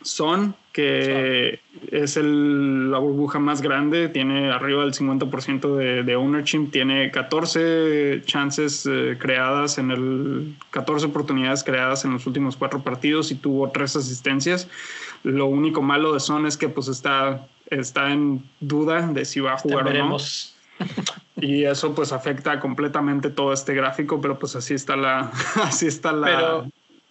Son, 0.03 0.55
que 0.73 1.61
es 1.91 2.17
el, 2.17 2.91
la 2.91 2.99
burbuja 2.99 3.41
más 3.41 3.61
grande, 3.61 4.09
tiene 4.09 4.51
arriba 4.51 4.85
del 4.85 4.95
50% 4.95 5.77
de, 5.77 6.03
de, 6.05 6.17
ownership, 6.17 6.71
tiene 6.71 7.11
14 7.11 8.23
chances 8.25 8.87
eh, 8.87 9.17
creadas 9.19 9.79
en 9.79 9.91
el, 9.91 10.55
14 10.71 11.07
oportunidades 11.07 11.65
creadas 11.65 12.05
en 12.05 12.13
los 12.13 12.27
últimos 12.29 12.57
cuatro 12.57 12.81
partidos 12.83 13.33
y 13.33 13.35
tuvo 13.35 13.71
tres 13.71 13.97
asistencias. 13.97 14.69
Lo 15.25 15.47
único 15.47 15.83
malo 15.83 16.13
de 16.13 16.21
Son 16.21 16.47
es 16.47 16.57
que 16.57 16.69
pues 16.69 16.87
está, 16.87 17.49
está 17.69 18.13
en 18.13 18.49
duda 18.61 19.09
de 19.09 19.25
si 19.25 19.41
va 19.41 19.55
a 19.55 19.59
jugar 19.59 19.89
o 19.89 19.93
no. 19.93 20.17
Y 21.41 21.65
eso 21.65 21.95
pues 21.95 22.13
afecta 22.13 22.59
completamente 22.59 23.31
todo 23.31 23.53
este 23.53 23.73
gráfico, 23.73 24.21
pero 24.21 24.39
pues 24.39 24.57
así 24.57 24.75
está 24.75 24.97
la, 24.97 25.31
así 25.63 25.87
está 25.87 26.13
la, 26.13 26.27
pero 26.27 26.67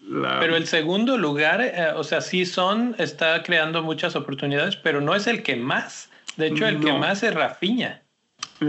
el 0.08 0.68
segundo 0.68 1.18
lugar, 1.18 1.62
eh, 1.62 1.92
o 1.96 2.04
sea, 2.04 2.22
sí 2.22 2.46
son, 2.46 2.96
está 2.98 3.44
creando 3.44 3.82
muchas 3.84 4.16
oportunidades, 4.16 4.76
pero 4.76 5.02
no 5.02 5.16
es 5.16 5.28
el 5.28 5.44
que 5.44 5.56
más. 5.56 6.10
De 6.38 6.48
hecho, 6.48 6.68
el 6.68 6.80
que 6.80 6.94
más 6.94 7.24
es 7.24 7.34
Rafiña. 7.34 8.02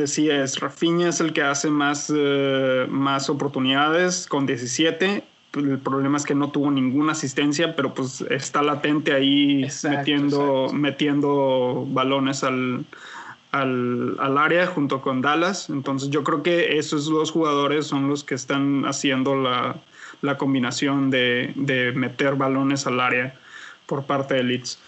Sí, 0.06 0.28
es. 0.30 0.58
Rafiña 0.58 1.08
es 1.08 1.20
el 1.20 1.32
que 1.32 1.42
hace 1.42 1.70
más, 1.70 2.12
eh, 2.14 2.86
más 2.88 3.30
oportunidades 3.30 4.26
con 4.26 4.46
17. 4.46 5.22
El 5.54 5.78
problema 5.78 6.18
es 6.18 6.24
que 6.24 6.34
no 6.34 6.50
tuvo 6.50 6.70
ninguna 6.70 7.12
asistencia, 7.12 7.74
pero 7.74 7.94
pues 7.94 8.20
está 8.30 8.62
latente 8.62 9.12
ahí 9.12 9.66
metiendo, 9.84 10.70
metiendo 10.72 11.86
balones 11.88 12.44
al, 12.44 12.84
al, 13.52 14.16
al, 14.20 14.38
área 14.38 14.66
junto 14.66 15.00
con 15.00 15.22
Dallas. 15.22 15.70
Entonces 15.70 16.10
yo 16.10 16.22
creo 16.22 16.42
que 16.42 16.78
esos 16.78 17.06
dos 17.06 17.30
jugadores 17.30 17.86
son 17.86 18.08
los 18.08 18.24
que 18.24 18.34
están 18.34 18.84
haciendo 18.84 19.36
la, 19.36 19.76
la 20.22 20.36
combinación 20.36 21.10
de, 21.10 21.92
meter 21.94 22.34
balones 22.34 22.86
al 22.86 23.00
área 23.00 23.34
por 23.86 24.04
parte 24.04 24.34
de 24.34 24.44
Leeds. 24.44 24.78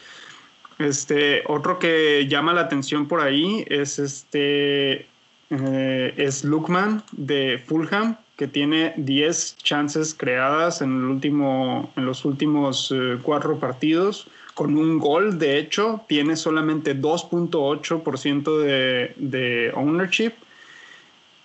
Este, 0.79 1.43
otro 1.47 1.79
que 1.79 2.27
llama 2.29 2.55
la 2.55 2.63
atención 2.63 3.07
por 3.07 3.21
ahí 3.21 3.65
es 3.69 3.99
este 3.99 5.07
eh, 5.51 6.15
es 6.17 6.45
Lukman 6.45 7.03
de 7.13 7.63
Fulham, 7.67 8.17
que 8.37 8.47
tiene 8.47 8.95
10 8.97 9.57
chances 9.59 10.15
creadas 10.15 10.81
en, 10.81 10.97
el 10.97 11.05
último, 11.05 11.93
en 11.97 12.07
los 12.07 12.25
últimos 12.25 12.91
eh, 12.95 13.19
cuatro 13.21 13.59
partidos, 13.59 14.29
con 14.55 14.77
un 14.77 14.99
gol, 14.99 15.39
de 15.39 15.59
hecho, 15.59 16.05
tiene 16.09 16.37
solamente 16.37 16.97
2.8% 16.97 18.59
de, 18.59 19.15
de 19.17 19.73
ownership 19.75 20.33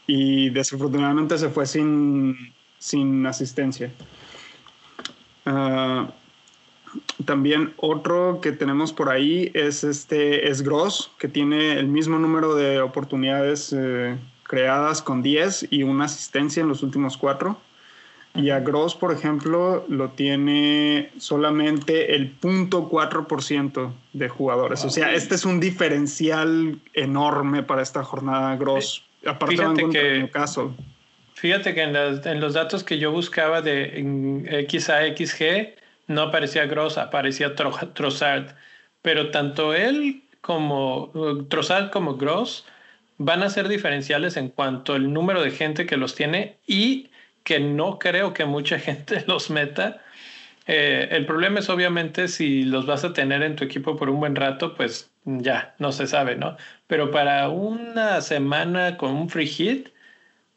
y 0.07 0.49
desafortunadamente 0.51 1.37
se 1.37 1.49
fue 1.49 1.65
sin, 1.65 2.53
sin 2.79 3.25
asistencia. 3.25 3.91
Ah, 5.45 6.09
también 7.25 7.73
otro 7.77 8.39
que 8.41 8.51
tenemos 8.51 8.93
por 8.93 9.09
ahí 9.09 9.51
es 9.53 9.83
este 9.83 10.49
es 10.49 10.61
Gross, 10.61 11.11
que 11.19 11.27
tiene 11.27 11.73
el 11.73 11.87
mismo 11.87 12.19
número 12.19 12.55
de 12.55 12.81
oportunidades 12.81 13.73
eh, 13.77 14.17
creadas 14.43 15.01
con 15.01 15.21
10 15.21 15.67
y 15.71 15.83
una 15.83 16.05
asistencia 16.05 16.61
en 16.61 16.69
los 16.69 16.83
últimos 16.83 17.17
cuatro. 17.17 17.57
Y 18.33 18.49
a 18.49 18.59
Gross, 18.59 18.95
por 18.95 19.13
ejemplo, 19.13 19.85
lo 19.87 20.09
tiene 20.09 21.09
solamente 21.17 22.15
el 22.15 22.37
0.4% 22.41 23.93
de 24.11 24.29
jugadores. 24.29 24.83
O 24.83 24.89
sea, 24.89 25.13
este 25.13 25.35
es 25.35 25.45
un 25.45 25.61
diferencial 25.61 26.77
enorme 26.93 27.63
para 27.63 27.81
esta 27.81 28.03
jornada 28.03 28.57
Gross. 28.57 29.05
Aparte 29.25 29.55
de 29.55 29.89
que 29.89 30.29
caso. 30.31 30.75
Fíjate 31.45 31.75
que 31.75 31.83
en, 31.83 32.39
los 32.39 32.53
datos 32.55 32.83
que 32.83 32.97
yo 32.97 33.11
buscaba 33.11 33.61
de 33.61 34.43
X 34.63 34.89
a 34.89 35.05
XG 35.05 35.75
no 36.07 36.23
aparecía 36.23 36.65
Gross, 36.65 36.97
aparecía 36.97 37.53
Trossard. 37.53 38.55
Pero 39.03 39.29
tanto 39.29 39.75
él 39.75 40.23
como 40.41 41.11
Trossard 41.47 41.91
como 41.91 42.17
Gross 42.17 42.65
van 43.19 43.43
a 43.43 43.51
ser 43.51 43.67
diferenciales 43.67 44.37
en 44.37 44.49
cuanto 44.49 44.93
al 44.93 45.13
número 45.13 45.43
de 45.43 45.51
gente 45.51 45.85
que 45.85 45.97
los 45.97 46.15
tiene 46.15 46.57
y 46.65 47.11
que 47.43 47.59
no 47.59 47.99
creo 47.99 48.33
que 48.33 48.45
mucha 48.45 48.79
gente 48.87 49.23
los 49.27 49.51
meta. 49.51 50.01
Eh, 50.65 51.09
el 51.11 51.27
problema 51.27 51.59
es 51.59 51.69
obviamente 51.69 52.27
si 52.27 52.63
los 52.63 52.87
vas 52.87 53.03
a 53.03 53.13
tener 53.13 53.43
en 53.43 53.55
tu 53.55 53.65
equipo 53.65 53.95
por 53.97 54.09
un 54.09 54.19
buen 54.19 54.35
rato, 54.35 54.73
pues 54.73 55.11
ya, 55.25 55.75
no 55.77 55.91
se 55.91 56.07
sabe, 56.07 56.37
¿no? 56.37 56.57
Pero 56.87 57.11
para 57.11 57.49
una 57.49 58.19
semana 58.21 58.97
con 58.97 59.11
un 59.11 59.29
free 59.29 59.45
hit, 59.45 59.89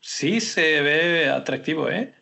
sí 0.00 0.40
se 0.40 0.80
ve 0.82 1.28
atractivo, 1.28 1.88
¿eh? 1.88 2.14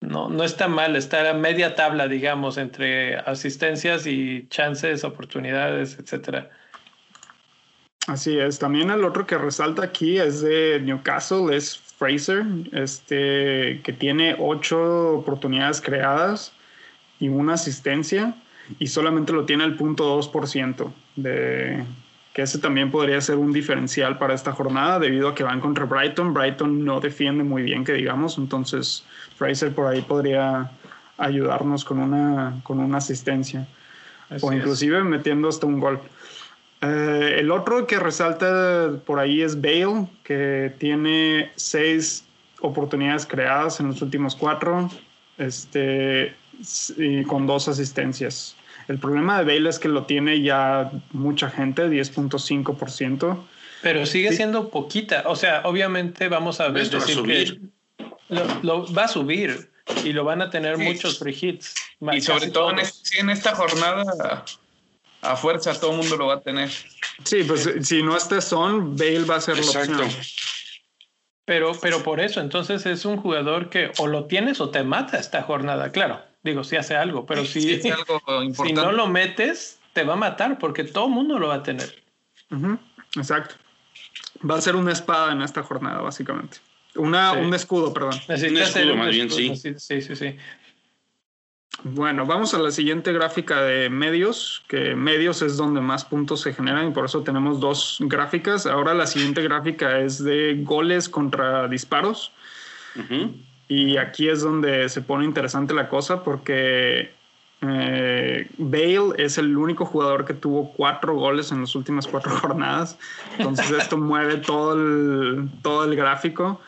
No, 0.00 0.28
no 0.28 0.44
está 0.44 0.68
mal 0.68 0.94
estar 0.94 1.26
a 1.26 1.34
media 1.34 1.74
tabla, 1.74 2.06
digamos, 2.06 2.56
entre 2.56 3.16
asistencias 3.16 4.06
y 4.06 4.46
chances, 4.48 5.02
oportunidades, 5.02 5.98
etcétera. 5.98 6.50
Así 8.06 8.38
es. 8.38 8.58
También 8.58 8.90
el 8.90 9.04
otro 9.04 9.26
que 9.26 9.36
resalta 9.36 9.82
aquí 9.82 10.18
es 10.18 10.40
de 10.40 10.80
Newcastle, 10.80 11.54
es 11.54 11.76
Fraser, 11.76 12.44
este, 12.72 13.82
que 13.82 13.92
tiene 13.92 14.36
ocho 14.38 15.18
oportunidades 15.18 15.80
creadas 15.80 16.52
y 17.18 17.28
una 17.28 17.54
asistencia, 17.54 18.34
y 18.78 18.86
solamente 18.86 19.32
lo 19.32 19.44
tiene 19.44 19.64
el 19.64 19.76
punto 19.76 20.18
2% 20.18 20.92
de, 21.16 21.84
que 22.38 22.42
ese 22.42 22.60
también 22.60 22.92
podría 22.92 23.20
ser 23.20 23.34
un 23.34 23.52
diferencial 23.52 24.16
para 24.16 24.32
esta 24.32 24.52
jornada 24.52 25.00
debido 25.00 25.26
a 25.26 25.34
que 25.34 25.42
van 25.42 25.60
contra 25.60 25.86
Brighton. 25.86 26.32
Brighton 26.32 26.84
no 26.84 27.00
defiende 27.00 27.42
muy 27.42 27.64
bien, 27.64 27.84
que 27.84 27.94
digamos, 27.94 28.38
entonces 28.38 29.04
Fraser 29.34 29.74
por 29.74 29.88
ahí 29.88 30.02
podría 30.02 30.70
ayudarnos 31.16 31.84
con 31.84 31.98
una, 31.98 32.60
con 32.62 32.78
una 32.78 32.98
asistencia 32.98 33.66
o 34.40 34.52
inclusive 34.52 35.02
metiendo 35.02 35.48
hasta 35.48 35.66
un 35.66 35.80
gol. 35.80 35.98
Eh, 36.80 37.38
el 37.40 37.50
otro 37.50 37.88
que 37.88 37.98
resalta 37.98 38.92
por 39.04 39.18
ahí 39.18 39.42
es 39.42 39.60
Bale, 39.60 40.06
que 40.22 40.72
tiene 40.78 41.50
seis 41.56 42.24
oportunidades 42.60 43.26
creadas 43.26 43.80
en 43.80 43.88
los 43.88 44.00
últimos 44.00 44.36
cuatro, 44.36 44.88
este, 45.38 46.36
y 46.98 47.24
con 47.24 47.48
dos 47.48 47.66
asistencias. 47.66 48.54
El 48.88 48.98
problema 48.98 49.38
de 49.38 49.44
Bale 49.44 49.68
es 49.68 49.78
que 49.78 49.88
lo 49.88 50.04
tiene 50.04 50.40
ya 50.40 50.90
mucha 51.12 51.50
gente, 51.50 51.88
10.5%. 51.88 53.38
Pero 53.82 54.06
sigue 54.06 54.32
siendo 54.32 54.70
poquita. 54.70 55.24
O 55.26 55.36
sea, 55.36 55.62
obviamente 55.64 56.28
vamos 56.28 56.60
a 56.60 56.68
ver 56.68 56.88
decir 56.88 57.22
que 57.22 57.60
lo, 58.62 58.92
va 58.92 59.04
a 59.04 59.08
subir 59.08 59.70
y 60.04 60.12
lo 60.12 60.24
van 60.24 60.42
a 60.42 60.50
tener 60.50 60.78
muchos 60.78 61.18
free 61.18 61.36
hits. 61.38 61.74
Y 62.12 62.20
sobre 62.22 62.50
todo 62.50 62.70
en, 62.70 63.30
esta 63.30 63.54
jornada, 63.54 64.44
a 65.20 65.36
fuerza 65.36 65.78
todo 65.78 65.92
el 65.92 65.98
mundo 65.98 66.16
lo 66.16 66.26
va 66.28 66.34
a 66.34 66.40
tener. 66.40 66.70
Sí, 67.24 67.44
pues 67.44 67.70
si 67.82 68.02
no 68.02 68.16
este 68.16 68.40
Son, 68.40 68.96
Bale 68.96 69.24
va 69.24 69.36
a 69.36 69.40
ser 69.40 69.58
la 69.58 69.66
opción. 69.66 70.10
Pero, 71.44 71.72
pero 71.80 72.02
por 72.02 72.20
eso, 72.20 72.40
entonces 72.40 72.84
es 72.86 73.04
un 73.04 73.16
jugador 73.16 73.70
que 73.70 73.90
o 73.98 74.06
lo 74.06 74.26
tienes 74.26 74.60
o 74.60 74.70
te 74.70 74.82
mata 74.82 75.18
esta 75.18 75.42
jornada, 75.42 75.92
claro. 75.92 76.27
Digo, 76.42 76.64
si 76.64 76.76
hace 76.76 76.96
algo, 76.96 77.26
pero 77.26 77.44
si, 77.44 77.80
si 77.82 78.72
no 78.72 78.92
lo 78.92 79.06
metes, 79.08 79.80
te 79.92 80.04
va 80.04 80.14
a 80.14 80.16
matar 80.16 80.58
porque 80.58 80.84
todo 80.84 81.06
el 81.06 81.12
mundo 81.12 81.38
lo 81.38 81.48
va 81.48 81.56
a 81.56 81.62
tener. 81.62 82.02
Exacto. 83.16 83.56
Va 84.48 84.56
a 84.56 84.60
ser 84.60 84.76
una 84.76 84.92
espada 84.92 85.32
en 85.32 85.42
esta 85.42 85.62
jornada, 85.62 86.00
básicamente. 86.00 86.58
Una, 86.94 87.32
Un 87.32 87.52
escudo, 87.54 87.92
perdón. 87.92 88.14
un 88.28 88.34
escudo, 88.58 88.96
más 88.96 89.10
bien, 89.10 89.30
sí. 89.30 89.54
Sí, 89.56 90.00
sí, 90.00 90.16
sí. 90.16 90.36
Bueno, 91.84 92.26
vamos 92.26 92.54
a 92.54 92.58
la 92.58 92.72
siguiente 92.72 93.12
gráfica 93.12 93.62
de 93.62 93.88
medios, 93.88 94.64
que 94.68 94.96
medios 94.96 95.42
es 95.42 95.56
donde 95.56 95.80
más 95.80 96.04
puntos 96.04 96.40
se 96.40 96.52
generan 96.52 96.88
y 96.88 96.90
por 96.90 97.04
eso 97.04 97.22
tenemos 97.22 97.60
dos 97.60 97.98
gráficas. 98.00 98.66
Ahora 98.66 98.94
la 98.94 99.06
siguiente 99.06 99.42
gráfica 99.42 100.00
es 100.00 100.22
de 100.22 100.58
goles 100.64 101.08
contra 101.08 101.68
disparos. 101.68 102.32
Y 103.68 103.98
aquí 103.98 104.28
es 104.28 104.42
donde 104.42 104.88
se 104.88 105.02
pone 105.02 105.24
interesante 105.24 105.74
la 105.74 105.88
cosa 105.88 106.24
porque 106.24 107.12
eh, 107.60 108.48
Bale 108.56 109.12
es 109.18 109.36
el 109.36 109.56
único 109.56 109.84
jugador 109.84 110.24
que 110.24 110.34
tuvo 110.34 110.72
cuatro 110.72 111.14
goles 111.14 111.52
en 111.52 111.60
las 111.60 111.74
últimas 111.74 112.06
cuatro 112.06 112.30
jornadas. 112.40 112.98
Entonces 113.38 113.70
esto 113.70 113.98
mueve 113.98 114.38
todo 114.38 114.72
el, 114.74 115.48
todo 115.62 115.84
el 115.84 115.96
gráfico 115.96 116.60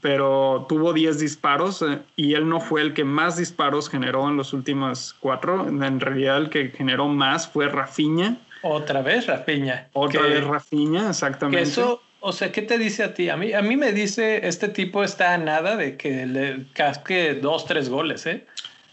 pero 0.00 0.66
tuvo 0.68 0.92
10 0.92 1.18
disparos 1.18 1.82
eh, 1.82 2.00
y 2.16 2.34
él 2.34 2.48
no 2.48 2.60
fue 2.60 2.82
el 2.82 2.94
que 2.94 3.04
más 3.04 3.36
disparos 3.36 3.88
generó 3.88 4.28
en 4.28 4.36
los 4.36 4.52
últimos 4.52 5.14
cuatro. 5.18 5.66
En 5.68 6.00
realidad 6.00 6.38
el 6.38 6.50
que 6.50 6.68
generó 6.68 7.08
más 7.08 7.48
fue 7.48 7.68
Rafiña. 7.68 8.36
Otra 8.62 9.02
vez 9.02 9.26
Rafiña. 9.26 9.88
Otra 9.92 10.22
vez 10.22 10.44
Rafiña, 10.44 11.10
exactamente. 11.10 11.62
eso, 11.62 12.02
o 12.20 12.32
sea, 12.32 12.52
¿qué 12.52 12.62
te 12.62 12.78
dice 12.78 13.04
a 13.04 13.14
ti? 13.14 13.28
A 13.28 13.36
mí, 13.36 13.52
a 13.52 13.62
mí 13.62 13.76
me 13.76 13.92
dice, 13.92 14.46
este 14.46 14.68
tipo 14.68 15.04
está 15.04 15.34
a 15.34 15.38
nada 15.38 15.76
de 15.76 15.96
que 15.96 16.26
le 16.26 16.66
casque 16.72 17.34
dos, 17.34 17.66
tres 17.66 17.88
goles, 17.88 18.26
¿eh? 18.26 18.46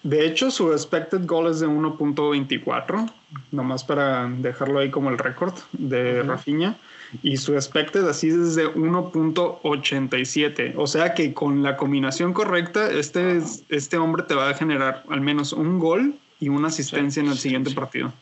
De 0.04 0.26
hecho, 0.26 0.52
su 0.52 0.72
expected 0.72 1.26
goal 1.26 1.50
es 1.50 1.62
de 1.62 1.68
1.24, 1.68 3.12
nomás 3.52 3.84
para 3.84 4.28
dejarlo 4.28 4.80
ahí 4.80 4.92
como 4.92 5.10
el 5.10 5.18
récord 5.18 5.56
de 5.72 6.22
Rafiña 6.22 6.76
y 7.24 7.38
su 7.38 7.56
expected 7.56 8.08
así 8.08 8.28
es 8.28 8.54
de 8.54 8.68
1.87. 8.68 10.74
O 10.78 10.86
sea 10.86 11.16
que 11.16 11.34
con 11.34 11.64
la 11.64 11.76
combinación 11.76 12.34
correcta, 12.34 12.92
este, 12.92 13.40
este 13.70 13.98
hombre 13.98 14.24
te 14.24 14.36
va 14.36 14.50
a 14.50 14.54
generar 14.54 15.04
al 15.10 15.22
menos 15.22 15.54
un 15.54 15.80
gol 15.80 16.20
y 16.40 16.50
una 16.50 16.68
asistencia 16.68 17.22
en 17.22 17.30
el 17.30 17.38
siguiente 17.38 17.72
partido. 17.72 18.14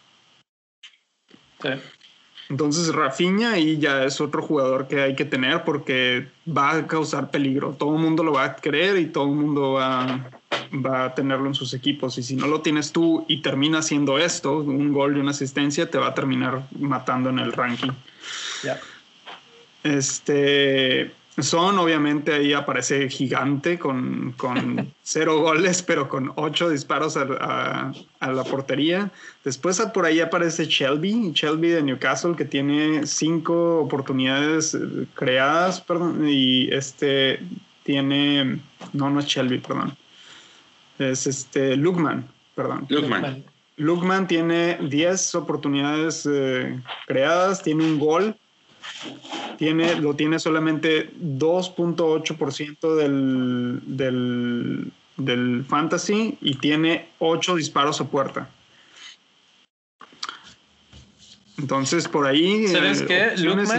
Entonces 2.50 2.94
Rafinha 2.94 3.54
ahí 3.54 3.78
ya 3.78 4.04
es 4.04 4.20
otro 4.22 4.42
jugador 4.42 4.88
que 4.88 5.02
hay 5.02 5.16
que 5.16 5.26
tener 5.26 5.64
porque 5.64 6.28
va 6.46 6.72
a 6.72 6.88
causar 6.88 7.32
peligro. 7.32 7.76
Todo 7.78 7.96
el 7.96 8.02
mundo 8.02 8.24
lo 8.24 8.34
va 8.34 8.44
a 8.46 8.56
querer 8.56 8.98
y 8.98 9.06
todo 9.06 9.26
el 9.26 9.36
mundo 9.36 9.74
va, 9.74 10.30
va 10.74 11.06
a 11.06 11.16
tenerlo 11.16 11.48
en 11.48 11.56
sus 11.56 11.74
equipos. 11.74 12.18
Y 12.18 12.24
si 12.24 12.36
no 12.36 12.48
lo 12.48 12.62
tienes 12.62 12.92
tú 12.92 13.26
y 13.28 13.42
termina 13.42 13.80
haciendo 13.80 14.18
esto, 14.18 14.58
un 14.60 14.94
gol 14.94 15.18
y 15.18 15.20
una 15.20 15.32
asistencia, 15.32 15.90
te 15.90 15.98
va 15.98 16.08
a 16.08 16.14
terminar 16.14 16.68
matando 16.78 17.30
en 17.30 17.40
el 17.40 17.54
ranking. 17.54 17.92
Este. 19.84 21.12
Son, 21.40 21.80
obviamente, 21.80 22.32
ahí 22.32 22.54
aparece 22.54 23.10
gigante 23.10 23.80
con, 23.80 24.36
cero 25.02 25.42
goles, 25.42 25.82
pero 25.82 26.08
con 26.08 26.32
ocho 26.36 26.70
disparos 26.70 27.18
a, 27.18 27.92
la 28.22 28.44
portería. 28.44 29.12
Después 29.44 29.82
por 29.94 30.06
ahí 30.06 30.20
aparece 30.20 30.66
Shelby, 30.66 31.32
Shelby 31.34 31.70
de 31.70 31.84
Newcastle, 31.84 32.36
que 32.36 32.46
tiene 32.46 33.08
cinco 33.08 33.80
oportunidades 33.80 34.76
eh, 34.76 35.08
creadas, 35.16 35.82
perdón, 35.82 36.28
y 36.28 36.72
este 36.72 37.40
tiene, 37.84 38.60
no, 38.94 39.10
no 39.10 39.20
es 39.20 39.26
Shelby, 39.26 39.58
perdón, 39.58 39.98
es 41.00 41.26
este 41.26 41.76
Lukman, 41.76 42.28
perdón. 42.56 42.86
Lukman. 42.90 43.44
Lukman 43.76 44.28
tiene 44.28 44.78
10 44.88 45.34
oportunidades 45.34 46.30
eh, 46.32 46.80
creadas, 47.08 47.64
tiene 47.64 47.84
un 47.84 47.98
gol 47.98 48.38
tiene, 49.58 49.96
lo 49.96 50.16
tiene 50.16 50.40
solamente 50.40 51.12
2.8% 51.20 52.96
del, 52.96 53.80
del, 53.86 54.92
del 55.18 55.66
fantasy 55.66 56.38
y 56.42 56.56
tiene 56.56 57.10
8 57.20 57.56
disparos 57.56 58.02
a 58.02 58.06
puerta. 58.06 58.50
Entonces, 61.58 62.08
por 62.08 62.26
ahí. 62.26 62.68
¿Sabes 62.68 63.02
eh, 63.02 63.06
qué? 63.08 63.32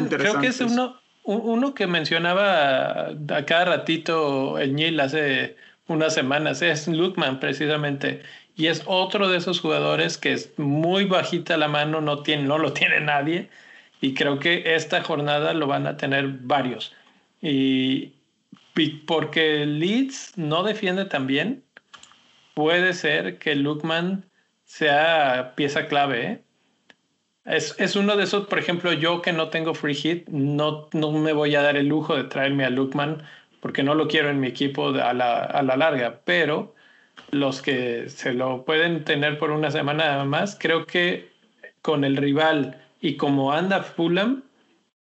creo 0.09 0.41
que 0.41 0.47
es 0.47 0.61
uno, 0.61 1.01
uno 1.25 1.75
que 1.75 1.87
mencionaba 1.87 3.09
a 3.09 3.47
cada 3.47 3.65
ratito 3.65 4.59
el 4.59 4.75
Nil 4.75 5.01
hace 5.01 5.57
unas 5.89 6.15
semanas. 6.15 6.63
Es 6.63 6.87
Lukman, 6.87 7.41
precisamente. 7.41 8.23
Y 8.57 8.69
es 8.69 8.85
otro 8.87 9.29
de 9.29 9.39
esos 9.39 9.61
jugadores 9.61 10.17
que 10.17 10.33
es 10.33 10.57
muy 10.57 11.07
bajita 11.07 11.57
la 11.57 11.67
mano, 11.67 12.01
no, 12.01 12.23
tiene, 12.23 12.45
no 12.45 12.59
lo 12.59 12.73
tiene 12.73 13.01
nadie 13.01 13.51
y 14.05 14.13
creo 14.13 14.39
que 14.39 14.75
esta 14.75 15.03
jornada 15.03 15.55
lo 15.55 15.67
van 15.67 15.87
a 15.87 15.97
tener 15.97 16.29
varios. 16.29 16.95
Y, 17.41 18.13
porque 19.07 19.65
Leeds 19.65 20.37
no 20.37 20.63
defiende 20.63 21.07
tan 21.07 21.27
bien, 21.27 21.65
puede 22.53 22.93
ser 22.93 23.39
que 23.39 23.55
Lukman 23.55 24.27
sea 24.65 25.55
pieza 25.57 25.87
clave. 25.87 26.27
¿eh? 26.27 26.43
Es, 27.47 27.75
es, 27.79 27.97
uno 27.97 28.15
de 28.17 28.25
esos, 28.25 28.47
por 28.47 28.59
ejemplo, 28.59 28.93
yo 28.93 29.23
que 29.23 29.33
no 29.33 29.49
tengo 29.49 29.73
free 29.73 29.95
hit, 29.95 30.29
no, 30.29 30.91
no 30.93 31.11
me 31.13 31.33
voy 31.33 31.55
a 31.55 31.63
dar 31.63 31.79
el 31.79 31.87
lujo 31.87 32.15
de 32.15 32.25
traerme 32.25 32.67
a 32.67 32.71
Lukman 32.71 33.23
porque 33.61 33.83
no 33.83 33.95
lo 33.95 34.07
quiero 34.07 34.29
en 34.29 34.39
mi 34.39 34.49
equipo 34.49 34.89
a 34.89 35.15
la, 35.15 35.45
a 35.45 35.63
la 35.63 35.79
larga, 35.79 36.21
pero 36.27 36.75
los 37.31 37.63
que 37.63 38.11
se 38.11 38.35
lo 38.35 38.67
pueden 38.67 39.05
tener 39.05 39.39
por 39.39 39.51
una 39.51 39.71
semana 39.71 40.23
más, 40.27 40.59
creo 40.61 40.85
que 40.85 41.33
con 41.81 42.05
el 42.05 42.19
rival 42.19 42.84
y 43.05 43.19
como 43.19 43.53
anda 43.53 43.83
Fulham, 43.83 44.45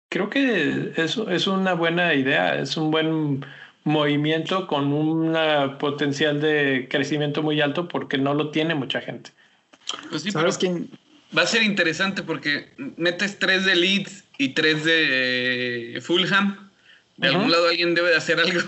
creo 0.09 0.31
que 0.31 0.93
eso 0.97 1.29
es 1.29 1.45
una 1.45 1.75
buena 1.75 2.15
idea, 2.15 2.59
es 2.59 2.77
un 2.77 2.89
buen 2.89 3.45
movimiento 3.83 4.65
con 4.65 4.91
un 4.91 5.37
potencial 5.77 6.41
de 6.41 6.87
crecimiento 6.89 7.43
muy 7.43 7.61
alto 7.61 7.87
porque 7.87 8.17
no 8.17 8.33
lo 8.33 8.49
tiene 8.49 8.73
mucha 8.73 9.01
gente. 9.01 9.29
Pues 10.09 10.23
sí, 10.23 10.31
¿Sabes 10.31 10.57
quién? 10.57 10.89
Va 11.37 11.43
a 11.43 11.47
ser 11.47 11.61
interesante 11.61 12.23
porque 12.23 12.73
metes 12.97 13.37
tres 13.37 13.65
de 13.65 13.75
Leeds 13.75 14.23
y 14.39 14.55
tres 14.55 14.83
de 14.83 15.99
Fulham. 16.01 16.71
De 17.17 17.27
algún 17.27 17.51
lado 17.51 17.67
alguien 17.67 17.93
debe 17.93 18.09
de 18.09 18.17
hacer 18.17 18.39
algo. 18.39 18.61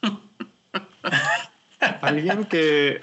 alguien 2.00 2.46
que 2.46 3.02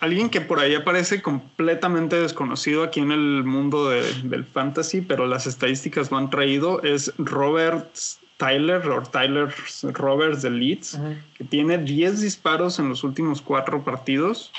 Alguien 0.00 0.30
que 0.30 0.40
por 0.40 0.60
ahí 0.60 0.74
aparece 0.74 1.20
completamente 1.20 2.16
desconocido 2.16 2.82
aquí 2.82 3.00
en 3.00 3.12
el 3.12 3.44
mundo 3.44 3.90
del 3.90 4.44
fantasy, 4.46 5.02
pero 5.02 5.26
las 5.26 5.46
estadísticas 5.46 6.10
lo 6.10 6.16
han 6.16 6.30
traído, 6.30 6.82
es 6.82 7.12
Robert 7.18 7.94
Tyler, 8.38 8.88
o 8.88 9.02
Tyler 9.02 9.54
Roberts 9.82 10.40
de 10.40 10.50
Leeds, 10.50 10.98
que 11.36 11.44
tiene 11.44 11.76
10 11.76 12.22
disparos 12.22 12.78
en 12.78 12.88
los 12.88 13.04
últimos 13.04 13.42
cuatro 13.42 13.84
partidos 13.84 14.50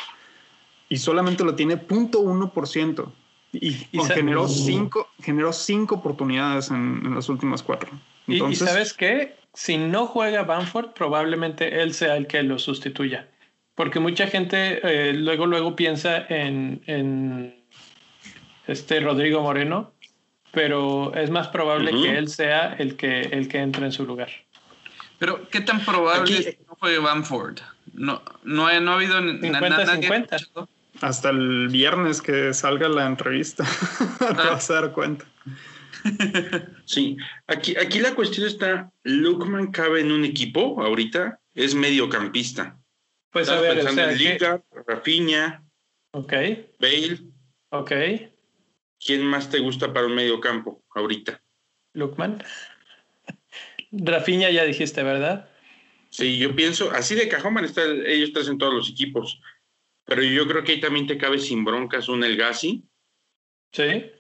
y 0.88 0.98
solamente 0.98 1.44
lo 1.44 1.56
tiene 1.56 1.76
0.1%. 1.76 3.12
Y, 3.54 3.88
y, 3.92 4.00
generó, 4.14 4.48
cinco, 4.48 5.10
generó 5.22 5.52
cinco 5.52 5.96
oportunidades 5.96 6.70
en, 6.70 7.02
en 7.04 7.16
las 7.16 7.28
últimas 7.28 7.64
cuatro. 7.64 7.90
Entonces, 8.28 8.62
¿Y, 8.62 8.66
sabes 8.66 8.94
qué? 8.94 9.36
Si 9.54 9.78
no 9.78 10.06
juega 10.06 10.44
Banford, 10.44 10.92
probablemente 10.92 11.82
él 11.82 11.94
sea 11.94 12.16
el 12.16 12.28
que 12.28 12.44
lo 12.44 12.60
sustituya. 12.60 13.28
Porque 13.76 14.00
mucha 14.00 14.28
gente 14.28 14.80
eh, 14.84 15.14
luego, 15.14 15.46
luego 15.48 15.76
piensa 15.76 16.26
en, 16.28 16.82
en, 16.86 17.64
este 18.68 19.00
Rodrigo 19.00 19.42
Moreno, 19.42 19.94
pero 20.52 21.14
es 21.16 21.30
más 21.30 21.48
probable 21.48 21.92
que 21.92 22.18
él 22.18 22.28
sea 22.28 22.74
el 22.74 22.96
que, 22.96 23.22
el 23.22 23.48
que 23.48 23.60
entre 23.60 23.86
en 23.86 23.92
su 23.92 24.06
lugar. 24.06 24.30
Pero, 25.20 25.48
¿qué 25.50 25.62
tan 25.62 25.84
probable 25.86 26.38
es 26.38 26.46
que 26.46 26.60
no 26.68 26.76
fue 26.76 26.98
Bamford? 26.98 27.60
No, 27.94 28.22
no, 28.44 28.68
ha, 28.68 28.80
no 28.80 28.92
ha 28.92 28.96
habido 28.96 29.20
50, 29.20 29.86
50. 29.86 30.38
Hasta 31.02 31.30
el 31.30 31.68
viernes 31.70 32.22
que 32.22 32.54
salga 32.54 32.90
la 32.90 33.06
entrevista, 33.06 33.64
te 34.20 34.26
ah. 34.26 34.50
vas 34.52 34.70
a 34.70 34.74
dar 34.76 34.92
cuenta. 34.92 35.26
sí, 36.86 37.18
aquí, 37.48 37.76
aquí 37.78 38.00
la 38.00 38.16
cuestión 38.16 38.48
está, 38.48 38.92
Lukman 39.04 39.72
cabe 39.72 40.02
en 40.02 40.12
un 40.12 40.26
equipo 40.26 40.82
ahorita, 40.82 41.40
es 41.54 41.76
mediocampista. 41.76 42.81
Pues 43.32 43.50
a 43.50 43.60
ver, 43.62 43.76
pensando 43.76 44.02
en 44.04 44.64
Rafinha, 44.86 45.64
ok, 46.12 46.34
Bale. 46.80 47.20
ok, 47.70 47.92
¿Quién 49.04 49.26
más 49.26 49.50
te 49.50 49.60
gusta 49.60 49.92
para 49.94 50.06
un 50.06 50.16
mediocampo 50.16 50.84
ahorita? 50.94 51.42
Lukman. 51.94 52.44
Rafinha 53.92 54.52
ya 54.52 54.64
dijiste, 54.64 55.02
¿verdad? 55.04 55.50
Sí, 56.10 56.38
yo 56.38 56.56
pienso, 56.56 56.92
así 56.92 57.16
de 57.16 57.28
cajón 57.28 57.54
van 57.56 57.66
estar 57.66 57.88
ellos 57.88 58.32
tres 58.34 58.48
en 58.48 58.58
todos 58.58 58.74
los 58.74 58.90
equipos. 58.90 59.42
Pero 60.06 60.24
yo 60.24 60.48
creo 60.48 60.64
que 60.64 60.74
ahí 60.74 60.80
también 60.80 61.08
te 61.08 61.18
cabe 61.18 61.40
sin 61.40 61.64
broncas 61.64 62.10
un 62.10 62.24
El 62.24 62.38
Gassi. 62.38 62.84
Sí. 63.72 64.12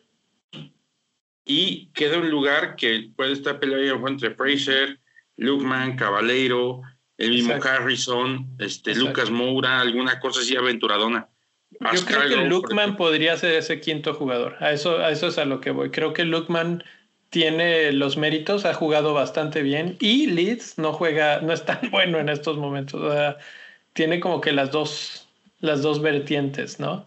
Y 1.46 1.88
queda 1.94 2.18
un 2.18 2.30
lugar 2.30 2.76
que 2.76 3.12
puede 3.16 3.34
estar 3.34 3.60
peleado 3.60 4.08
entre 4.08 4.34
Fraser, 4.36 5.00
Lukman, 5.36 5.98
Caballero, 5.98 6.82
el 7.22 7.30
mismo 7.30 7.54
Harrison, 7.54 8.48
este, 8.58 8.96
Lucas 8.96 9.30
Moura, 9.30 9.80
alguna 9.80 10.20
cosa 10.20 10.42
así 10.42 10.56
aventuradona. 10.56 11.28
Yo 11.94 12.06
creo 12.06 12.28
que 12.28 12.46
Lukman 12.48 12.98
podría 12.98 13.38
ser 13.38 13.54
ese 13.56 13.80
quinto 13.80 14.14
jugador. 14.14 14.58
A 14.60 14.72
eso, 14.72 14.98
a 14.98 15.12
eso 15.12 15.28
es 15.28 15.38
a 15.38 15.46
lo 15.46 15.62
que 15.62 15.72
voy. 15.72 15.92
Creo 15.92 16.14
que 16.14 16.26
Lukman 16.26 16.84
tiene 17.30 17.92
los 17.92 18.18
méritos, 18.18 18.66
ha 18.66 18.74
jugado 18.74 19.14
bastante 19.14 19.62
bien 19.62 19.98
y 20.00 20.28
Leeds 20.28 20.78
no 20.78 20.94
juega, 20.94 21.42
no 21.42 21.54
es 21.54 21.64
tan 21.64 21.80
bueno 21.92 22.20
en 22.20 22.30
estos 22.30 22.58
momentos. 22.58 23.02
O 23.02 23.12
sea, 23.12 23.38
tiene 23.94 24.20
como 24.20 24.42
que 24.42 24.52
las 24.52 24.72
dos, 24.72 25.28
las 25.60 25.82
dos 25.82 26.02
vertientes, 26.02 26.80
¿no? 26.80 27.06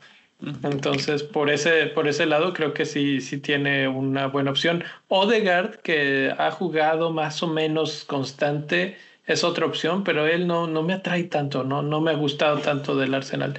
Entonces, 0.62 1.22
por 1.22 1.50
ese, 1.50 1.86
por 1.86 2.06
ese 2.06 2.26
lado, 2.26 2.52
creo 2.52 2.74
que 2.74 2.84
sí, 2.84 3.20
sí 3.20 3.38
tiene 3.38 3.88
una 3.88 4.26
buena 4.26 4.50
opción. 4.50 4.84
Odegaard, 5.08 5.76
que 5.78 6.34
ha 6.36 6.50
jugado 6.50 7.10
más 7.10 7.42
o 7.42 7.46
menos 7.46 8.04
constante, 8.04 8.98
es 9.26 9.44
otra 9.44 9.66
opción, 9.66 10.04
pero 10.04 10.26
él 10.26 10.46
no, 10.46 10.66
no 10.66 10.82
me 10.82 10.94
atrae 10.94 11.24
tanto, 11.24 11.64
no, 11.64 11.82
no 11.82 12.00
me 12.00 12.10
ha 12.10 12.14
gustado 12.14 12.58
tanto 12.58 12.96
del 12.96 13.14
Arsenal. 13.14 13.58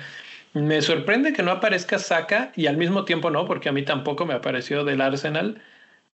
Me 0.54 0.82
sorprende 0.82 1.34
que 1.34 1.44
no 1.44 1.52
aparezca 1.52 2.00
Saka 2.00 2.52
y 2.56 2.68
al 2.68 2.78
mismo 2.78 3.04
tiempo 3.06 3.30
no, 3.30 3.46
porque 3.46 3.70
a 3.70 3.72
mí 3.74 3.84
tampoco 3.84 4.26
me 4.26 4.34
apareció 4.34 4.86
del 4.86 5.02
Arsenal, 5.02 5.62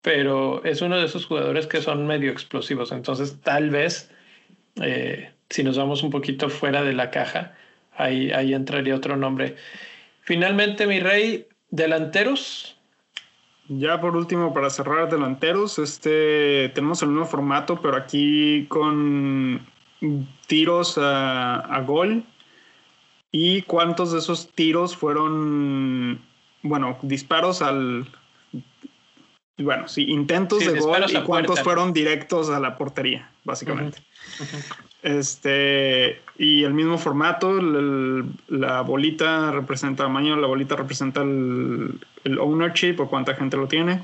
pero 0.02 0.64
es 0.64 0.82
uno 0.82 0.98
de 0.98 1.06
esos 1.06 1.26
jugadores 1.26 1.66
que 1.66 1.80
son 1.80 2.06
medio 2.06 2.30
explosivos. 2.30 2.92
Entonces, 2.92 3.40
tal 3.42 3.70
vez, 3.70 4.10
eh, 4.82 5.32
si 5.48 5.64
nos 5.64 5.78
vamos 5.78 6.02
un 6.02 6.10
poquito 6.10 6.50
fuera 6.50 6.82
de 6.82 6.92
la 6.92 7.10
caja, 7.10 7.54
ahí, 7.96 8.30
ahí 8.32 8.52
entraría 8.54 8.94
otro 8.94 9.16
nombre. 9.16 9.56
Finalmente, 10.20 10.86
mi 10.86 11.00
rey, 11.00 11.46
delanteros. 11.70 12.75
Ya 13.68 14.00
por 14.00 14.16
último, 14.16 14.54
para 14.54 14.70
cerrar 14.70 15.10
delanteros, 15.10 15.78
este, 15.78 16.68
tenemos 16.74 17.02
el 17.02 17.08
mismo 17.08 17.26
formato, 17.26 17.80
pero 17.80 17.96
aquí 17.96 18.66
con 18.68 19.66
tiros 20.46 20.98
a, 20.98 21.82
gol. 21.84 22.24
¿Y 23.32 23.62
cuántos 23.62 24.12
de 24.12 24.20
esos 24.20 24.52
tiros 24.52 24.96
fueron, 24.96 26.22
bueno, 26.62 26.98
disparos 27.02 27.60
al... 27.60 28.08
Bueno, 29.58 29.88
sí, 29.88 30.04
intentos 30.10 30.60
de 30.60 30.78
gol 30.78 31.04
y 31.08 31.22
cuántos 31.22 31.60
fueron 31.60 31.92
directos 31.92 32.50
a 32.50 32.60
la 32.60 32.76
portería, 32.76 33.32
básicamente. 33.44 33.98
Este, 35.06 36.20
y 36.36 36.64
el 36.64 36.74
mismo 36.74 36.98
formato, 36.98 37.62
la 37.62 38.80
bolita 38.80 39.52
representa 39.52 40.02
tamaño, 40.02 40.34
la 40.34 40.48
bolita 40.48 40.74
representa 40.74 41.22
el, 41.22 42.00
ownership 42.40 42.96
o 42.98 43.08
cuánta 43.08 43.34
gente 43.34 43.56
lo 43.56 43.68
tiene. 43.68 44.02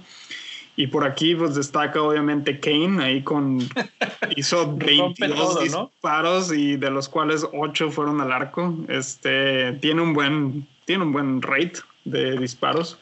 Y 0.76 0.86
por 0.86 1.04
aquí 1.04 1.34
pues 1.34 1.56
destaca 1.56 2.00
obviamente 2.00 2.60
Kane, 2.60 3.02
ahí 3.02 3.22
con 3.22 3.58
hizo 4.36 4.76
22 4.76 5.64
disparos 5.64 6.52
y 6.52 6.76
de 6.76 6.90
los 6.92 7.08
cuales 7.08 7.48
8 7.52 7.90
fueron 7.90 8.20
al 8.20 8.30
arco. 8.30 8.72
Este 8.86 9.72
tiene 9.80 10.02
un 10.02 10.14
buen 10.14 10.68
tiene 10.84 11.02
un 11.02 11.12
buen 11.12 11.42
rate 11.42 11.80
de 12.04 12.38
disparos. 12.38 12.96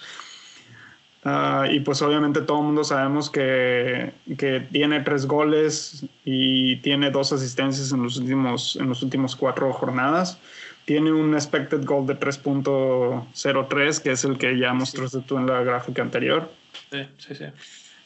Ah, 1.32 1.66
y 1.70 1.78
pues 1.78 2.02
obviamente 2.02 2.40
todo 2.40 2.58
el 2.58 2.64
mundo 2.64 2.82
sabemos 2.82 3.30
que, 3.30 4.12
que, 4.36 4.66
tiene 4.72 5.00
tres 5.00 5.26
goles 5.26 6.04
y 6.24 6.76
tiene 6.76 7.12
dos 7.12 7.32
asistencias 7.32 7.92
en 7.92 8.02
los 8.02 8.16
últimos, 8.16 8.76
en 8.80 8.88
los 8.88 9.00
últimos 9.04 9.36
cuatro 9.36 9.72
jornadas. 9.72 10.40
Tiene 10.86 11.12
un 11.12 11.34
expected 11.34 11.84
goal 11.84 12.06
de 12.06 12.18
3.03, 12.18 14.02
que 14.02 14.10
es 14.10 14.24
el 14.24 14.38
que 14.38 14.58
ya 14.58 14.72
mostraste 14.72 15.20
tú 15.20 15.38
en 15.38 15.46
la 15.46 15.62
gráfica 15.62 16.02
anterior. 16.02 16.50
Sí, 16.90 17.06
sí, 17.18 17.34
sí. 17.36 17.44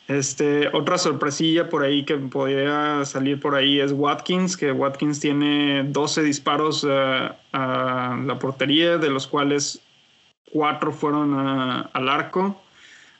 Este, 0.06 0.68
otra 0.68 0.98
sorpresilla 0.98 1.70
por 1.70 1.82
ahí 1.82 2.04
que 2.04 2.16
podría 2.18 3.06
salir 3.06 3.40
por 3.40 3.54
ahí 3.54 3.80
es 3.80 3.92
Watkins, 3.92 4.54
que 4.54 4.70
Watkins 4.70 5.18
tiene 5.18 5.84
12 5.84 6.22
disparos 6.24 6.86
ah, 6.86 7.38
a 7.52 8.20
la 8.22 8.38
portería, 8.38 8.98
de 8.98 9.08
los 9.08 9.26
cuales 9.26 9.80
cuatro 10.52 10.92
fueron 10.92 11.32
al 11.34 12.08
arco 12.10 12.60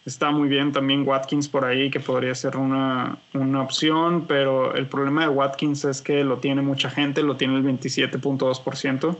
Está 0.07 0.31
muy 0.31 0.49
bien 0.49 0.73
también 0.73 1.09
Watkins 1.09 1.49
por 1.49 1.65
ahí, 1.65 1.91
que 1.91 1.99
podría 1.99 2.35
ser 2.35 2.59
una, 2.59 3.17
una, 3.33 3.63
opción, 3.63 4.27
pero 4.27 4.75
el 4.75 4.87
problema 4.87 5.23
de 5.23 5.29
Watkins 5.29 5.87
es 5.87 6.03
que 6.03 6.25
lo 6.25 6.39
tiene 6.39 6.61
mucha 6.61 6.91
gente, 6.91 7.23
lo 7.23 7.37
tiene 7.37 7.57
el 7.57 7.65
27.2%. 7.65 9.17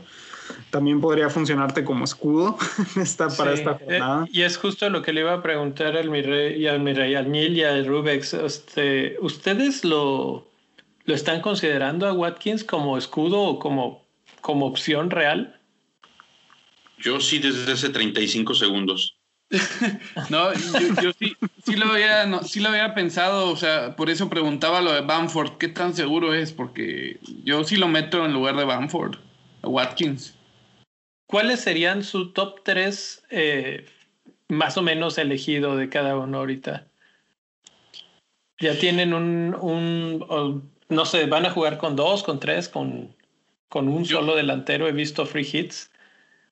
También 0.69 1.01
podría 1.01 1.31
funcionarte 1.31 1.83
como 1.83 2.05
escudo 2.05 2.55
esta, 3.01 3.29
para 3.29 3.53
esta 3.53 3.71
eh, 3.71 3.77
jornada. 3.79 4.27
y 4.31 4.43
es 4.43 4.57
justo 4.57 4.87
lo 4.91 5.01
que 5.01 5.11
le 5.11 5.21
iba 5.21 5.33
a 5.33 5.41
preguntar 5.41 5.97
al 5.97 6.11
Mirrey, 6.11 6.61
y 6.61 6.67
al 6.67 6.79
Mirrey, 6.81 7.15
al 7.15 7.31
Nil 7.31 7.57
y 7.57 7.63
al 7.63 7.87
Rubex. 7.87 8.35
Este, 8.35 9.17
¿Ustedes 9.21 9.83
lo, 9.83 10.47
lo 11.05 11.15
están 11.15 11.41
considerando 11.41 12.05
a 12.05 12.13
Watkins 12.13 12.63
como 12.63 12.95
escudo 12.95 13.41
o 13.41 13.57
como, 13.57 14.05
como 14.41 14.67
opción 14.67 15.09
real? 15.09 15.59
Yo 16.99 17.19
sí 17.19 17.39
desde 17.39 17.71
hace 17.71 17.89
35 17.89 18.53
segundos. 18.53 19.14
no, 20.29 20.53
yo, 21.01 21.11
sí, 21.17 21.35
sí, 21.63 21.75
lo 21.75 21.93
había, 21.93 22.25
no, 22.25 22.43
sí 22.43 22.59
lo 22.59 22.69
había 22.69 22.95
pensado, 22.95 23.49
o 23.51 23.55
sea, 23.55 23.95
por 23.95 24.09
eso 24.09 24.29
preguntaba 24.29 24.81
lo 24.81 24.91
de 24.91 25.01
Bamford, 25.01 25.57
¿qué 25.57 25.67
tan 25.67 25.93
seguro 25.93 26.33
es? 26.33 26.51
Porque 26.51 27.19
yo 27.43 27.63
sí 27.63 27.77
lo 27.77 27.87
meto 27.87 28.25
en 28.25 28.33
lugar 28.33 28.55
de 28.55 28.65
Bamford, 28.65 29.17
a 29.61 29.67
Watkins. 29.67 30.35
¿Cuáles 31.27 31.61
serían 31.61 32.03
su 32.03 32.31
top 32.33 32.61
3 32.63 33.23
eh, 33.29 33.85
más 34.47 34.77
o 34.77 34.81
menos 34.81 35.17
elegido 35.17 35.75
de 35.75 35.89
cada 35.89 36.17
uno 36.17 36.39
ahorita? 36.39 36.87
Ya 38.59 38.77
tienen 38.79 39.13
un, 39.13 39.55
un 39.59 40.71
no 40.89 41.05
sé, 41.05 41.25
van 41.25 41.45
a 41.45 41.51
jugar 41.51 41.77
con 41.77 41.95
dos, 41.95 42.23
con 42.23 42.39
tres, 42.39 42.69
con, 42.69 43.15
con 43.69 43.87
un 43.87 44.05
solo 44.05 44.35
delantero, 44.35 44.87
he 44.87 44.91
visto 44.91 45.25
free 45.25 45.47
hits. 45.51 45.91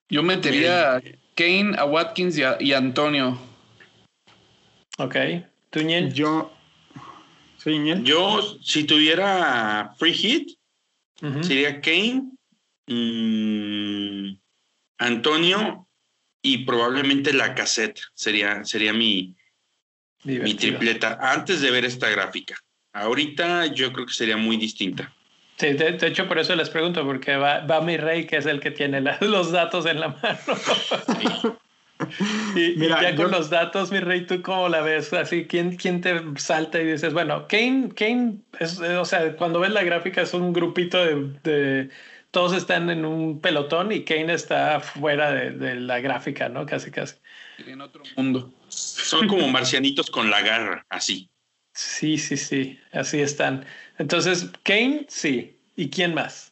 Yo 0.09 0.23
metería... 0.23 1.01
Kane, 1.36 1.75
a 1.77 1.86
Watkins 1.86 2.38
y 2.38 2.73
a, 2.73 2.77
Antonio. 2.77 3.39
Ok. 4.97 5.15
¿Tú, 5.69 5.79
Yo. 6.13 6.51
Yo, 8.03 8.41
si 8.61 8.84
tuviera 8.84 9.93
free 9.97 10.13
hit, 10.13 10.49
sería 11.41 11.79
Kane, 11.79 12.31
mm, 12.88 14.36
Antonio 14.97 15.88
y 16.41 16.65
probablemente 16.65 17.31
la 17.31 17.55
cassette. 17.55 18.01
Sería, 18.13 18.65
sería 18.65 18.91
mi, 18.91 19.36
mi 20.25 20.53
tripleta 20.55 21.17
antes 21.21 21.61
de 21.61 21.71
ver 21.71 21.86
esta 21.86 22.09
gráfica. 22.09 22.55
Ahorita 22.91 23.67
yo 23.67 23.93
creo 23.93 24.05
que 24.05 24.13
sería 24.13 24.38
muy 24.38 24.57
distinta. 24.57 25.15
Sí, 25.58 25.74
de, 25.74 25.97
hecho 26.08 26.28
por 26.28 26.39
eso 26.39 26.56
les 26.56 26.70
pregunto, 26.70 27.06
porque 27.06 27.36
va, 27.36 27.60
va 27.60 27.82
mi 27.82 27.97
rey, 27.97 28.26
que 28.26 28.38
es 28.38 28.45
el 28.45 28.60
que 28.60 28.72
tiene 28.72 29.01
los 29.22 29.51
datos 29.51 29.86
en 29.86 29.99
la 29.99 30.10
mano. 30.10 31.58
y, 32.56 32.74
Mira, 32.76 33.01
ya 33.01 33.16
con 33.16 33.32
los 33.32 33.49
datos, 33.49 33.91
mi 33.91 33.99
rey, 33.99 34.26
¿tú 34.26 34.41
cómo 34.41 34.68
la 34.68 34.82
ves? 34.82 35.14
Así, 35.14 35.45
¿quién, 35.45 35.76
quién 35.76 36.01
te 36.01 36.22
salta 36.38 36.82
y 36.82 36.86
dices, 36.86 37.14
bueno, 37.14 37.47
Kane, 37.47 37.89
Kane 37.95 38.38
es, 38.60 38.80
o 38.80 39.06
sea, 39.06 39.36
cuando 39.36 39.60
ves 39.60 39.72
la 39.72 39.84
gráfica 39.84 40.22
es 40.22 40.34
un 40.34 40.54
grupito 40.54 40.97
de, 41.06 41.89
todos 42.32 42.54
están 42.54 42.89
en 42.89 43.06
un 43.06 43.39
pelotón 43.39 43.91
y 43.91 44.04
Kane 44.04 44.34
está 44.34 44.80
fuera 44.80 45.32
de, 45.32 45.51
de, 45.51 45.76
la 45.76 45.99
gráfica, 45.99 46.49
¿no? 46.49 46.66
Casi, 46.66 46.89
casi. 46.89 47.16
En 47.60 47.80
otro 47.80 48.01
mundo. 48.18 48.51
Son 48.70 49.28
como 49.28 49.47
marcianitos 49.49 50.10
con 50.10 50.32
la 50.32 50.41
garra, 50.41 50.86
así. 50.89 51.30
Sí, 51.74 52.18
sí, 52.18 52.38
sí, 52.38 52.80
así 52.91 53.20
están. 53.22 53.66
Entonces, 53.97 54.51
Kane, 54.63 55.05
sí. 55.07 55.55
¿Y 55.75 55.89
quién 55.89 56.13
más? 56.13 56.51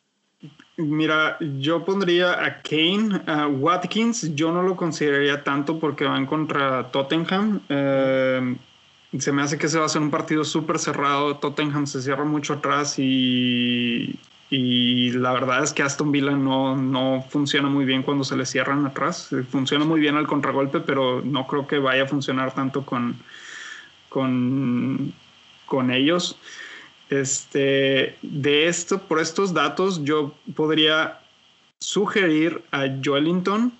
Mira, 0.77 1.37
yo 1.39 1.85
pondría 1.85 2.43
a 2.43 2.61
Kane, 2.61 3.21
a 3.27 3.47
Watkins, 3.47 4.33
yo 4.35 4.51
no 4.51 4.63
lo 4.63 4.75
consideraría 4.75 5.43
tanto 5.43 5.79
porque 5.79 6.05
van 6.05 6.25
contra 6.25 6.91
Tottenham. 6.91 7.61
Eh, 7.69 8.55
se 9.19 9.31
me 9.31 9.41
hace 9.41 9.57
que 9.57 9.67
se 9.67 9.77
va 9.77 9.85
a 9.85 9.89
ser 9.89 10.01
un 10.01 10.09
partido 10.09 10.43
súper 10.43 10.79
cerrado. 10.79 11.37
Tottenham 11.37 11.85
se 11.85 12.01
cierra 12.01 12.23
mucho 12.23 12.53
atrás 12.53 12.97
y, 12.97 14.17
y 14.49 15.11
la 15.11 15.33
verdad 15.33 15.63
es 15.63 15.73
que 15.73 15.83
Aston 15.83 16.11
Villa 16.11 16.31
no, 16.31 16.75
no 16.75 17.25
funciona 17.29 17.69
muy 17.69 17.85
bien 17.85 18.03
cuando 18.03 18.23
se 18.23 18.37
le 18.37 18.45
cierran 18.45 18.85
atrás. 18.85 19.29
Funciona 19.49 19.85
muy 19.85 19.99
bien 19.99 20.15
al 20.15 20.27
contragolpe, 20.27 20.79
pero 20.79 21.21
no 21.21 21.45
creo 21.45 21.67
que 21.67 21.77
vaya 21.77 22.03
a 22.03 22.07
funcionar 22.07 22.53
tanto 22.53 22.85
con, 22.85 23.17
con, 24.09 25.13
con 25.65 25.91
ellos. 25.91 26.37
Este, 27.11 28.17
de 28.21 28.67
esto, 28.67 29.01
por 29.01 29.19
estos 29.19 29.53
datos, 29.53 30.01
yo 30.05 30.33
podría 30.55 31.19
sugerir 31.77 32.63
a 32.71 32.85
Joelinton, 33.03 33.73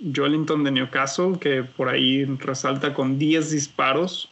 Joelinton 0.00 0.64
de 0.64 0.72
Newcastle, 0.72 1.38
que 1.40 1.62
por 1.62 1.88
ahí 1.88 2.24
resalta 2.24 2.92
con 2.92 3.20
10 3.20 3.52
disparos. 3.52 4.28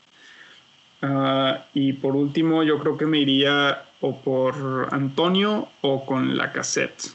Ah, 1.00 1.64
y 1.74 1.92
por 1.92 2.16
último, 2.16 2.64
yo 2.64 2.80
creo 2.80 2.98
que 2.98 3.06
me 3.06 3.20
iría 3.20 3.84
o 4.00 4.20
por 4.20 4.88
Antonio 4.90 5.68
o 5.82 6.04
con 6.04 6.36
la 6.36 6.50
cassette. 6.50 7.12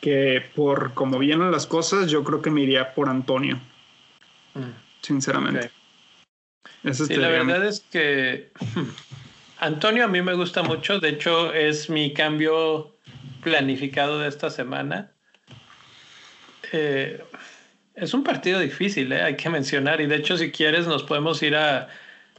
Que 0.00 0.42
por 0.56 0.94
como 0.94 1.18
vienen 1.18 1.50
las 1.50 1.66
cosas, 1.66 2.10
yo 2.10 2.24
creo 2.24 2.40
que 2.40 2.50
me 2.50 2.62
iría 2.62 2.94
por 2.94 3.10
Antonio. 3.10 3.60
Mm. 4.54 4.72
Sinceramente. 5.02 5.70
Sí, 6.90 7.16
la 7.16 7.28
verdad 7.28 7.66
es 7.66 7.80
que 7.80 8.50
Antonio 9.60 10.04
a 10.06 10.08
mí 10.08 10.22
me 10.22 10.34
gusta 10.34 10.62
mucho. 10.62 11.00
De 11.00 11.10
hecho, 11.10 11.52
es 11.52 11.90
mi 11.90 12.14
cambio 12.14 12.96
planificado 13.42 14.18
de 14.18 14.28
esta 14.28 14.48
semana. 14.48 15.12
Eh, 16.72 17.22
es 17.94 18.14
un 18.14 18.24
partido 18.24 18.58
difícil, 18.58 19.12
¿eh? 19.12 19.22
hay 19.22 19.36
que 19.36 19.50
mencionar. 19.50 20.00
Y 20.00 20.06
de 20.06 20.16
hecho, 20.16 20.38
si 20.38 20.50
quieres, 20.50 20.86
nos 20.86 21.02
podemos 21.02 21.42
ir 21.42 21.56
a, 21.56 21.88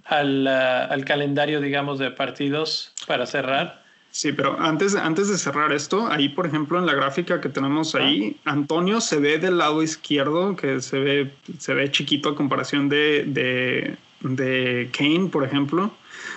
al, 0.05 0.47
al, 0.47 1.05
calendario, 1.05 1.61
digamos, 1.61 1.99
de 1.99 2.09
partidos 2.09 2.93
para 3.05 3.27
cerrar. 3.27 3.83
Sí, 4.09 4.31
pero 4.31 4.59
antes, 4.59 4.95
antes 4.95 5.29
de 5.29 5.37
cerrar 5.37 5.71
esto, 5.71 6.07
ahí, 6.11 6.27
por 6.27 6.47
ejemplo, 6.47 6.79
en 6.79 6.87
la 6.87 6.93
gráfica 6.93 7.39
que 7.39 7.49
tenemos 7.49 7.93
ahí, 7.93 8.35
Antonio 8.45 8.99
se 8.99 9.19
ve 9.19 9.37
del 9.37 9.59
lado 9.59 9.83
izquierdo, 9.83 10.55
que 10.55 10.81
se 10.81 10.99
ve, 10.99 11.31
se 11.59 11.73
ve 11.75 11.91
chiquito 11.91 12.29
a 12.29 12.35
comparación 12.35 12.89
de, 12.89 13.23
de, 13.27 13.95
de 14.21 14.89
Kane, 14.91 15.29
por 15.29 15.45
ejemplo. 15.45 15.93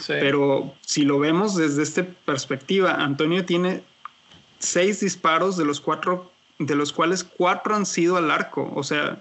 Pero 0.06 0.74
si 0.80 1.04
lo 1.04 1.18
vemos 1.18 1.56
desde 1.56 1.82
esta 1.82 2.04
perspectiva, 2.24 2.94
Antonio 2.94 3.44
tiene 3.44 3.82
seis 4.58 5.00
disparos 5.00 5.56
de 5.56 5.64
los 5.64 5.80
cuatro 5.80 6.32
de 6.58 6.74
los 6.74 6.92
cuales 6.92 7.24
cuatro 7.24 7.74
han 7.74 7.86
sido 7.86 8.16
al 8.16 8.30
arco. 8.30 8.70
O 8.74 8.82
sea, 8.82 9.18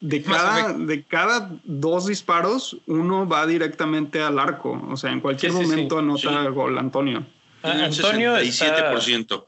de 0.00 0.22
cada, 0.22 0.72
de 0.72 1.04
cada 1.04 1.50
dos 1.64 2.06
disparos, 2.06 2.78
uno 2.86 3.28
va 3.28 3.46
directamente 3.46 4.22
al 4.22 4.38
arco. 4.38 4.82
O 4.90 4.96
sea, 4.96 5.10
en 5.10 5.20
cualquier 5.20 5.52
momento 5.52 5.98
anota 5.98 6.48
gol, 6.48 6.78
Antonio. 6.78 7.26
Ah, 7.62 7.72
Antonio 7.84 8.36
67%. 8.36 9.44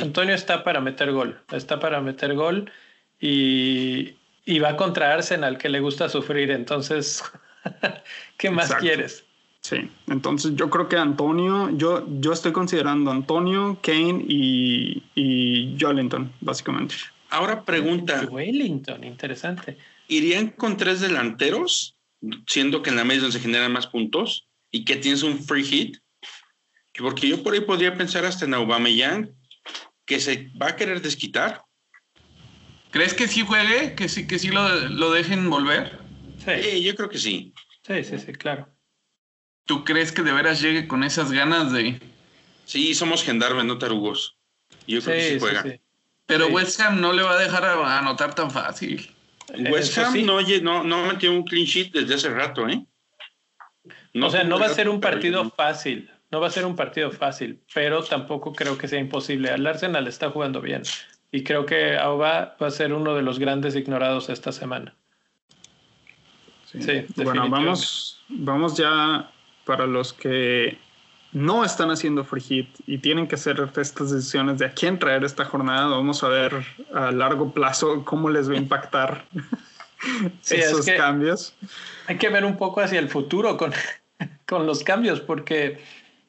Antonio 0.00 0.34
está 0.34 0.64
para 0.64 0.80
meter 0.80 1.12
gol. 1.12 1.40
Está 1.52 1.80
para 1.80 2.00
meter 2.00 2.34
gol 2.34 2.70
y, 3.20 4.14
y 4.44 4.58
va 4.58 4.76
contra 4.76 5.14
Arsenal, 5.14 5.58
que 5.58 5.68
le 5.68 5.80
gusta 5.80 6.08
sufrir. 6.08 6.50
Entonces, 6.50 7.22
¿qué 8.36 8.50
más 8.50 8.74
quieres? 8.76 9.24
Sí, 9.60 9.90
entonces 10.06 10.52
yo 10.54 10.70
creo 10.70 10.88
que 10.88 10.96
Antonio, 10.96 11.70
yo, 11.76 12.06
yo 12.20 12.32
estoy 12.32 12.52
considerando 12.52 13.10
Antonio, 13.10 13.80
Kane 13.82 14.24
y, 14.28 15.02
y 15.16 15.76
Jolinton, 15.80 16.32
básicamente. 16.40 16.94
Ahora 17.30 17.64
pregunta. 17.64 18.26
Wellington, 18.30 19.02
interesante. 19.02 19.76
¿Irían 20.06 20.50
con 20.50 20.76
tres 20.76 21.00
delanteros, 21.00 21.96
siendo 22.46 22.82
que 22.82 22.90
en 22.90 22.96
la 22.96 23.04
media 23.04 23.28
se 23.30 23.40
generan 23.40 23.72
más 23.72 23.88
puntos 23.88 24.46
y 24.70 24.84
que 24.84 24.94
tienes 24.96 25.24
un 25.24 25.42
free 25.42 25.64
hit? 25.64 25.96
Porque 26.96 27.28
yo 27.28 27.42
por 27.42 27.54
ahí 27.54 27.60
podría 27.60 27.96
pensar 27.96 28.24
hasta 28.24 28.44
en 28.44 28.54
Aubameyang, 28.54 29.34
que 30.06 30.20
se 30.20 30.50
va 30.60 30.68
a 30.68 30.76
querer 30.76 31.02
desquitar. 31.02 31.62
¿Crees 32.92 33.14
que 33.14 33.26
sí 33.26 33.44
juegue? 33.44 33.96
¿Que 33.96 34.08
sí, 34.08 34.28
que 34.28 34.38
sí 34.38 34.48
lo, 34.48 34.88
lo 34.88 35.10
dejen 35.10 35.50
volver? 35.50 36.05
Sí. 36.46 36.82
yo 36.82 36.94
creo 36.94 37.08
que 37.08 37.18
sí. 37.18 37.52
Sí, 37.82 38.04
sí, 38.04 38.18
sí, 38.18 38.32
claro. 38.32 38.68
¿Tú 39.64 39.84
crees 39.84 40.12
que 40.12 40.22
de 40.22 40.32
veras 40.32 40.60
llegue 40.60 40.86
con 40.86 41.04
esas 41.04 41.32
ganas 41.32 41.72
de...? 41.72 42.00
Sí, 42.64 42.94
somos 42.94 43.22
gendarmes, 43.22 43.64
no 43.64 43.78
tarugos. 43.78 44.36
Yo 44.86 45.00
creo 45.02 45.16
que 45.16 45.30
sí 45.32 45.38
juega. 45.40 45.64
Pero 46.26 46.48
West 46.48 46.80
Ham 46.80 47.00
no 47.00 47.12
le 47.12 47.22
va 47.22 47.32
a 47.32 47.38
dejar 47.38 47.64
anotar 47.64 48.34
tan 48.34 48.50
fácil. 48.50 49.10
West 49.70 49.96
Ham 49.98 50.24
no, 50.24 50.40
no, 50.40 50.84
no 50.84 51.06
metió 51.06 51.30
un 51.32 51.44
clean 51.44 51.66
sheet 51.66 51.92
desde 51.92 52.14
hace 52.14 52.30
rato, 52.30 52.68
¿eh? 52.68 52.84
o 54.20 54.30
sea, 54.30 54.44
no 54.44 54.58
va 54.58 54.66
a 54.66 54.74
ser 54.74 54.88
un 54.88 55.00
partido 55.00 55.48
fácil. 55.50 56.10
No 56.30 56.40
va 56.40 56.48
a 56.48 56.50
ser 56.50 56.66
un 56.66 56.74
partido 56.74 57.12
fácil, 57.12 57.60
pero 57.72 58.02
tampoco 58.02 58.52
creo 58.52 58.76
que 58.76 58.88
sea 58.88 58.98
imposible. 58.98 59.52
El 59.52 59.66
Arsenal 59.66 60.08
está 60.08 60.30
jugando 60.30 60.60
bien 60.60 60.82
y 61.30 61.44
creo 61.44 61.66
que 61.66 61.96
Auba 61.96 62.56
va 62.60 62.66
a 62.66 62.70
ser 62.70 62.92
uno 62.92 63.14
de 63.14 63.22
los 63.22 63.38
grandes 63.38 63.76
ignorados 63.76 64.28
esta 64.28 64.50
semana. 64.50 64.96
Sí, 66.66 67.06
bueno, 67.16 67.48
vamos, 67.48 68.20
vamos 68.28 68.76
ya 68.76 69.30
para 69.64 69.86
los 69.86 70.12
que 70.12 70.78
no 71.32 71.64
están 71.64 71.90
haciendo 71.90 72.24
free 72.24 72.40
hit 72.40 72.68
y 72.86 72.98
tienen 72.98 73.26
que 73.26 73.34
hacer 73.34 73.68
estas 73.76 74.10
decisiones 74.10 74.58
de 74.58 74.66
a 74.66 74.70
quién 74.72 74.98
traer 74.98 75.22
esta 75.24 75.44
jornada, 75.44 75.86
vamos 75.86 76.22
a 76.24 76.28
ver 76.28 76.64
a 76.94 77.10
largo 77.12 77.52
plazo 77.52 78.04
cómo 78.04 78.30
les 78.30 78.48
va 78.48 78.54
a 78.54 78.58
impactar 78.58 79.24
esos 80.50 80.86
cambios. 80.86 81.54
Hay 82.06 82.16
que 82.16 82.28
ver 82.28 82.44
un 82.44 82.56
poco 82.56 82.80
hacia 82.80 82.98
el 82.98 83.08
futuro 83.08 83.56
con, 83.56 83.72
con 84.46 84.66
los 84.66 84.82
cambios, 84.82 85.20
porque 85.20 85.78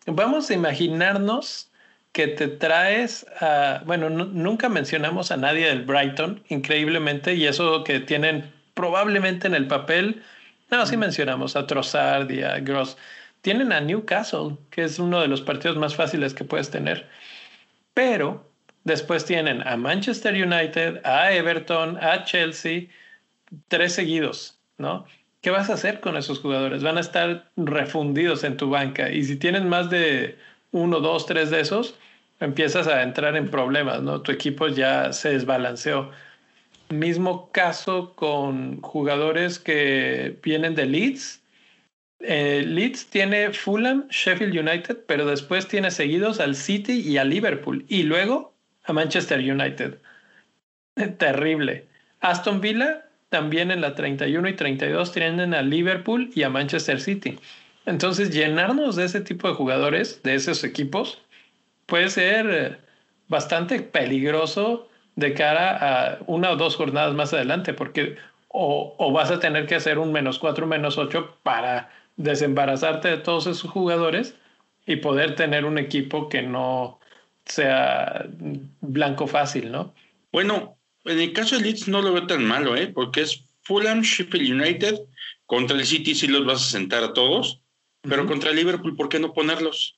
vamos 0.05 0.49
a 0.49 0.53
imaginarnos 0.53 1.69
que 2.11 2.27
te 2.27 2.47
traes 2.47 3.25
a, 3.39 3.83
bueno, 3.85 4.09
nunca 4.09 4.69
mencionamos 4.69 5.31
a 5.31 5.38
nadie 5.38 5.67
del 5.67 5.83
Brighton, 5.85 6.43
increíblemente, 6.49 7.35
y 7.35 7.45
eso 7.45 7.83
que 7.83 7.99
tienen 7.99 8.57
probablemente 8.78 9.47
en 9.47 9.55
el 9.55 9.67
papel, 9.67 10.23
no, 10.71 10.86
sí 10.86 10.95
mencionamos 10.95 11.57
a 11.57 11.67
Trossard 11.67 12.32
y 12.32 12.43
a 12.43 12.59
Gross 12.59 12.95
tienen 13.41 13.71
a 13.71 13.82
Newcastle, 13.82 14.57
que 14.69 14.84
es 14.84 14.99
uno 14.99 15.21
de 15.21 15.28
los 15.28 15.41
partidos 15.41 15.78
más 15.78 15.95
fáciles 15.95 16.34
que 16.34 16.43
puedes 16.43 16.69
tener. 16.69 17.07
Pero 17.93 18.49
después 18.84 19.25
tienen 19.25 19.65
a 19.67 19.78
Manchester 19.78 20.34
United, 20.34 21.01
a 21.05 21.32
Everton, 21.32 21.97
a 22.03 22.23
Chelsea, 22.23 22.88
tres 23.67 23.93
seguidos, 23.93 24.59
¿no? 24.78 25.05
¿Qué 25.41 25.49
vas 25.49 25.69
a 25.69 25.73
hacer 25.75 25.99
con 25.99 26.17
esos 26.17 26.39
jugadores? 26.39 26.84
Van 26.84 26.97
a 26.97 27.01
estar 27.01 27.49
refundidos 27.55 28.43
en 28.43 28.57
tu 28.57 28.69
banca. 28.69 29.09
Y 29.09 29.23
si 29.23 29.38
tienen 29.38 29.69
más 29.69 29.89
de 29.89 30.38
uno, 30.71 30.99
dos, 30.99 31.25
tres 31.25 31.49
de 31.49 31.61
esos, 31.61 31.95
empiezas 32.39 32.88
a 32.88 33.03
entrar 33.03 33.36
en 33.38 33.49
problemas, 33.49 34.01
¿no? 34.01 34.21
Tu 34.21 34.32
equipo 34.32 34.67
ya 34.67 35.13
se 35.13 35.30
desbalanceó. 35.30 36.11
Mismo 36.89 37.51
caso 37.51 38.13
con 38.15 38.81
jugadores 38.81 39.59
que 39.59 40.39
vienen 40.41 40.75
de 40.75 40.85
Leeds 40.85 41.41
eh, 42.19 42.63
Leeds 42.65 43.07
tiene 43.07 43.53
Fulham, 43.53 44.07
Sheffield 44.09 44.57
United, 44.57 45.05
pero 45.07 45.25
después 45.25 45.67
tiene 45.67 45.91
seguidos 45.91 46.39
al 46.39 46.55
City 46.55 46.99
y 46.99 47.17
a 47.17 47.23
Liverpool 47.23 47.85
y 47.88 48.03
luego 48.03 48.53
a 48.85 48.93
Manchester 48.93 49.39
United. 49.39 49.99
Terrible. 51.17 51.85
Aston 52.21 52.59
Villa 52.59 53.05
también 53.29 53.69
en 53.69 53.81
la 53.81 53.93
31 53.93 54.49
y 54.49 54.53
32 54.53 55.11
tienen 55.11 55.53
a 55.53 55.61
Liverpool 55.61 56.31
y 56.33 56.43
a 56.43 56.49
Manchester 56.49 56.99
City. 56.99 57.38
Entonces, 57.85 58.31
llenarnos 58.31 58.95
de 58.95 59.05
ese 59.05 59.21
tipo 59.21 59.47
de 59.47 59.53
jugadores, 59.53 60.21
de 60.23 60.35
esos 60.35 60.63
equipos, 60.63 61.21
puede 61.85 62.09
ser 62.09 62.49
eh, 62.49 62.77
bastante 63.27 63.79
peligroso 63.81 64.86
de 65.18 65.34
cara 65.34 65.78
a 65.82 66.20
una 66.28 66.51
o 66.51 66.55
dos 66.55 66.76
jornadas 66.76 67.13
más 67.13 67.34
adelante, 67.34 67.74
porque 67.74 68.15
o, 68.47 68.95
o 68.97 69.11
vas 69.11 69.32
a 69.32 69.39
tener 69.39 69.65
que 69.65 69.76
hacer 69.76 69.97
un 69.97 70.13
menos 70.13 70.39
cuatro, 70.39 70.68
menos 70.68 70.97
ocho 70.97 71.36
para 71.43 71.89
desembarazarte 72.15 73.09
de 73.09 73.18
todos 73.18 73.47
esos 73.47 73.70
jugadores 73.70 74.36
y 74.86 74.97
poder 74.97 75.36
tener 75.36 75.65
un 75.65 75.80
equipo 75.80 76.30
que 76.30 76.43
no 76.43 76.99
sea 77.45 78.28
blanco 78.82 79.28
fácil, 79.28 79.72
¿no? 79.72 79.93
Bueno, 80.32 80.78
en 81.03 81.20
el 81.20 81.34
caso 81.34 81.57
de 81.57 81.63
Leeds 81.63 81.88
no 81.88 82.01
lo 82.01 82.13
veo 82.13 82.28
tan 82.28 82.45
malo, 82.45 82.76
¿eh? 82.76 82.88
Porque 82.88 83.22
es 83.22 83.43
Fulham, 83.63 84.01
Sheffield 84.01 84.61
United, 84.61 84.99
contra 85.47 85.76
el 85.78 85.86
City 85.86 86.13
sí 86.13 86.28
los 86.28 86.45
vas 86.45 86.61
a 86.61 86.72
sentar 86.72 87.03
a 87.03 87.13
todos, 87.13 87.59
pero 88.01 88.28
contra 88.28 88.51
el 88.51 88.55
Liverpool, 88.55 88.95
¿por 88.95 89.09
qué 89.09 89.20
no 89.20 89.34
ponerlos? 89.34 89.97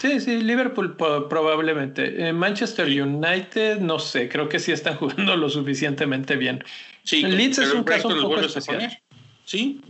Sí, 0.00 0.20
sí, 0.20 0.42
Liverpool 0.42 0.96
probablemente. 0.96 2.28
Eh, 2.28 2.32
Manchester 2.32 2.86
United, 2.86 3.80
no 3.80 3.98
sé, 3.98 4.28
creo 4.28 4.48
que 4.48 4.58
sí 4.58 4.72
están 4.72 4.96
jugando 4.98 5.36
lo 5.36 5.48
suficientemente 5.48 6.36
bien. 6.36 6.64
Sí, 7.02 7.22
Leeds 7.22 7.58
es 7.58 7.72
un 7.72 7.84
caso 7.84 8.08
un 8.08 8.20
poco 8.20 8.40
especial. 8.40 9.02
Sí, 9.44 9.80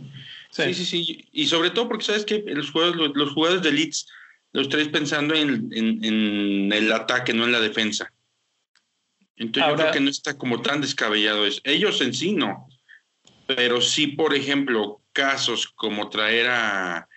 Sí. 0.51 0.73
sí, 0.73 0.85
sí, 0.85 1.29
Y 1.31 1.47
sobre 1.47 1.69
todo 1.69 1.87
porque 1.87 2.03
sabes 2.03 2.25
que 2.25 2.43
los 2.45 2.71
jugadores, 2.71 3.11
los, 3.15 3.31
jugadores 3.31 3.63
de 3.63 3.71
Leeds 3.71 4.05
los 4.51 4.67
traes 4.67 4.89
pensando 4.89 5.33
en, 5.33 5.69
en, 5.71 6.73
el 6.73 6.91
ataque, 6.91 7.33
no 7.33 7.45
en 7.45 7.53
la 7.53 7.61
defensa. 7.61 8.11
Entonces 9.37 9.71
yo 9.71 9.77
creo 9.77 9.91
que 9.93 9.99
no 10.01 10.09
está 10.09 10.37
como 10.37 10.61
tan 10.61 10.81
descabellado 10.81 11.45
eso. 11.45 11.61
Ellos 11.63 12.01
en 12.01 12.13
sí 12.13 12.33
no. 12.33 12.67
Pero 13.47 13.79
sí, 13.79 14.07
por 14.07 14.35
ejemplo, 14.35 15.01
casos 15.13 15.67
como 15.67 16.09
traer 16.09 16.47
a, 16.49 17.07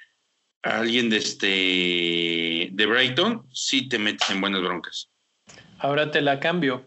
a 0.64 0.78
alguien 0.78 1.10
de 1.10 1.18
este 1.18 2.68
de 2.72 2.86
Brighton, 2.86 3.46
sí 3.52 3.88
te 3.88 3.98
metes 3.98 4.28
en 4.30 4.40
buenas 4.40 4.62
broncas. 4.62 5.08
Ahora 5.78 6.10
te 6.10 6.20
la 6.22 6.40
cambio. 6.40 6.86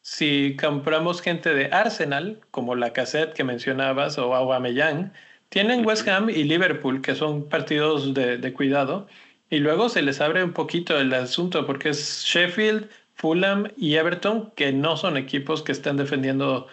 Si 0.00 0.56
compramos 0.60 1.22
gente 1.22 1.54
de 1.54 1.66
Arsenal, 1.66 2.40
como 2.50 2.74
la 2.74 2.92
cassette 2.92 3.34
que 3.34 3.44
mencionabas, 3.44 4.18
o 4.18 4.34
Aubameyang, 4.34 5.12
Tienen 5.48 5.86
West 5.86 6.08
Ham 6.08 6.30
y 6.30 6.44
Liverpool, 6.44 7.02
que 7.02 7.14
son 7.14 7.48
partidos 7.48 8.14
de, 8.14 8.38
de 8.38 8.52
cuidado, 8.52 9.06
y 9.50 9.58
luego 9.58 9.88
se 9.88 10.02
les 10.02 10.20
abre 10.20 10.42
un 10.42 10.52
poquito 10.52 10.98
el 10.98 11.12
asunto 11.12 11.66
porque 11.66 11.90
es 11.90 12.24
Sheffield, 12.24 12.88
Fulham 13.14 13.68
y 13.76 13.94
Everton, 13.94 14.50
que 14.56 14.72
no 14.72 14.96
son 14.96 15.16
equipos 15.16 15.62
que 15.62 15.72
están 15.72 15.96
defendiendo 15.96 16.66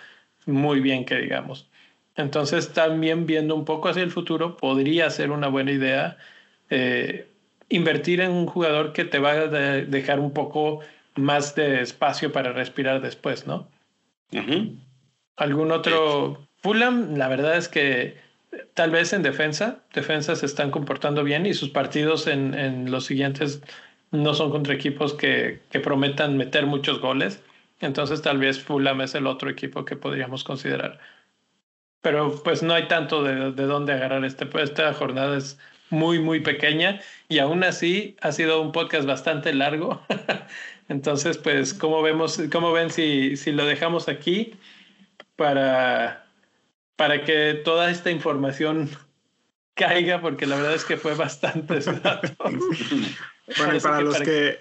muy 0.45 0.79
bien, 0.79 1.05
que 1.05 1.17
digamos. 1.17 1.69
Entonces, 2.15 2.73
también 2.73 3.25
viendo 3.25 3.53
un 3.53 3.65
poco 3.65 3.89
hacia 3.89 4.01
el 4.01 4.11
futuro, 4.11 4.57
podría 4.57 5.09
ser 5.09 5.31
una 5.31 5.49
buena 5.49 5.71
idea 5.71 6.17
eh, 6.69 7.27
invertir 7.69 8.21
en 8.21 8.31
un 8.31 8.45
jugador 8.45 8.93
que 8.93 9.05
te 9.05 9.19
va 9.19 9.31
a 9.31 9.47
dejar 9.47 10.19
un 10.19 10.33
poco 10.33 10.79
más 11.15 11.55
de 11.55 11.81
espacio 11.81 12.31
para 12.31 12.53
respirar 12.53 13.01
después, 13.01 13.45
¿no? 13.45 13.67
¿Algún 15.35 15.71
otro? 15.71 16.45
Fulham, 16.61 17.15
la 17.15 17.27
verdad 17.27 17.55
es 17.57 17.67
que 17.67 18.17
tal 18.73 18.91
vez 18.91 19.13
en 19.13 19.23
defensa, 19.23 19.79
defensa 19.93 20.35
se 20.35 20.45
están 20.45 20.71
comportando 20.71 21.23
bien 21.23 21.45
y 21.45 21.53
sus 21.53 21.69
partidos 21.69 22.27
en, 22.27 22.53
en 22.53 22.91
los 22.91 23.05
siguientes 23.05 23.61
no 24.11 24.33
son 24.33 24.51
contra 24.51 24.73
equipos 24.73 25.13
que, 25.13 25.61
que, 25.69 25.79
prometan 25.79 26.35
meter 26.35 26.65
muchos 26.65 26.99
goles. 26.99 27.41
Entonces 27.79 28.21
tal 28.21 28.39
vez 28.39 28.59
Fulham 28.59 29.01
es 29.01 29.15
el 29.15 29.27
otro 29.27 29.49
equipo 29.49 29.85
que 29.85 29.95
podríamos 29.95 30.43
considerar. 30.43 30.99
Pero 32.01 32.41
pues 32.43 32.63
no 32.63 32.73
hay 32.73 32.87
tanto 32.87 33.23
de, 33.23 33.51
de 33.51 33.63
dónde 33.63 33.93
agarrar 33.93 34.25
este. 34.25 34.49
Esta 34.61 34.93
jornada 34.93 35.37
es 35.37 35.59
muy, 35.89 36.19
muy 36.19 36.39
pequeña 36.39 37.01
y 37.27 37.39
aún 37.39 37.63
así 37.63 38.15
ha 38.21 38.31
sido 38.31 38.61
un 38.61 38.71
podcast 38.71 39.07
bastante 39.07 39.53
largo. 39.53 40.01
Entonces, 40.89 41.37
pues, 41.37 41.73
¿cómo, 41.73 42.01
vemos, 42.01 42.41
cómo 42.51 42.71
ven 42.71 42.89
si, 42.89 43.37
si 43.37 43.51
lo 43.51 43.65
dejamos 43.65 44.09
aquí 44.09 44.53
para, 45.35 46.25
para 46.95 47.23
que 47.23 47.61
toda 47.63 47.91
esta 47.91 48.11
información 48.11 48.89
caiga? 49.75 50.21
Porque 50.21 50.45
la 50.45 50.55
verdad 50.55 50.73
es 50.73 50.85
que 50.85 50.97
fue 50.97 51.15
bastante 51.15 51.79
datos. 52.03 52.33
bueno, 53.57 53.75
y 53.75 53.79
para 53.79 54.01
los 54.01 54.19
que... 54.19 54.59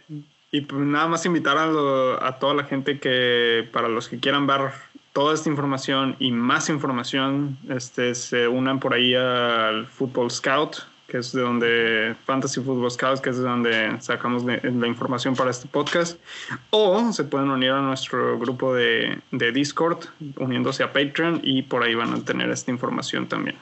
Y 0.50 0.62
pues 0.62 0.80
nada 0.80 1.06
más 1.08 1.26
invitar 1.26 1.58
a, 1.58 2.26
a 2.26 2.38
toda 2.38 2.54
la 2.54 2.64
gente 2.64 2.98
que, 2.98 3.68
para 3.70 3.86
los 3.86 4.08
que 4.08 4.18
quieran 4.18 4.46
ver 4.46 4.70
toda 5.12 5.34
esta 5.34 5.50
información 5.50 6.16
y 6.18 6.32
más 6.32 6.70
información, 6.70 7.58
este, 7.68 8.14
se 8.14 8.48
unan 8.48 8.80
por 8.80 8.94
ahí 8.94 9.14
al 9.14 9.86
Football 9.88 10.30
Scout 10.30 10.78
que 11.08 11.16
es 11.16 11.32
de 11.32 11.40
donde 11.40 12.14
Fantasy 12.26 12.60
Football 12.60 12.90
Scouts, 12.90 13.22
que 13.22 13.30
es 13.30 13.38
de 13.38 13.42
donde 13.42 13.96
sacamos 14.00 14.44
la, 14.44 14.86
información 14.86 15.34
para 15.34 15.50
este 15.50 15.66
podcast, 15.66 16.20
o 16.68 17.12
se 17.14 17.24
pueden 17.24 17.48
unir 17.48 17.70
a 17.70 17.80
nuestro 17.80 18.38
grupo 18.38 18.74
de, 18.74 19.18
de, 19.30 19.50
Discord, 19.50 20.04
uniéndose 20.36 20.82
a 20.82 20.92
Patreon 20.92 21.40
y 21.42 21.62
por 21.62 21.82
ahí 21.82 21.94
van 21.94 22.12
a 22.12 22.22
tener 22.22 22.50
esta 22.50 22.70
información 22.70 23.26
también. 23.26 23.56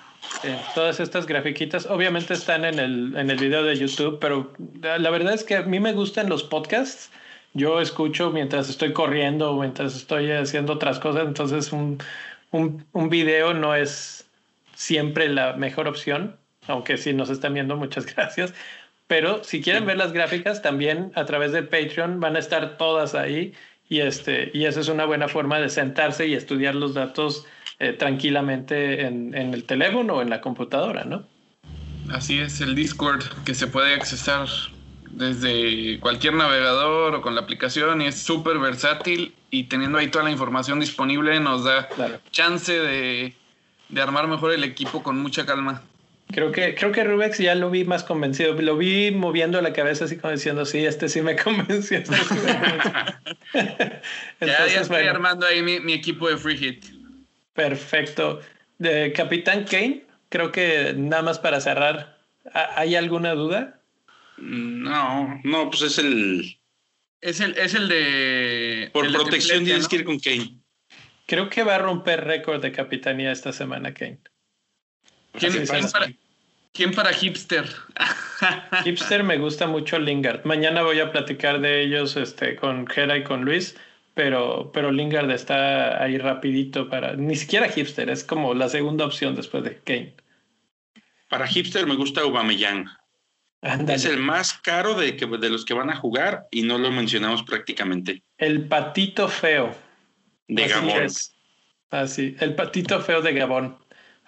todas 0.75 0.99
estas 0.99 1.27
grafiquitas 1.27 1.87
obviamente 1.87 2.35
están 2.35 2.65
en 2.65 2.81
el, 2.81 3.17
en 3.17 3.31
el 3.31 3.39
video 3.39 3.63
de 3.63 3.77
YouTube, 3.77 4.19
pero 4.21 4.53
la 4.83 5.11
verdad 5.11 5.33
es 5.33 5.45
que 5.45 5.55
a 5.55 5.63
mí 5.63 5.79
me 5.79 5.93
gustan 5.93 6.29
los 6.29 6.43
podcasts. 6.43 7.13
Yo 7.55 7.81
escucho 7.81 8.33
mientras 8.33 8.69
estoy 8.69 8.93
corriendo 8.93 9.57
mientras 9.57 9.95
estoy 9.95 10.33
haciendo 10.33 10.73
otras 10.73 10.99
cosas, 10.99 11.29
entonces 11.29 11.73
un, 11.73 11.99
un, 12.51 12.85
un 12.93 13.09
video 13.09 13.55
no 13.55 13.77
es 13.77 14.29
siempre 14.75 15.29
la 15.29 15.53
mejor 15.53 15.87
opción 15.87 16.37
aunque 16.69 16.97
si 16.97 17.13
nos 17.13 17.31
están 17.31 17.55
viendo, 17.55 17.77
muchas 17.77 18.07
gracias. 18.15 18.55
Pero 19.07 19.45
si 19.45 19.61
quieren 19.61 19.87
ver 19.87 19.97
las 19.97 20.13
gráficas, 20.13 20.63
también 20.63 21.13
a 21.15 21.25
través 21.25 21.53
del 21.53 21.69
Patreon 21.69 22.19
van 22.19 22.37
a 22.37 22.41
estar 22.41 22.77
todas 22.77 23.15
ahí 23.15 23.55
y, 23.89 24.01
este, 24.01 24.51
y 24.53 24.65
esa 24.65 24.81
es 24.81 24.89
una 24.89 25.05
buena 25.05 25.29
forma 25.29 25.61
de 25.61 25.69
sentarse 25.69 26.27
y 26.27 26.35
estudiar 26.35 26.75
los 26.75 26.95
datos 26.95 27.47
eh, 27.79 27.93
tranquilamente 27.93 29.03
en, 29.07 29.35
en, 29.35 29.55
el 29.55 29.65
teléfono 29.65 30.15
o 30.15 30.23
en 30.23 30.31
la 30.31 30.41
computadora, 30.41 31.05
¿no? 31.05 31.25
Así 32.11 32.39
es, 32.39 32.61
el 32.61 32.75
Discord 32.75 33.23
que 33.45 33.55
se 33.55 33.67
puede 33.67 33.95
accesar 33.95 34.49
desde 35.11 35.99
cualquier 36.01 36.35
navegador 36.35 37.15
o 37.15 37.23
con 37.23 37.35
la 37.35 37.43
aplicación 37.43 38.03
y 38.03 38.07
es 38.07 38.21
súper 38.21 38.59
versátil 38.59 39.35
y 39.51 39.65
teniendo 39.65 39.99
ahí 39.99 40.09
toda 40.09 40.25
la 40.25 40.31
información 40.31 40.81
disponible 40.81 41.39
nos 41.41 41.65
da 41.65 41.89
chance 42.31 42.73
de, 42.73 43.35
de 43.89 44.03
armar 44.03 44.29
mejor 44.29 44.53
el 44.53 44.65
equipo 44.65 45.03
con 45.03 45.19
mucha 45.19 45.47
calma. 45.47 45.83
Creo 46.29 46.51
que, 46.51 46.75
creo 46.75 46.91
que 46.91 47.05
Rubex 47.05 47.39
ya 47.39 47.55
lo 47.55 47.71
vi 47.71 47.85
más 47.85 48.03
convencido. 48.03 48.53
Lo 48.55 48.77
vi 48.77 49.13
moviendo 49.13 49.61
la 49.63 49.73
cabeza 49.73 50.07
así 50.07 50.17
como 50.17 50.33
diciendo, 50.33 50.65
sí, 50.65 50.85
este 50.85 51.09
sí 51.09 51.23
me 51.23 51.37
convenció. 51.43 51.99
Este 51.99 52.15
ya, 54.41 54.67
ya 54.67 54.81
estoy 54.81 55.07
armando 55.07 55.47
ahí 55.47 55.63
mi, 55.63 55.81
mi, 55.81 55.93
equipo 55.93 56.29
de 56.29 56.37
free 56.37 56.57
hit. 56.57 56.85
Perfecto. 57.53 58.41
De 58.79 59.13
Capitán 59.13 59.65
Kane, 59.65 60.05
creo 60.29 60.51
que 60.53 60.95
nada 60.97 61.23
más 61.23 61.39
para 61.39 61.61
cerrar, 61.61 62.19
¿hay 62.53 62.97
alguna 62.97 63.35
duda? 63.35 63.81
No, 64.37 65.41
no, 65.45 65.71
pues 65.71 65.83
es 65.83 65.99
el... 65.99 66.59
Es 67.21 67.41
el, 67.41 67.57
es 67.57 67.75
el 67.75 67.89
de... 67.89 68.91
Por 68.93 69.11
protección 69.11 69.65
tienes 69.65 69.89
que 69.89 69.97
ir 69.97 70.05
con 70.05 70.19
Kane. 70.19 70.59
Creo 71.27 71.49
que 71.49 71.63
va 71.63 71.77
a 71.77 71.79
romper 71.79 72.25
récord 72.25 72.61
de 72.61 72.73
capitanía 72.73 73.33
esta 73.33 73.53
semana, 73.53 73.95
Kane. 73.95 74.21
¿Quién, 76.73 76.93
para, 76.93 77.13
hipster? 77.13 77.65
hipster 78.85 79.23
me 79.23 79.39
gusta 79.39 79.67
mucho 79.67 79.99
Lingard. 79.99 80.45
Mañana 80.45 80.83
voy 80.83 81.01
a 81.01 81.11
platicar 81.11 81.61
de 81.61 81.83
ellos 81.83 82.17
este, 82.17 82.57
con 82.57 82.87
Gera 82.87 83.17
y 83.17 83.25
con 83.25 83.45
Luis, 83.45 83.77
pero, 84.15 84.71
pero 84.73 84.93
Lingard 84.93 85.31
está 85.31 86.03
ahí 86.03 86.19
rapidito 86.19 86.91
para... 86.91 87.15
Ni 87.15 87.37
siquiera 87.37 87.69
hipster, 87.69 88.11
es 88.11 88.25
como 88.25 88.53
la 88.55 88.69
segunda 88.69 89.07
opción 89.07 89.35
después 89.35 89.65
de 89.65 89.79
Kane. 89.79 90.15
Para 91.29 91.47
hipster 91.47 91.87
me 91.87 91.97
gusta 91.97 92.21
Aubameyang. 92.21 92.87
Es 93.89 94.05
el 94.05 94.19
más 94.19 94.55
caro 94.55 94.95
de, 94.95 95.13
de 95.13 95.51
los 95.51 95.65
que 95.65 95.75
van 95.75 95.91
a 95.91 95.97
jugar 95.97 96.47
y 96.51 96.63
no 96.63 96.79
lo 96.79 96.91
mencionamos 96.91 97.43
prácticamente. 97.43 98.23
El 98.39 98.69
patito 98.69 99.29
feo. 99.29 99.75
De 100.47 100.69
Gabón. 100.69 101.07
Ah, 101.91 102.07
sí, 102.07 102.37
el 102.41 102.55
patito 102.55 103.01
feo 103.01 103.23
de 103.23 103.33
Gabón. 103.33 103.79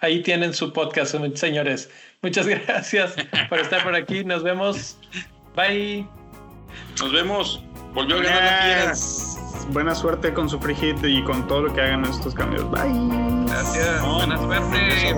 Ahí 0.01 0.21
tienen 0.23 0.53
su 0.53 0.71
podcast, 0.71 1.15
señores. 1.35 1.89
Muchas 2.21 2.47
gracias 2.67 3.15
por 3.49 3.59
estar 3.59 3.83
por 3.83 3.95
aquí. 3.95 4.23
Nos 4.23 4.43
vemos. 4.43 4.97
Bye. 5.55 6.07
Nos 6.99 7.11
vemos. 7.11 7.63
Volvió 7.93 8.17
a 8.17 8.21
ganar 8.21 8.93
Buena 9.71 9.93
suerte 9.93 10.33
con 10.33 10.49
su 10.49 10.59
free 10.59 10.75
hit 10.75 10.97
y 11.03 11.23
con 11.23 11.47
todo 11.47 11.63
lo 11.63 11.73
que 11.73 11.81
hagan 11.81 12.03
estos 12.05 12.33
cambios. 12.33 12.69
Bye. 12.71 13.45
Gracias. 13.47 14.01
Buena 14.03 14.37
suerte. 14.37 15.09